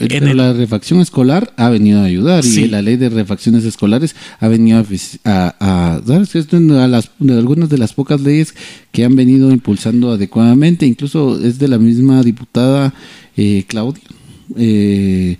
En 0.00 0.36
la 0.36 0.52
refacción 0.52 0.98
escolar 0.98 1.54
ha 1.56 1.70
venido 1.70 2.00
a 2.00 2.04
ayudar 2.06 2.44
y 2.44 2.66
la 2.66 2.82
ley 2.82 2.96
de 2.96 3.08
refacciones 3.08 3.62
escolares 3.62 4.16
ha 4.40 4.48
venido 4.48 4.78
a, 4.78 5.54
a, 5.60 5.94
a, 5.94 6.88
las, 6.88 7.10
de 7.20 7.38
algunas 7.38 7.68
de 7.68 7.78
las 7.78 7.92
pocas 7.92 8.20
leyes 8.20 8.52
que 8.90 9.04
han 9.04 9.14
venido 9.14 9.52
impulsando 9.52 10.10
adecuadamente, 10.10 10.86
incluso 10.86 11.40
es 11.40 11.60
de 11.60 11.68
la 11.68 11.78
misma 11.78 12.20
diputada 12.24 12.92
eh, 13.36 13.64
Claudia 13.68 14.02
eh, 14.56 15.36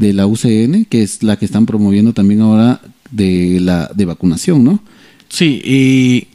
de 0.00 0.14
la 0.14 0.26
UCN, 0.26 0.86
que 0.86 1.02
es 1.02 1.22
la 1.22 1.36
que 1.36 1.44
están 1.44 1.66
promoviendo 1.66 2.14
también 2.14 2.40
ahora 2.40 2.80
de 3.10 3.58
la 3.60 3.90
de 3.94 4.06
vacunación, 4.06 4.64
¿no? 4.64 4.82
Sí, 5.28 5.60
y 5.62 6.28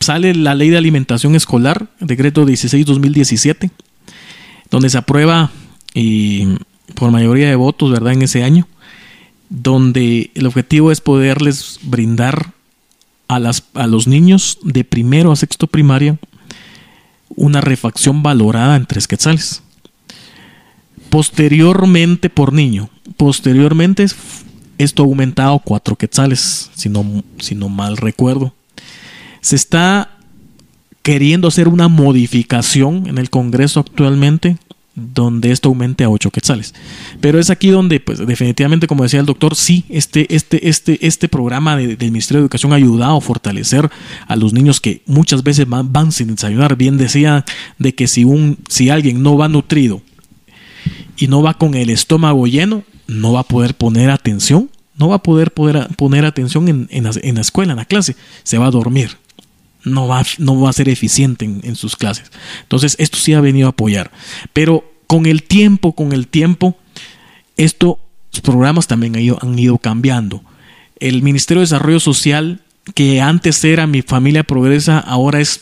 sale 0.00 0.34
la 0.34 0.56
ley 0.56 0.68
de 0.68 0.78
alimentación 0.78 1.36
escolar, 1.36 1.90
decreto 2.00 2.44
16-2017, 2.44 3.70
donde 4.72 4.90
se 4.90 4.98
aprueba 4.98 5.52
y 5.94 6.48
por 6.96 7.12
mayoría 7.12 7.48
de 7.48 7.54
votos, 7.54 7.92
¿verdad? 7.92 8.14
En 8.14 8.22
ese 8.22 8.42
año, 8.42 8.66
donde 9.48 10.32
el 10.34 10.46
objetivo 10.46 10.90
es 10.90 11.00
poderles 11.00 11.78
brindar 11.84 12.52
a, 13.28 13.38
las, 13.38 13.62
a 13.74 13.86
los 13.86 14.08
niños 14.08 14.58
de 14.64 14.82
primero 14.82 15.30
a 15.30 15.36
sexto 15.36 15.68
primaria 15.68 16.18
una 17.28 17.60
refacción 17.60 18.24
valorada 18.24 18.74
en 18.74 18.86
tres 18.86 19.06
quetzales. 19.06 19.62
Posteriormente 21.10 22.30
por 22.30 22.52
niño, 22.52 22.90
posteriormente 23.16 24.06
esto 24.78 25.02
ha 25.02 25.06
aumentado 25.06 25.56
a 25.56 25.62
cuatro 25.62 25.96
quetzales, 25.96 26.70
si 26.74 26.88
no, 26.88 27.68
mal 27.68 27.96
recuerdo. 27.96 28.54
Se 29.40 29.56
está 29.56 30.18
queriendo 31.02 31.48
hacer 31.48 31.68
una 31.68 31.88
modificación 31.88 33.06
en 33.06 33.18
el 33.18 33.30
Congreso 33.30 33.80
actualmente 33.80 34.58
donde 34.94 35.52
esto 35.52 35.68
aumente 35.68 36.02
a 36.02 36.10
8 36.10 36.30
quetzales. 36.30 36.74
Pero 37.20 37.38
es 37.38 37.50
aquí 37.50 37.68
donde, 37.68 38.00
pues 38.00 38.18
definitivamente, 38.18 38.88
como 38.88 39.04
decía 39.04 39.20
el 39.20 39.26
doctor, 39.26 39.54
sí, 39.54 39.84
este, 39.88 40.34
este, 40.34 40.68
este, 40.68 41.06
este 41.06 41.28
programa 41.28 41.76
del 41.76 41.96
Ministerio 41.98 42.40
de 42.40 42.46
Educación 42.46 42.72
ha 42.72 42.76
ayudado 42.76 43.16
a 43.16 43.20
fortalecer 43.20 43.88
a 44.26 44.34
los 44.34 44.52
niños 44.52 44.80
que 44.80 45.02
muchas 45.06 45.44
veces 45.44 45.66
van, 45.68 46.10
sin 46.10 46.34
desayunar. 46.34 46.76
Bien 46.76 46.96
decía 46.96 47.44
de 47.78 47.94
que 47.94 48.08
si, 48.08 48.24
un, 48.24 48.58
si 48.68 48.90
alguien 48.90 49.22
no 49.22 49.36
va 49.36 49.48
nutrido 49.48 50.02
y 51.18 51.26
no 51.26 51.42
va 51.42 51.54
con 51.54 51.74
el 51.74 51.90
estómago 51.90 52.46
lleno, 52.46 52.84
no 53.06 53.32
va 53.32 53.40
a 53.40 53.44
poder 53.44 53.74
poner 53.74 54.10
atención, 54.10 54.70
no 54.96 55.08
va 55.08 55.16
a 55.16 55.22
poder, 55.22 55.52
poner 55.52 56.24
atención 56.24 56.68
en, 56.68 56.88
en, 56.90 57.04
la, 57.34 57.40
escuela, 57.40 57.72
en 57.72 57.78
la 57.78 57.84
clase, 57.84 58.16
se 58.42 58.58
va 58.58 58.66
a 58.66 58.70
dormir 58.70 59.16
no 59.84 60.06
va, 60.08 60.22
no 60.38 60.60
va 60.60 60.70
a 60.70 60.72
ser 60.72 60.88
eficiente 60.88 61.44
en, 61.44 61.76
sus 61.76 61.96
clases. 61.96 62.30
Entonces, 62.62 62.96
esto 62.98 63.16
sí 63.16 63.32
ha 63.32 63.40
venido 63.40 63.68
a 63.68 63.70
apoyar. 63.70 64.10
Pero 64.52 64.84
con 65.06 65.24
el 65.24 65.44
tiempo, 65.44 65.94
con 65.94 66.12
el 66.12 66.26
tiempo, 66.26 66.76
estos 67.56 67.96
programas 68.42 68.86
también 68.86 69.16
han 69.40 69.58
ido, 69.58 69.78
cambiando. 69.78 70.42
El 71.00 71.22
Ministerio 71.22 71.60
de 71.60 71.64
Desarrollo 71.64 72.00
Social 72.00 72.60
que 72.94 73.20
antes 73.20 73.62
era 73.64 73.86
mi 73.86 74.00
familia 74.00 74.44
progresa, 74.44 74.98
ahora 74.98 75.40
es, 75.40 75.60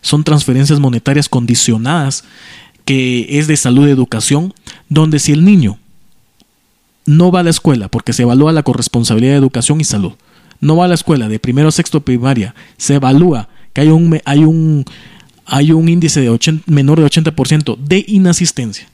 son 0.00 0.24
transferencias 0.24 0.80
monetarias 0.80 1.28
condicionadas, 1.28 2.24
que 2.88 3.38
es 3.38 3.46
de 3.46 3.58
salud 3.58 3.86
y 3.86 3.90
educación, 3.90 4.54
donde 4.88 5.18
si 5.18 5.32
el 5.32 5.44
niño 5.44 5.78
no 7.04 7.30
va 7.30 7.40
a 7.40 7.42
la 7.42 7.50
escuela 7.50 7.88
porque 7.88 8.14
se 8.14 8.22
evalúa 8.22 8.50
la 8.50 8.62
corresponsabilidad 8.62 9.32
de 9.32 9.38
educación 9.38 9.78
y 9.82 9.84
salud, 9.84 10.12
no 10.62 10.74
va 10.74 10.86
a 10.86 10.88
la 10.88 10.94
escuela 10.94 11.28
de 11.28 11.38
primero 11.38 11.68
a 11.68 11.70
sexto 11.70 12.00
primaria, 12.00 12.54
se 12.78 12.94
evalúa 12.94 13.50
que 13.74 13.82
hay 13.82 13.88
un, 13.88 14.18
hay 14.24 14.38
un, 14.38 14.86
hay 15.44 15.72
un 15.72 15.86
índice 15.86 16.22
de 16.22 16.60
menor 16.64 16.98
de 16.98 17.04
80% 17.04 17.76
de 17.76 18.06
inasistencia. 18.08 18.88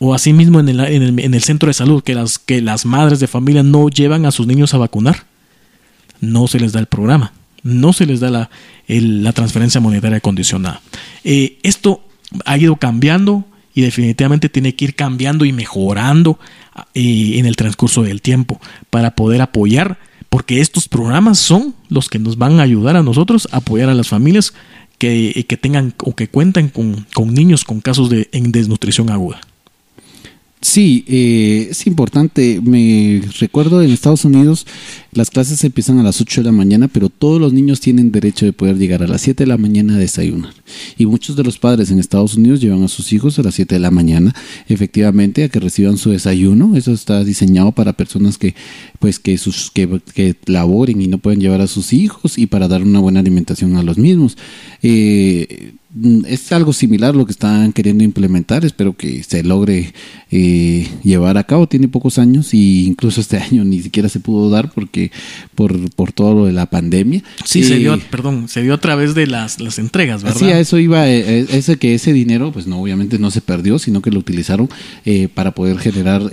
O 0.00 0.12
asimismo 0.12 0.58
en 0.58 0.68
el, 0.68 0.80
en, 0.80 1.02
el, 1.04 1.20
en 1.20 1.32
el 1.32 1.42
centro 1.44 1.68
de 1.68 1.74
salud, 1.74 2.02
que 2.02 2.16
las, 2.16 2.40
que 2.40 2.60
las 2.60 2.86
madres 2.86 3.20
de 3.20 3.28
familia 3.28 3.62
no 3.62 3.88
llevan 3.88 4.26
a 4.26 4.32
sus 4.32 4.48
niños 4.48 4.74
a 4.74 4.78
vacunar. 4.78 5.26
No 6.20 6.48
se 6.48 6.58
les 6.58 6.72
da 6.72 6.80
el 6.80 6.86
programa, 6.86 7.34
no 7.62 7.92
se 7.92 8.04
les 8.04 8.18
da 8.18 8.30
la, 8.30 8.50
la 8.88 9.32
transferencia 9.32 9.80
monetaria 9.80 10.18
condicionada. 10.18 10.80
Eh, 11.22 11.58
esto 11.62 12.02
ha 12.44 12.58
ido 12.58 12.76
cambiando 12.76 13.44
y 13.74 13.82
definitivamente 13.82 14.48
tiene 14.48 14.74
que 14.74 14.86
ir 14.86 14.94
cambiando 14.94 15.44
y 15.44 15.52
mejorando 15.52 16.38
eh, 16.94 17.38
en 17.38 17.46
el 17.46 17.56
transcurso 17.56 18.02
del 18.02 18.22
tiempo 18.22 18.60
para 18.90 19.14
poder 19.14 19.42
apoyar, 19.42 19.98
porque 20.30 20.60
estos 20.60 20.88
programas 20.88 21.38
son 21.38 21.74
los 21.88 22.08
que 22.08 22.18
nos 22.18 22.38
van 22.38 22.58
a 22.58 22.62
ayudar 22.62 22.96
a 22.96 23.02
nosotros 23.02 23.48
a 23.52 23.58
apoyar 23.58 23.88
a 23.88 23.94
las 23.94 24.08
familias 24.08 24.54
que, 24.98 25.44
que 25.46 25.56
tengan 25.56 25.94
o 25.98 26.14
que 26.16 26.28
cuentan 26.28 26.68
con, 26.68 27.06
con 27.14 27.34
niños 27.34 27.64
con 27.64 27.80
casos 27.80 28.08
de 28.08 28.28
en 28.32 28.50
desnutrición 28.50 29.10
aguda. 29.10 29.40
Sí, 30.60 31.04
eh, 31.06 31.68
es 31.70 31.86
importante. 31.86 32.60
Me 32.62 33.22
recuerdo 33.38 33.82
en 33.82 33.90
Estados 33.90 34.24
Unidos 34.24 34.66
las 35.16 35.30
clases 35.30 35.64
empiezan 35.64 35.98
a 35.98 36.02
las 36.02 36.20
8 36.20 36.42
de 36.42 36.44
la 36.44 36.52
mañana, 36.52 36.88
pero 36.88 37.08
todos 37.08 37.40
los 37.40 37.54
niños 37.54 37.80
tienen 37.80 38.12
derecho 38.12 38.44
de 38.44 38.52
poder 38.52 38.76
llegar 38.76 39.02
a 39.02 39.06
las 39.06 39.22
7 39.22 39.44
de 39.44 39.48
la 39.48 39.56
mañana 39.56 39.94
a 39.94 39.98
desayunar. 39.98 40.52
Y 40.98 41.06
muchos 41.06 41.36
de 41.36 41.42
los 41.42 41.58
padres 41.58 41.90
en 41.90 41.98
Estados 41.98 42.34
Unidos 42.36 42.60
llevan 42.60 42.82
a 42.82 42.88
sus 42.88 43.14
hijos 43.14 43.38
a 43.38 43.42
las 43.42 43.54
7 43.54 43.76
de 43.76 43.80
la 43.80 43.90
mañana, 43.90 44.34
efectivamente, 44.68 45.44
a 45.44 45.48
que 45.48 45.58
reciban 45.58 45.96
su 45.96 46.10
desayuno. 46.10 46.76
Eso 46.76 46.92
está 46.92 47.24
diseñado 47.24 47.72
para 47.72 47.94
personas 47.94 48.36
que, 48.36 48.54
pues, 48.98 49.18
que, 49.18 49.38
sus, 49.38 49.70
que, 49.70 50.02
que 50.14 50.36
laboren 50.44 51.00
y 51.00 51.08
no 51.08 51.16
pueden 51.16 51.40
llevar 51.40 51.62
a 51.62 51.66
sus 51.66 51.94
hijos 51.94 52.36
y 52.36 52.46
para 52.46 52.68
dar 52.68 52.82
una 52.82 53.00
buena 53.00 53.20
alimentación 53.20 53.76
a 53.76 53.82
los 53.82 53.96
mismos. 53.96 54.36
Eh, 54.82 55.72
es 56.26 56.52
algo 56.52 56.72
similar 56.72 57.14
lo 57.14 57.24
que 57.24 57.32
están 57.32 57.72
queriendo 57.72 58.04
implementar. 58.04 58.64
Espero 58.64 58.94
que 58.94 59.22
se 59.22 59.42
logre 59.42 59.94
eh, 60.30 60.88
llevar 61.02 61.38
a 61.38 61.44
cabo. 61.44 61.68
Tiene 61.68 61.88
pocos 61.88 62.18
años 62.18 62.52
y 62.52 62.86
incluso 62.86 63.20
este 63.20 63.38
año 63.50 63.64
ni 63.64 63.80
siquiera 63.80 64.08
se 64.08 64.20
pudo 64.20 64.50
dar 64.50 64.72
porque 64.72 65.10
por, 65.54 65.90
por 65.92 66.12
todo 66.12 66.34
lo 66.34 66.46
de 66.46 66.52
la 66.52 66.66
pandemia. 66.66 67.22
Sí, 67.44 67.62
se 67.62 67.76
dio, 67.76 67.94
eh, 67.94 68.02
perdón, 68.10 68.48
se 68.48 68.62
dio 68.62 68.74
a 68.74 68.80
través 68.80 69.14
de 69.14 69.26
las, 69.26 69.60
las 69.60 69.78
entregas, 69.78 70.22
¿verdad? 70.22 70.38
Sí, 70.38 70.46
a 70.46 70.58
eso 70.58 70.78
iba, 70.78 71.08
eh, 71.08 71.46
ese 71.50 71.76
que 71.76 71.94
ese 71.94 72.12
dinero, 72.12 72.52
pues 72.52 72.66
no, 72.66 72.80
obviamente 72.80 73.18
no 73.18 73.30
se 73.30 73.40
perdió, 73.40 73.78
sino 73.78 74.02
que 74.02 74.10
lo 74.10 74.18
utilizaron 74.18 74.68
para 75.34 75.52
poder 75.52 75.78
generar 75.78 76.30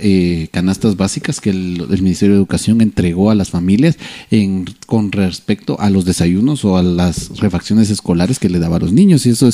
canastas 0.50 0.96
básicas 0.96 1.40
que 1.40 1.50
el, 1.50 1.86
el, 1.90 2.02
Ministerio 2.02 2.34
de 2.34 2.38
Educación 2.38 2.80
entregó 2.80 3.30
a 3.30 3.34
las 3.34 3.50
familias 3.50 3.96
en, 4.30 4.66
con 4.86 5.12
respecto 5.12 5.78
a 5.80 5.90
los 5.90 6.04
desayunos 6.04 6.64
o 6.64 6.76
a 6.76 6.82
las 6.82 7.38
refacciones 7.38 7.90
escolares 7.90 8.38
que 8.38 8.48
le 8.48 8.58
daba 8.58 8.76
a 8.76 8.80
los 8.80 8.92
niños. 8.92 9.24
Y 9.26 9.30
eso 9.30 9.46
es 9.48 9.53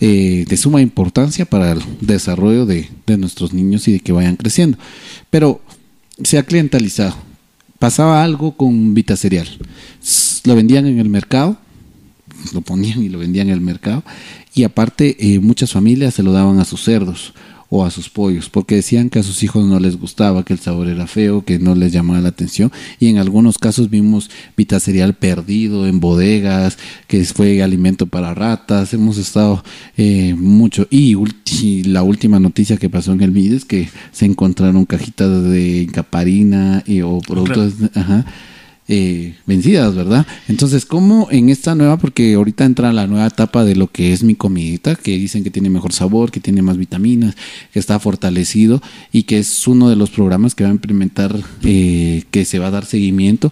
eh, 0.00 0.44
de 0.48 0.56
suma 0.56 0.80
importancia 0.80 1.44
para 1.44 1.72
el 1.72 1.82
desarrollo 2.00 2.66
de, 2.66 2.88
nuestros 3.18 3.52
niños 3.52 3.86
y 3.88 3.92
de 3.92 4.00
que 4.00 4.12
vayan 4.12 4.36
creciendo. 4.36 4.78
Pero 5.30 5.60
se 6.22 6.38
ha 6.38 6.44
clientalizado. 6.44 7.16
Pasaba 7.78 8.22
algo 8.22 8.56
con 8.56 8.94
Vita 8.94 9.16
Cereal. 9.16 9.48
Lo 10.44 10.54
vendían 10.54 10.86
en 10.86 10.98
el 10.98 11.08
mercado, 11.08 11.58
lo 12.54 12.62
ponían 12.62 13.02
y 13.02 13.08
lo 13.08 13.18
vendían 13.18 13.48
en 13.48 13.54
el 13.54 13.60
mercado. 13.60 14.02
Y 14.54 14.64
aparte, 14.64 15.16
eh, 15.18 15.38
muchas 15.40 15.72
familias 15.72 16.14
se 16.14 16.22
lo 16.22 16.32
daban 16.32 16.60
a 16.60 16.64
sus 16.64 16.82
cerdos 16.82 17.34
o 17.68 17.84
a 17.84 17.90
sus 17.90 18.08
pollos, 18.08 18.48
porque 18.48 18.76
decían 18.76 19.10
que 19.10 19.18
a 19.18 19.22
sus 19.22 19.42
hijos 19.42 19.64
no 19.64 19.80
les 19.80 19.98
gustaba, 19.98 20.44
que 20.44 20.52
el 20.52 20.58
sabor 20.58 20.88
era 20.88 21.06
feo, 21.06 21.44
que 21.44 21.58
no 21.58 21.74
les 21.74 21.92
llamaba 21.92 22.20
la 22.20 22.28
atención, 22.28 22.70
y 23.00 23.08
en 23.08 23.18
algunos 23.18 23.58
casos 23.58 23.90
vimos 23.90 24.30
cereal 24.80 25.14
perdido 25.14 25.86
en 25.86 26.00
bodegas, 26.00 26.78
que 27.06 27.24
fue 27.24 27.62
alimento 27.62 28.06
para 28.06 28.34
ratas, 28.34 28.94
hemos 28.94 29.18
estado 29.18 29.64
eh, 29.96 30.34
mucho, 30.36 30.86
y, 30.90 31.16
la 31.84 32.02
última 32.02 32.38
noticia 32.38 32.76
que 32.76 32.90
pasó 32.90 33.12
en 33.12 33.22
el 33.22 33.30
MIDES 33.30 33.64
que 33.64 33.88
se 34.12 34.26
encontraron 34.26 34.84
cajitas 34.84 35.44
de 35.44 35.82
incaparina 35.82 36.82
y, 36.86 37.00
o 37.00 37.18
productos, 37.20 37.74
ajá, 37.94 38.26
eh, 38.88 39.34
vencidas, 39.46 39.94
¿verdad? 39.96 40.26
Entonces, 40.46 40.86
¿cómo 40.86 41.28
en 41.32 41.48
esta 41.48 41.74
nueva, 41.74 41.96
porque 41.98 42.34
ahorita 42.34 42.64
entra 42.64 42.92
la 42.92 43.08
nueva 43.08 43.26
etapa 43.26 43.64
de 43.64 43.74
lo 43.74 43.88
que 43.88 44.12
es 44.12 44.22
mi 44.22 44.36
comidita, 44.36 44.94
que 44.94 45.18
dicen 45.18 45.42
que 45.42 45.50
tiene 45.50 45.70
mejor 45.70 45.92
sabor, 45.92 46.30
que 46.30 46.38
tiene 46.38 46.62
más 46.62 46.76
vitaminas, 46.76 47.34
que 47.72 47.80
está 47.80 47.98
fortalecido 47.98 48.80
y 49.10 49.24
que 49.24 49.38
es 49.38 49.66
uno 49.66 49.88
de 49.88 49.96
los 49.96 50.10
programas 50.10 50.54
que 50.54 50.64
va 50.64 50.70
a 50.70 50.72
implementar, 50.72 51.36
eh, 51.64 52.22
que 52.30 52.44
se 52.44 52.60
va 52.60 52.68
a 52.68 52.70
dar 52.70 52.84
seguimiento. 52.84 53.50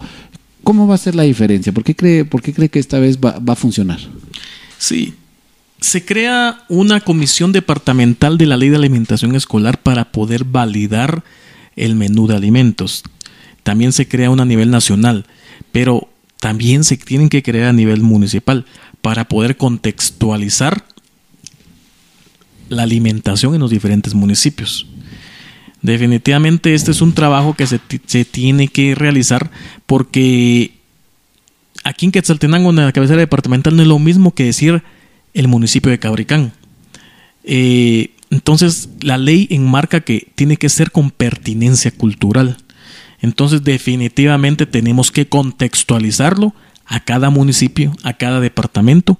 ¿Cómo 0.62 0.86
va 0.86 0.94
a 0.94 0.98
ser 0.98 1.14
la 1.14 1.24
diferencia? 1.24 1.72
¿Por 1.72 1.82
qué 1.82 1.96
cree, 1.96 2.24
por 2.24 2.40
qué 2.40 2.52
cree 2.52 2.68
que 2.68 2.78
esta 2.78 3.00
vez 3.00 3.18
va, 3.18 3.38
va 3.40 3.54
a 3.54 3.56
funcionar? 3.56 3.98
Sí, 4.78 5.14
se 5.80 6.04
crea 6.04 6.64
una 6.68 7.00
comisión 7.00 7.52
departamental 7.52 8.38
de 8.38 8.46
la 8.46 8.56
ley 8.56 8.68
de 8.68 8.76
alimentación 8.76 9.34
escolar 9.34 9.82
para 9.82 10.12
poder 10.12 10.44
validar 10.44 11.24
el 11.76 11.96
menú 11.96 12.28
de 12.28 12.36
alimentos 12.36 13.02
también 13.64 13.92
se 13.92 14.06
crea 14.06 14.30
una 14.30 14.44
a 14.44 14.46
nivel 14.46 14.70
nacional, 14.70 15.26
pero 15.72 16.08
también 16.38 16.84
se 16.84 16.96
tienen 16.96 17.28
que 17.28 17.42
crear 17.42 17.70
a 17.70 17.72
nivel 17.72 18.02
municipal 18.02 18.66
para 19.00 19.26
poder 19.26 19.56
contextualizar 19.56 20.84
la 22.68 22.84
alimentación 22.84 23.54
en 23.54 23.60
los 23.60 23.70
diferentes 23.70 24.14
municipios. 24.14 24.86
Definitivamente 25.82 26.74
este 26.74 26.92
es 26.92 27.02
un 27.02 27.12
trabajo 27.12 27.54
que 27.54 27.66
se, 27.66 27.78
tiene 28.24 28.68
que 28.68 28.94
realizar 28.94 29.50
porque 29.86 30.72
aquí 31.82 32.06
en 32.06 32.12
Quetzaltenango, 32.12 32.70
en 32.70 32.76
la 32.76 32.92
cabecera 32.92 33.20
departamental, 33.20 33.76
no 33.76 33.82
es 33.82 33.88
lo 33.88 33.98
mismo 33.98 34.34
que 34.34 34.44
decir 34.44 34.82
el 35.34 35.48
municipio 35.48 35.90
de 35.90 35.98
Cabricán. 35.98 36.52
Eh, 37.44 38.12
entonces, 38.30 38.88
la 39.00 39.18
ley 39.18 39.46
enmarca 39.50 40.00
que 40.00 40.28
tiene 40.34 40.56
que 40.56 40.68
ser 40.68 40.90
con 40.90 41.10
pertinencia 41.10 41.90
cultural. 41.90 42.56
Entonces 43.24 43.64
definitivamente 43.64 44.66
tenemos 44.66 45.10
que 45.10 45.26
contextualizarlo 45.26 46.54
a 46.84 47.00
cada 47.00 47.30
municipio, 47.30 47.96
a 48.02 48.12
cada 48.12 48.38
departamento 48.38 49.18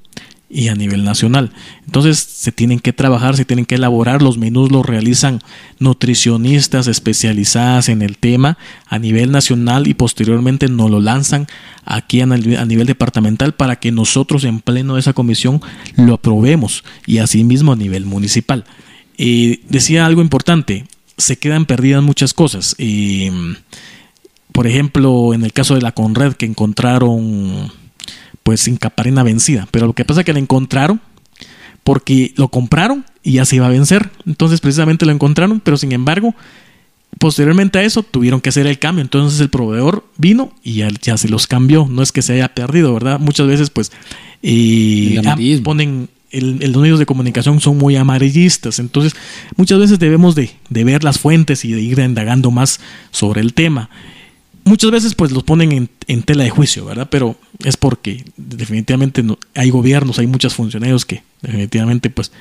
y 0.51 0.69
a 0.69 0.75
nivel 0.75 1.05
nacional. 1.05 1.53
Entonces 1.87 2.19
se 2.19 2.53
tienen 2.53 2.81
que 2.81 2.93
trabajar, 2.93 3.35
se 3.35 3.47
tienen 3.47 3.65
que 3.65 3.77
elaborar, 3.77 4.21
los 4.21 4.37
menús 4.37 4.71
los 4.71 4.85
realizan 4.85 5.41
nutricionistas 5.79 6.87
especializadas 6.87 7.89
en 7.89 8.03
el 8.03 8.19
tema 8.19 8.59
a 8.89 8.99
nivel 8.99 9.33
nacional 9.33 9.87
y 9.87 9.95
posteriormente 9.95 10.69
nos 10.69 10.91
lo 10.91 11.01
lanzan 11.01 11.47
aquí 11.87 12.21
a 12.21 12.27
nivel 12.27 12.87
departamental 12.87 13.55
para 13.55 13.77
que 13.77 13.91
nosotros 13.91 14.45
en 14.45 14.61
pleno 14.61 14.95
de 14.95 15.01
esa 15.01 15.15
comisión 15.15 15.63
lo 15.97 16.13
aprobemos 16.13 16.85
y 17.07 17.19
asimismo 17.19 17.73
a 17.73 17.77
nivel 17.77 18.05
municipal. 18.05 18.67
Y 19.17 19.61
decía 19.71 20.05
algo 20.05 20.21
importante, 20.21 20.85
se 21.17 21.37
quedan 21.39 21.67
perdidas 21.67 22.03
muchas 22.03 22.35
cosas. 22.35 22.75
Y 22.79 23.31
por 24.55 24.69
ejemplo, 24.69 25.35
en 25.35 25.43
el 25.43 25.53
caso 25.53 25.75
de 25.75 25.83
la 25.83 25.91
Conred 25.91 26.35
que 26.35 26.47
encontraron 26.47 27.73
pues 28.45 28.69
incaparina 28.69 29.25
vencida, 29.25 29.67
pero 29.73 29.89
lo 29.89 29.95
que 29.95 30.05
pasa 30.05 30.21
es 30.21 30.25
que 30.25 30.33
la 30.33 30.39
encontraron 30.39 31.01
porque 31.83 32.33
lo 32.37 32.47
compraron 32.47 33.05
y 33.25 33.33
ya 33.33 33.47
se 33.47 33.57
iba 33.57 33.67
a 33.67 33.71
vencer. 33.71 34.11
Entonces 34.27 34.61
precisamente 34.61 35.07
lo 35.07 35.11
encontraron, 35.11 35.59
pero 35.59 35.77
sin 35.77 35.91
embargo, 35.91 36.37
posteriormente 37.19 37.81
a 37.81 37.83
eso 37.83 38.05
tuvieron 38.05 38.41
que 38.41 38.51
hacer 38.51 38.69
el 38.69 38.79
cambio. 38.79 39.03
Entonces 39.03 39.41
el 39.41 39.51
proveedor 39.51 40.07
vino 40.19 40.53
y 40.63 40.75
ya, 40.75 41.17
se 41.17 41.29
los 41.29 41.49
cambió. 41.49 41.89
No 41.91 42.01
es 42.05 42.13
que 42.13 42.23
se 42.23 42.35
haya 42.35 42.55
perdido, 42.55 42.95
¿verdad? 42.95 43.19
Muchas 43.19 43.49
veces 43.49 43.71
pues 43.71 43.91
eh, 44.45 45.21
ponen 45.65 46.09
los 46.31 46.77
medios 46.81 47.01
de 47.01 47.07
comunicación 47.07 47.59
son 47.61 47.77
muy 47.77 47.97
amarillistas. 47.97 48.79
Entonces, 48.79 49.17
muchas 49.57 49.81
veces 49.81 49.99
debemos 49.99 50.37
de, 50.37 50.51
de, 50.69 50.85
ver 50.85 51.03
las 51.03 51.19
fuentes 51.19 51.65
y 51.65 51.73
de 51.73 51.81
ir 51.81 51.99
indagando 51.99 52.53
más 52.53 52.79
sobre 53.11 53.41
el 53.41 53.53
tema 53.53 53.91
muchas 54.65 54.91
veces 54.91 55.15
pues 55.15 55.31
los 55.33 55.45
ponen 55.45 55.89
en, 56.07 56.23
tela 56.23 56.45
de 56.45 56.51
juicio, 56.51 56.85
¿verdad? 56.85 57.09
Pero 57.11 57.37
es 57.65 57.77
porque 57.77 58.25
definitivamente 58.37 59.23
no, 59.23 59.39
hay 59.55 59.71
gobiernos, 59.71 60.19
hay 60.19 60.27
muchos 60.27 60.55
funcionarios 60.55 61.05
que 61.05 61.23
definitivamente 61.43 62.11
pues 62.11 62.33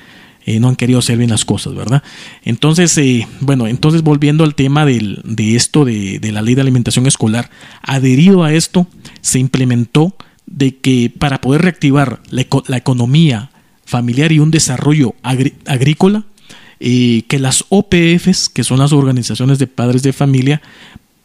eh, 0.46 0.60
no 0.60 0.68
han 0.68 0.76
querido 0.76 0.98
hacer 0.98 1.16
bien 1.16 1.30
las 1.30 1.44
cosas, 1.44 1.74
¿verdad? 1.74 2.02
Entonces, 2.44 2.96
eh, 2.98 3.26
bueno, 3.40 3.66
entonces 3.66 4.02
volviendo 4.02 4.44
al 4.44 4.54
tema 4.54 4.84
del, 4.84 5.20
de 5.24 5.56
esto 5.56 5.84
de, 5.84 6.20
la 6.32 6.42
ley 6.42 6.54
de 6.54 6.60
alimentación 6.60 7.06
escolar, 7.06 7.50
adherido 7.82 8.44
a 8.44 8.52
esto 8.52 8.86
se 9.20 9.38
implementó 9.38 10.14
de 10.46 10.76
que 10.76 11.10
para 11.16 11.40
poder 11.40 11.62
reactivar 11.62 12.20
la, 12.30 12.46
la 12.66 12.76
economía 12.76 13.50
familiar 13.86 14.32
y 14.32 14.38
un 14.38 14.50
desarrollo 14.50 15.14
agrícola, 15.22 16.24
eh, 16.80 17.22
que 17.28 17.38
las 17.38 17.64
OPFs, 17.68 18.48
que 18.48 18.64
son 18.64 18.78
las 18.78 18.92
organizaciones 18.92 19.58
de 19.58 19.66
padres 19.66 20.02
de 20.02 20.12
familia, 20.12 20.60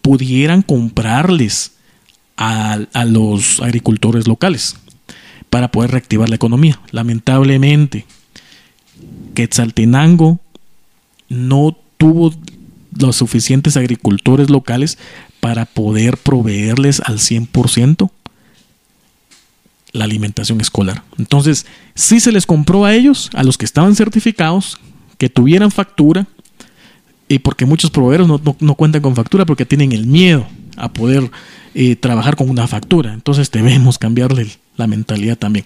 pudieran 0.01 0.61
comprarles 0.61 1.73
a, 2.37 2.79
los 3.05 3.59
agricultores 3.59 4.27
locales 4.27 4.75
para 5.49 5.71
poder 5.71 5.91
reactivar 5.91 6.29
la 6.29 6.35
economía. 6.35 6.79
Lamentablemente, 6.91 8.05
Quetzaltenango 9.33 10.39
no 11.27 11.77
tuvo 11.97 12.33
los 12.97 13.17
suficientes 13.17 13.77
agricultores 13.77 14.49
locales 14.49 14.97
para 15.39 15.65
poder 15.65 16.17
proveerles 16.17 17.01
al 17.05 17.19
100% 17.19 18.09
la 19.91 20.05
alimentación 20.05 20.61
escolar. 20.61 21.03
Entonces, 21.17 21.65
sí 21.95 22.19
se 22.19 22.31
les 22.31 22.45
compró 22.45 22.85
a 22.85 22.93
ellos, 22.93 23.29
a 23.33 23.43
los 23.43 23.57
que 23.57 23.65
estaban 23.65 23.95
certificados, 23.95 24.77
que 25.17 25.29
tuvieran 25.29 25.71
factura, 25.71 26.27
y 27.29 27.39
porque 27.39 27.65
muchos 27.65 27.91
proveedores 27.91 28.27
no, 28.27 28.75
cuentan 28.75 29.01
con 29.01 29.15
factura 29.15 29.45
porque 29.45 29.65
tienen 29.65 29.91
el 29.91 30.07
miedo 30.07 30.47
a 30.75 30.91
poder 30.91 31.29
eh, 31.75 31.95
trabajar 31.95 32.35
con 32.35 32.49
una 32.49 32.67
factura. 32.67 33.13
Entonces 33.13 33.51
debemos 33.51 33.99
cambiarle 33.99 34.47
la 34.75 34.87
mentalidad 34.87 35.37
también. 35.37 35.63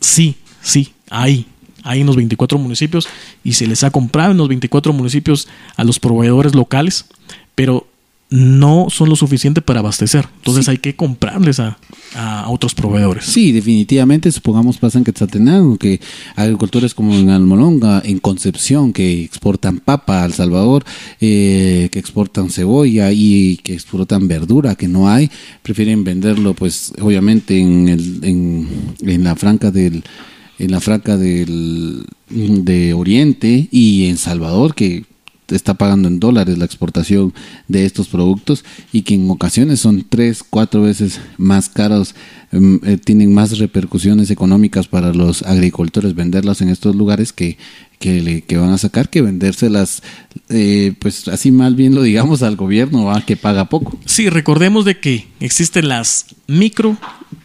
Sí, 0.00 0.36
sí, 0.62 0.94
hay, 1.10 1.46
hay 1.82 2.00
en 2.00 2.06
los 2.06 2.16
24 2.16 2.58
municipios 2.58 3.06
y 3.44 3.52
se 3.52 3.66
les 3.66 3.84
ha 3.84 3.90
comprado 3.90 4.32
en 4.32 4.38
los 4.38 4.48
24 4.48 4.92
municipios 4.94 5.48
a 5.76 5.84
los 5.84 6.00
proveedores 6.00 6.54
locales, 6.54 7.04
pero 7.54 7.86
no 8.30 8.86
son 8.90 9.08
lo 9.08 9.16
suficiente 9.16 9.60
para 9.60 9.80
abastecer. 9.80 10.28
Entonces 10.36 10.68
hay 10.68 10.78
que 10.78 10.94
comprarles 10.94 11.58
a, 11.58 11.78
a, 12.14 12.48
otros 12.48 12.76
proveedores. 12.76 13.24
Sí, 13.24 13.50
definitivamente. 13.50 14.30
Supongamos 14.30 14.78
pasa 14.78 14.98
en 14.98 15.04
Quetzaltenango, 15.04 15.76
que 15.76 16.00
agricultores 16.36 16.94
como 16.94 17.12
en 17.12 17.28
Almolonga, 17.30 18.00
en 18.04 18.20
Concepción, 18.20 18.92
que 18.92 19.24
exportan 19.24 19.80
papa 19.80 20.22
a 20.22 20.26
El 20.26 20.32
Salvador, 20.32 20.84
eh, 21.20 21.88
que 21.90 21.98
exportan 21.98 22.50
cebolla 22.50 23.10
y 23.12 23.56
que 23.64 23.74
exportan 23.74 24.28
verdura, 24.28 24.76
que 24.76 24.86
no 24.86 25.08
hay, 25.08 25.28
prefieren 25.62 26.04
venderlo, 26.04 26.54
pues, 26.54 26.92
obviamente 27.00 27.58
en, 27.58 27.88
el, 27.88 28.20
en, 28.22 28.68
en 29.00 29.24
la 29.24 29.34
franca 29.34 29.70
del 29.70 30.04
en 30.60 30.72
la 30.72 30.80
franca 30.80 31.16
del 31.16 32.04
de 32.28 32.92
Oriente 32.92 33.68
y 33.70 34.08
en 34.08 34.18
Salvador 34.18 34.74
que 34.74 35.04
está 35.56 35.74
pagando 35.74 36.08
en 36.08 36.20
dólares 36.20 36.58
la 36.58 36.64
exportación 36.64 37.34
de 37.68 37.84
estos 37.84 38.08
productos 38.08 38.64
y 38.92 39.02
que 39.02 39.14
en 39.14 39.30
ocasiones 39.30 39.80
son 39.80 40.06
tres, 40.08 40.42
cuatro 40.48 40.82
veces 40.82 41.20
más 41.36 41.68
caros, 41.68 42.14
mm, 42.52 42.76
eh, 42.84 42.98
tienen 42.98 43.34
más 43.34 43.58
repercusiones 43.58 44.30
económicas 44.30 44.88
para 44.88 45.12
los 45.12 45.42
agricultores 45.42 46.14
venderlas 46.14 46.60
en 46.60 46.68
estos 46.68 46.96
lugares 46.96 47.32
que, 47.32 47.58
que, 47.98 48.42
que 48.46 48.56
van 48.56 48.70
a 48.70 48.78
sacar 48.78 49.10
que 49.10 49.22
vendérselas, 49.22 50.02
eh, 50.48 50.94
pues 50.98 51.28
así 51.28 51.50
mal 51.50 51.74
bien 51.74 51.94
lo 51.94 52.02
digamos 52.02 52.42
al 52.42 52.56
gobierno, 52.56 53.12
que 53.26 53.36
paga 53.36 53.68
poco. 53.68 53.98
Sí, 54.06 54.30
recordemos 54.30 54.84
de 54.84 54.98
que 54.98 55.28
existen 55.40 55.88
las 55.88 56.26
micro, 56.46 56.96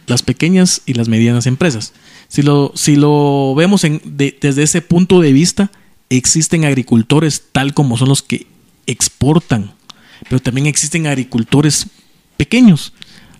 las 0.06 0.22
pequeñas 0.22 0.82
y 0.86 0.94
las 0.94 1.08
medianas 1.08 1.46
empresas. 1.46 1.92
Si 2.28 2.42
lo, 2.42 2.72
si 2.74 2.96
lo 2.96 3.54
vemos 3.54 3.84
en, 3.84 4.00
desde 4.04 4.62
ese 4.62 4.82
punto 4.82 5.20
de 5.20 5.32
vista, 5.32 5.70
existen 6.10 6.64
agricultores 6.64 7.44
tal 7.52 7.74
como 7.74 7.96
son 7.96 8.08
los 8.08 8.22
que 8.22 8.46
exportan, 8.86 9.72
pero 10.28 10.40
también 10.40 10.66
existen 10.66 11.06
agricultores 11.06 11.88
pequeños 12.36 12.92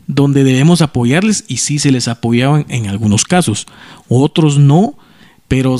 donde 0.06 0.44
debemos 0.44 0.82
apoyarles 0.82 1.44
y 1.48 1.58
sí 1.58 1.78
se 1.78 1.90
les 1.90 2.08
apoyaban 2.08 2.66
en 2.68 2.86
algunos 2.86 3.24
casos, 3.24 3.66
otros 4.08 4.58
no, 4.58 4.96
pero 5.48 5.76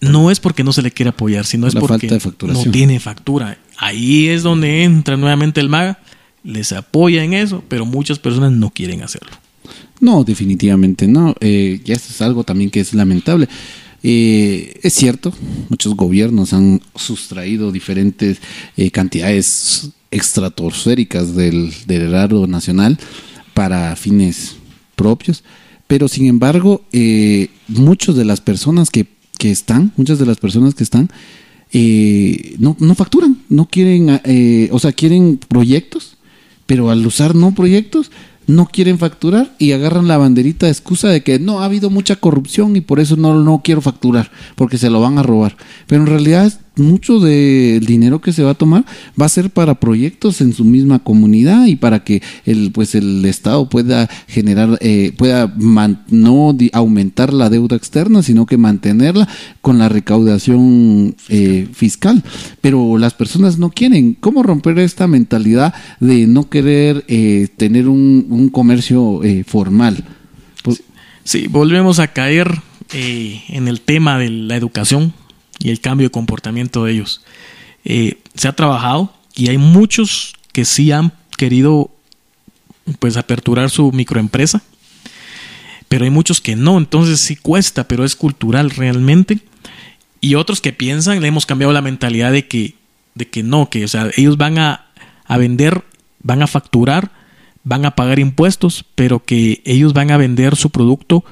no 0.00 0.30
es 0.30 0.40
porque 0.40 0.64
no 0.64 0.72
se 0.72 0.82
le 0.82 0.90
quiere 0.90 1.10
apoyar, 1.10 1.44
sino 1.44 1.66
es 1.66 1.74
porque 1.74 2.18
no 2.42 2.62
tiene 2.70 3.00
factura. 3.00 3.58
Ahí 3.76 4.28
es 4.28 4.42
donde 4.42 4.84
entra 4.84 5.16
nuevamente 5.16 5.60
el 5.60 5.68
MAGA, 5.68 5.98
les 6.42 6.72
apoya 6.72 7.22
en 7.22 7.34
eso, 7.34 7.62
pero 7.68 7.84
muchas 7.84 8.18
personas 8.18 8.52
no 8.52 8.70
quieren 8.70 9.02
hacerlo. 9.02 9.32
No, 10.00 10.24
definitivamente 10.24 11.06
no. 11.06 11.34
Eh, 11.40 11.80
ya 11.84 11.94
es 11.94 12.22
algo 12.22 12.44
también 12.44 12.70
que 12.70 12.80
es 12.80 12.94
lamentable. 12.94 13.48
Eh, 14.02 14.80
es 14.82 14.94
cierto, 14.94 15.32
muchos 15.68 15.94
gobiernos 15.94 16.52
han 16.52 16.80
sustraído 16.94 17.70
diferentes 17.70 18.38
eh, 18.76 18.90
cantidades 18.90 19.90
extratosféricas 20.10 21.34
del, 21.34 21.72
del 21.86 22.02
erario 22.02 22.46
nacional 22.46 22.98
para 23.52 23.94
fines 23.96 24.56
propios, 24.96 25.44
pero 25.86 26.08
sin 26.08 26.26
embargo, 26.26 26.82
eh, 26.92 27.48
muchas 27.68 28.16
de 28.16 28.24
las 28.24 28.40
personas 28.40 28.90
que, 28.90 29.06
que, 29.38 29.50
están, 29.50 29.92
muchas 29.96 30.18
de 30.18 30.26
las 30.26 30.38
personas 30.38 30.74
que 30.74 30.84
están, 30.84 31.10
eh, 31.72 32.56
no, 32.58 32.76
no 32.80 32.94
facturan, 32.94 33.42
no 33.48 33.66
quieren, 33.66 34.20
o 34.72 34.78
sea, 34.78 34.92
quieren 34.92 35.38
proyectos, 35.38 36.16
pero 36.66 36.90
al 36.90 37.06
usar 37.06 37.34
no 37.34 37.54
proyectos, 37.54 38.10
no 38.50 38.66
quieren 38.66 38.98
facturar 38.98 39.50
y 39.58 39.72
agarran 39.72 40.08
la 40.08 40.18
banderita 40.18 40.66
de 40.66 40.72
excusa 40.72 41.08
de 41.08 41.22
que 41.22 41.38
no 41.38 41.60
ha 41.60 41.64
habido 41.64 41.90
mucha 41.90 42.16
corrupción 42.16 42.76
y 42.76 42.80
por 42.80 43.00
eso 43.00 43.16
no, 43.16 43.34
no 43.42 43.62
quiero 43.64 43.80
facturar, 43.80 44.30
porque 44.56 44.78
se 44.78 44.90
lo 44.90 45.00
van 45.00 45.18
a 45.18 45.22
robar. 45.22 45.56
Pero 45.86 46.02
en 46.02 46.08
realidad 46.08 46.52
mucho 46.80 47.20
del 47.20 47.84
dinero 47.86 48.20
que 48.20 48.32
se 48.32 48.42
va 48.42 48.50
a 48.50 48.54
tomar 48.54 48.84
va 49.20 49.26
a 49.26 49.28
ser 49.28 49.50
para 49.50 49.78
proyectos 49.78 50.40
en 50.40 50.52
su 50.52 50.64
misma 50.64 50.98
comunidad 50.98 51.66
y 51.66 51.76
para 51.76 52.04
que 52.04 52.22
el 52.44 52.72
pues 52.72 52.94
el 52.94 53.24
estado 53.24 53.68
pueda 53.68 54.08
generar 54.26 54.78
eh, 54.80 55.12
pueda 55.16 55.52
no 56.08 56.56
aumentar 56.72 57.32
la 57.32 57.50
deuda 57.50 57.76
externa 57.76 58.22
sino 58.22 58.46
que 58.46 58.56
mantenerla 58.56 59.28
con 59.60 59.78
la 59.78 59.88
recaudación 59.88 61.14
eh, 61.28 61.68
fiscal. 61.72 62.22
Pero 62.60 62.98
las 62.98 63.14
personas 63.14 63.58
no 63.58 63.70
quieren. 63.70 64.14
Cómo 64.14 64.42
romper 64.42 64.78
esta 64.78 65.06
mentalidad 65.06 65.74
de 66.00 66.26
no 66.26 66.48
querer 66.48 67.04
eh, 67.08 67.48
tener 67.56 67.88
un, 67.88 68.26
un 68.30 68.48
comercio 68.48 69.20
formal 69.46 70.04
pues, 70.62 70.82
sí 71.24 71.46
volvemos 71.46 71.98
a 71.98 72.08
caer 72.08 72.60
en 72.92 73.68
el 73.68 73.80
tema 73.80 74.18
de 74.18 74.30
la 74.30 74.56
educación 74.56 75.12
y 75.60 75.70
el 75.70 75.80
cambio 75.80 76.06
de 76.08 76.10
comportamiento 76.10 76.84
de 76.84 76.92
ellos. 76.92 77.22
Eh, 77.84 78.18
se 78.34 78.48
ha 78.48 78.52
trabajado 78.52 79.12
y 79.34 79.48
hay 79.48 79.58
muchos 79.58 80.34
que 80.52 80.64
sí 80.64 80.90
han 80.90 81.12
querido 81.36 81.90
pues 82.98 83.16
aperturar 83.16 83.70
su 83.70 83.92
microempresa, 83.92 84.62
pero 85.88 86.04
hay 86.04 86.10
muchos 86.10 86.40
que 86.40 86.56
no, 86.56 86.78
entonces 86.78 87.20
sí 87.20 87.36
cuesta, 87.36 87.86
pero 87.86 88.04
es 88.04 88.16
cultural 88.16 88.70
realmente. 88.70 89.40
Y 90.20 90.34
otros 90.34 90.60
que 90.60 90.72
piensan, 90.72 91.20
le 91.20 91.28
hemos 91.28 91.46
cambiado 91.46 91.72
la 91.72 91.82
mentalidad 91.82 92.32
de 92.32 92.46
que, 92.46 92.74
de 93.14 93.28
que 93.28 93.42
no, 93.42 93.70
que 93.70 93.84
o 93.84 93.88
sea, 93.88 94.10
ellos 94.16 94.36
van 94.36 94.58
a, 94.58 94.86
a 95.24 95.38
vender, 95.38 95.84
van 96.22 96.42
a 96.42 96.46
facturar, 96.46 97.10
van 97.64 97.84
a 97.86 97.92
pagar 97.92 98.18
impuestos, 98.18 98.84
pero 98.94 99.24
que 99.24 99.62
ellos 99.64 99.92
van 99.92 100.10
a 100.10 100.16
vender 100.16 100.56
su 100.56 100.70
producto 100.70 101.24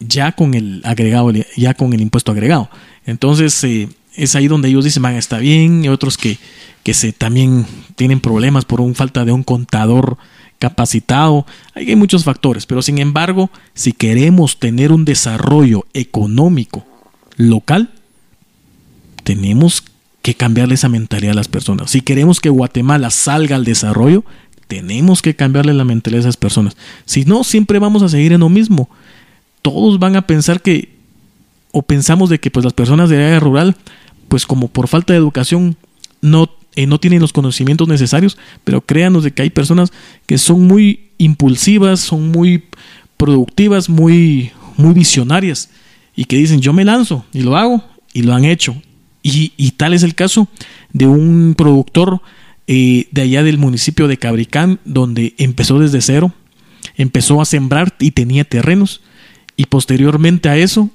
ya 0.00 0.32
con 0.32 0.54
el 0.54 0.80
agregado, 0.84 1.32
ya 1.56 1.74
con 1.74 1.92
el 1.92 2.00
impuesto 2.00 2.32
agregado. 2.32 2.70
Entonces 3.06 3.62
eh, 3.64 3.88
es 4.16 4.34
ahí 4.34 4.48
donde 4.48 4.68
ellos 4.68 4.84
dicen, 4.84 5.02
van, 5.02 5.14
está 5.14 5.38
bien, 5.38 5.84
y 5.84 5.88
otros 5.88 6.16
que, 6.16 6.38
que 6.82 6.94
se, 6.94 7.12
también 7.12 7.66
tienen 7.96 8.20
problemas 8.20 8.64
por 8.64 8.80
un 8.80 8.94
falta 8.94 9.24
de 9.24 9.32
un 9.32 9.44
contador 9.44 10.18
capacitado. 10.58 11.46
Hay 11.74 11.96
muchos 11.96 12.24
factores, 12.24 12.66
pero 12.66 12.82
sin 12.82 12.98
embargo, 12.98 13.50
si 13.74 13.92
queremos 13.92 14.58
tener 14.58 14.92
un 14.92 15.04
desarrollo 15.04 15.86
económico 15.94 16.84
local, 17.36 17.90
tenemos 19.22 19.84
que 20.22 20.34
cambiarle 20.34 20.74
esa 20.74 20.88
mentalidad 20.88 21.32
a 21.32 21.36
las 21.36 21.48
personas. 21.48 21.90
Si 21.90 22.00
queremos 22.02 22.40
que 22.40 22.50
Guatemala 22.50 23.10
salga 23.10 23.56
al 23.56 23.64
desarrollo, 23.64 24.24
tenemos 24.68 25.22
que 25.22 25.34
cambiarle 25.34 25.72
la 25.72 25.84
mentalidad 25.84 26.20
a 26.20 26.28
esas 26.28 26.36
personas. 26.36 26.76
Si 27.04 27.24
no, 27.24 27.42
siempre 27.42 27.78
vamos 27.78 28.02
a 28.02 28.08
seguir 28.08 28.32
en 28.32 28.40
lo 28.40 28.48
mismo. 28.48 28.88
Todos 29.62 29.98
van 29.98 30.16
a 30.16 30.26
pensar 30.26 30.62
que 30.62 31.00
o 31.72 31.82
pensamos 31.82 32.30
de 32.30 32.40
que 32.40 32.50
pues 32.50 32.64
las 32.64 32.72
personas 32.72 33.10
de 33.10 33.16
área 33.16 33.40
rural, 33.40 33.76
pues 34.28 34.46
como 34.46 34.68
por 34.68 34.88
falta 34.88 35.12
de 35.12 35.18
educación 35.18 35.76
no, 36.20 36.50
eh, 36.74 36.86
no 36.86 36.98
tienen 36.98 37.20
los 37.20 37.32
conocimientos 37.32 37.88
necesarios, 37.88 38.38
pero 38.64 38.80
créanos 38.80 39.24
de 39.24 39.32
que 39.32 39.42
hay 39.42 39.50
personas 39.50 39.92
que 40.26 40.38
son 40.38 40.66
muy 40.66 41.10
impulsivas, 41.18 42.00
son 42.00 42.30
muy 42.30 42.64
productivas, 43.16 43.88
muy, 43.88 44.50
muy 44.76 44.94
visionarias 44.94 45.70
y 46.16 46.24
que 46.24 46.36
dicen 46.36 46.60
yo 46.60 46.72
me 46.72 46.84
lanzo 46.84 47.24
y 47.32 47.42
lo 47.42 47.56
hago 47.56 47.84
y 48.12 48.22
lo 48.22 48.34
han 48.34 48.44
hecho. 48.44 48.74
Y, 49.22 49.52
y 49.56 49.72
tal 49.72 49.92
es 49.92 50.02
el 50.02 50.14
caso 50.14 50.48
de 50.92 51.06
un 51.06 51.54
productor 51.56 52.22
eh, 52.66 53.08
de 53.10 53.22
allá 53.22 53.42
del 53.42 53.58
municipio 53.58 54.08
de 54.08 54.16
Cabricán, 54.16 54.80
donde 54.84 55.34
empezó 55.38 55.78
desde 55.78 56.00
cero, 56.00 56.32
empezó 56.96 57.40
a 57.40 57.44
sembrar 57.44 57.94
y 57.98 58.12
tenía 58.12 58.44
terrenos 58.44 59.02
y 59.60 59.66
posteriormente 59.66 60.48
a 60.48 60.56
eso 60.56 60.88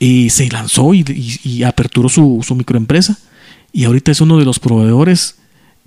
y 0.00 0.30
se 0.30 0.48
lanzó 0.48 0.94
y, 0.94 1.62
aperturó 1.62 2.08
su, 2.08 2.40
su, 2.44 2.56
microempresa 2.56 3.20
y 3.72 3.84
ahorita 3.84 4.10
es 4.10 4.20
uno 4.20 4.36
de 4.36 4.44
los 4.44 4.58
proveedores 4.58 5.36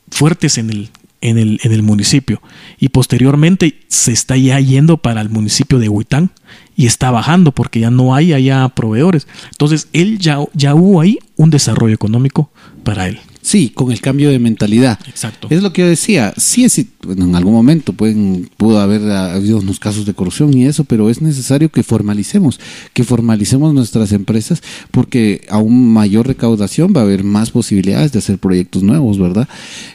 fuertes 0.09 0.57
en 0.57 0.69
el, 0.69 0.89
en 1.19 1.37
el, 1.37 1.59
en 1.63 1.73
el 1.73 1.83
municipio 1.83 2.41
y 2.79 2.87
posteriormente 2.87 3.81
se 3.89 4.13
está 4.13 4.37
ya 4.37 4.57
yendo 4.61 4.99
para 4.99 5.19
el 5.19 5.27
municipio 5.27 5.79
de 5.79 5.89
Huitán 5.89 6.31
y 6.77 6.85
está 6.85 7.11
bajando 7.11 7.51
porque 7.51 7.81
ya 7.81 7.91
no 7.91 8.15
hay 8.15 8.31
allá 8.31 8.69
proveedores. 8.69 9.27
Entonces 9.51 9.89
él 9.91 10.17
ya, 10.17 10.37
ya 10.53 10.75
hubo 10.75 11.01
ahí 11.01 11.19
un 11.35 11.49
desarrollo 11.49 11.93
económico 11.93 12.51
para 12.85 13.09
él. 13.09 13.19
Sí, 13.41 13.69
con 13.69 13.91
el 13.91 14.01
cambio 14.01 14.29
de 14.29 14.39
mentalidad. 14.39 14.99
Exacto. 15.07 15.47
Es 15.49 15.63
lo 15.63 15.73
que 15.73 15.81
yo 15.81 15.87
decía. 15.87 16.33
Sí, 16.37 16.63
es, 16.63 16.77
en 16.77 17.35
algún 17.35 17.53
momento 17.53 17.93
pueden, 17.93 18.49
pudo 18.57 18.79
haber 18.79 19.09
habido 19.11 19.59
unos 19.59 19.79
casos 19.79 20.05
de 20.05 20.13
corrupción 20.13 20.55
y 20.55 20.65
eso, 20.65 20.83
pero 20.83 21.09
es 21.09 21.21
necesario 21.21 21.69
que 21.69 21.83
formalicemos, 21.83 22.59
que 22.93 23.03
formalicemos 23.03 23.73
nuestras 23.73 24.11
empresas, 24.11 24.61
porque 24.91 25.45
a 25.49 25.57
un 25.57 25.91
mayor 25.91 26.27
recaudación 26.27 26.93
va 26.95 27.01
a 27.01 27.03
haber 27.03 27.23
más 27.23 27.51
posibilidades 27.51 28.11
de 28.11 28.19
hacer 28.19 28.37
proyectos 28.37 28.83
nuevos, 28.83 29.19
¿verdad? 29.19 29.47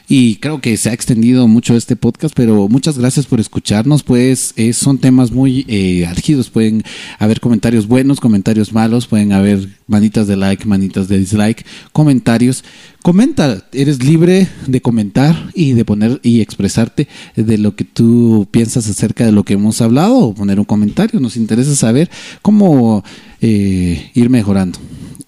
Y 0.07 0.35
creo 0.35 0.61
que 0.61 0.75
se 0.77 0.89
ha 0.89 0.93
extendido 0.93 1.47
mucho 1.47 1.75
este 1.75 1.95
podcast, 1.95 2.33
pero 2.35 2.67
muchas 2.67 2.97
gracias 2.97 3.25
por 3.25 3.39
escucharnos. 3.39 4.03
Pues 4.03 4.53
eh, 4.55 4.73
son 4.73 4.97
temas 4.97 5.31
muy 5.31 5.65
eh. 5.67 6.07
Pueden 6.51 6.83
haber 7.19 7.39
comentarios 7.39 7.87
buenos, 7.87 8.19
comentarios 8.19 8.73
malos, 8.73 9.07
pueden 9.07 9.31
haber 9.31 9.69
manitas 9.87 10.27
de 10.27 10.35
like, 10.35 10.65
manitas 10.65 11.07
de 11.07 11.19
dislike, 11.19 11.65
comentarios 11.91 12.63
comenta, 13.07 13.63
eres 13.71 14.03
libre 14.03 14.49
de 14.65 14.81
comentar 14.81 15.33
y 15.53 15.71
de 15.71 15.85
poner 15.85 16.19
y 16.23 16.41
expresarte 16.41 17.07
de 17.37 17.57
lo 17.57 17.73
que 17.73 17.85
tú 17.85 18.49
piensas 18.51 18.89
acerca 18.89 19.25
de 19.25 19.31
lo 19.31 19.45
que 19.45 19.53
hemos 19.53 19.79
hablado 19.79 20.17
o 20.17 20.35
poner 20.35 20.59
un 20.59 20.65
comentario. 20.65 21.21
Nos 21.21 21.37
interesa 21.37 21.73
saber 21.73 22.09
cómo 22.41 23.05
eh, 23.39 24.11
ir 24.13 24.29
mejorando. 24.29 24.77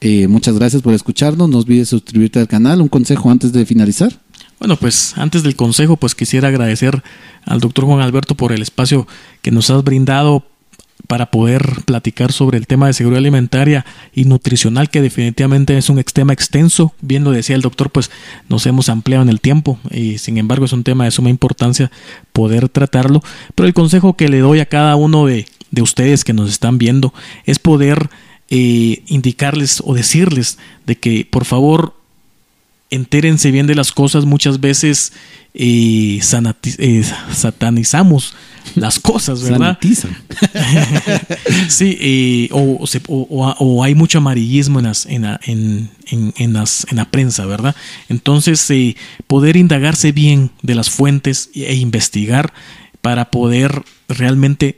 Eh, 0.01 0.27
muchas 0.27 0.55
gracias 0.55 0.81
por 0.81 0.93
escucharnos. 0.93 1.47
No 1.47 1.57
olvides 1.57 1.87
suscribirte 1.87 2.39
al 2.39 2.49
canal. 2.49 2.81
Un 2.81 2.89
consejo 2.89 3.31
antes 3.31 3.53
de 3.53 3.65
finalizar. 3.65 4.11
Bueno, 4.59 4.75
pues 4.75 5.13
antes 5.15 5.41
del 5.43 5.55
consejo, 5.55 5.95
pues 5.95 6.15
quisiera 6.15 6.49
agradecer 6.49 7.01
al 7.45 7.61
doctor 7.61 7.85
Juan 7.85 8.01
Alberto 8.01 8.35
por 8.35 8.51
el 8.51 8.61
espacio 8.61 9.07
que 9.41 9.51
nos 9.51 9.69
has 9.69 9.85
brindado 9.85 10.43
para 11.07 11.31
poder 11.31 11.63
platicar 11.85 12.31
sobre 12.31 12.57
el 12.57 12.67
tema 12.67 12.87
de 12.87 12.93
seguridad 12.93 13.19
alimentaria 13.19 13.85
y 14.13 14.25
nutricional, 14.25 14.89
que 14.89 15.01
definitivamente 15.01 15.77
es 15.77 15.89
un 15.89 16.03
tema 16.03 16.33
extenso. 16.33 16.93
Bien 17.01 17.23
lo 17.23 17.31
decía 17.31 17.55
el 17.55 17.61
doctor, 17.61 17.89
pues 17.89 18.11
nos 18.47 18.65
hemos 18.65 18.89
ampliado 18.89 19.23
en 19.23 19.29
el 19.29 19.41
tiempo 19.41 19.79
y 19.91 20.17
sin 20.17 20.37
embargo 20.37 20.65
es 20.65 20.73
un 20.73 20.83
tema 20.83 21.05
de 21.05 21.11
suma 21.11 21.29
importancia 21.29 21.91
poder 22.33 22.69
tratarlo. 22.69 23.23
Pero 23.55 23.67
el 23.67 23.73
consejo 23.73 24.15
que 24.15 24.29
le 24.29 24.39
doy 24.39 24.59
a 24.59 24.67
cada 24.67 24.95
uno 24.95 25.25
de, 25.25 25.45
de 25.71 25.81
ustedes 25.81 26.23
que 26.23 26.33
nos 26.33 26.49
están 26.49 26.77
viendo 26.77 27.13
es 27.45 27.59
poder 27.59 28.09
eh, 28.49 29.03
indicarles 29.07 29.81
o 29.85 29.93
decirles 29.93 30.57
de 30.87 30.97
que 30.97 31.27
por 31.29 31.45
favor 31.45 31.98
entérense 32.89 33.51
bien 33.51 33.67
de 33.67 33.75
las 33.75 33.91
cosas. 33.91 34.25
Muchas 34.25 34.59
veces 34.59 35.13
eh, 35.53 36.19
eh, 36.77 37.03
satanizamos 37.33 38.33
las 38.75 38.99
cosas, 38.99 39.41
¿verdad? 39.41 39.79
sí, 41.69 42.49
o, 42.51 42.85
o, 43.07 43.83
hay 43.83 43.95
mucho 43.95 44.19
amarillismo 44.19 44.79
en, 44.79 44.85
las, 44.85 45.05
en, 45.05 45.25
en, 45.25 45.91
en, 46.37 46.53
las, 46.53 46.85
en 46.89 46.97
la 46.97 47.05
prensa, 47.05 47.45
¿verdad? 47.45 47.75
Entonces, 48.09 48.71
poder 49.27 49.55
indagarse 49.57 50.11
bien 50.11 50.51
de 50.61 50.75
las 50.75 50.89
fuentes 50.89 51.49
e 51.55 51.75
investigar 51.75 52.53
para 53.01 53.31
poder 53.31 53.83
realmente 54.07 54.77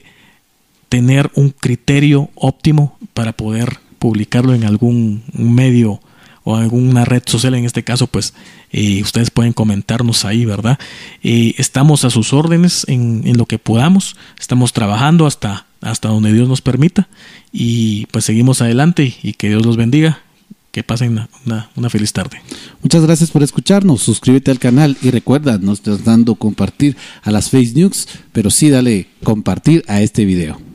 tener 0.90 1.32
un 1.36 1.52
criterio 1.52 2.30
óptimo 2.36 2.98
para 3.14 3.34
poder 3.34 3.80
publicarlo 4.00 4.54
en 4.54 4.64
algún 4.64 5.24
medio 5.34 6.02
o 6.44 6.56
alguna 6.56 7.06
red 7.06 7.24
social, 7.26 7.54
en 7.56 7.66
este 7.66 7.84
caso, 7.84 8.08
pues 8.08 8.34
eh, 8.72 9.02
ustedes 9.02 9.30
pueden 9.30 9.54
comentarnos 9.54 10.26
ahí, 10.26 10.46
¿verdad? 10.46 10.80
Eh, 11.24 11.54
estamos 11.58 12.04
a 12.06 12.10
sus 12.10 12.34
órdenes 12.34 12.86
en, 12.88 13.38
lo 13.38 13.46
que 13.46 13.60
podamos, 13.60 14.16
estamos 14.40 14.74
trabajando 14.74 15.28
hasta, 15.28 15.66
hasta 15.82 16.10
donde 16.10 16.34
Dios 16.34 16.48
nos 16.48 16.62
permita 16.62 17.08
y 17.52 18.08
pues 18.08 18.26
seguimos 18.26 18.62
adelante 18.62 19.16
y 19.22 19.34
que 19.34 19.50
Dios 19.50 19.66
los 19.66 19.78
bendiga. 19.78 20.22
Que 20.72 20.84
pasen 20.84 21.28
una, 21.46 21.70
una, 21.76 21.90
feliz 21.90 22.14
tarde. 22.14 22.42
Muchas 22.82 23.04
gracias 23.04 23.30
por 23.30 23.44
escucharnos. 23.44 24.04
Suscríbete 24.04 24.52
al 24.52 24.60
canal 24.60 24.98
y 25.02 25.12
recuerda, 25.12 25.58
no 25.58 25.74
estás 25.74 26.06
dando 26.06 26.36
compartir 26.36 26.96
a 27.24 27.32
las 27.32 27.50
Face 27.50 27.74
News, 27.76 28.08
pero 28.32 28.50
sí 28.50 28.70
dale 28.70 29.10
compartir 29.22 29.84
a 29.90 30.00
este 30.00 30.24
video. 30.24 30.71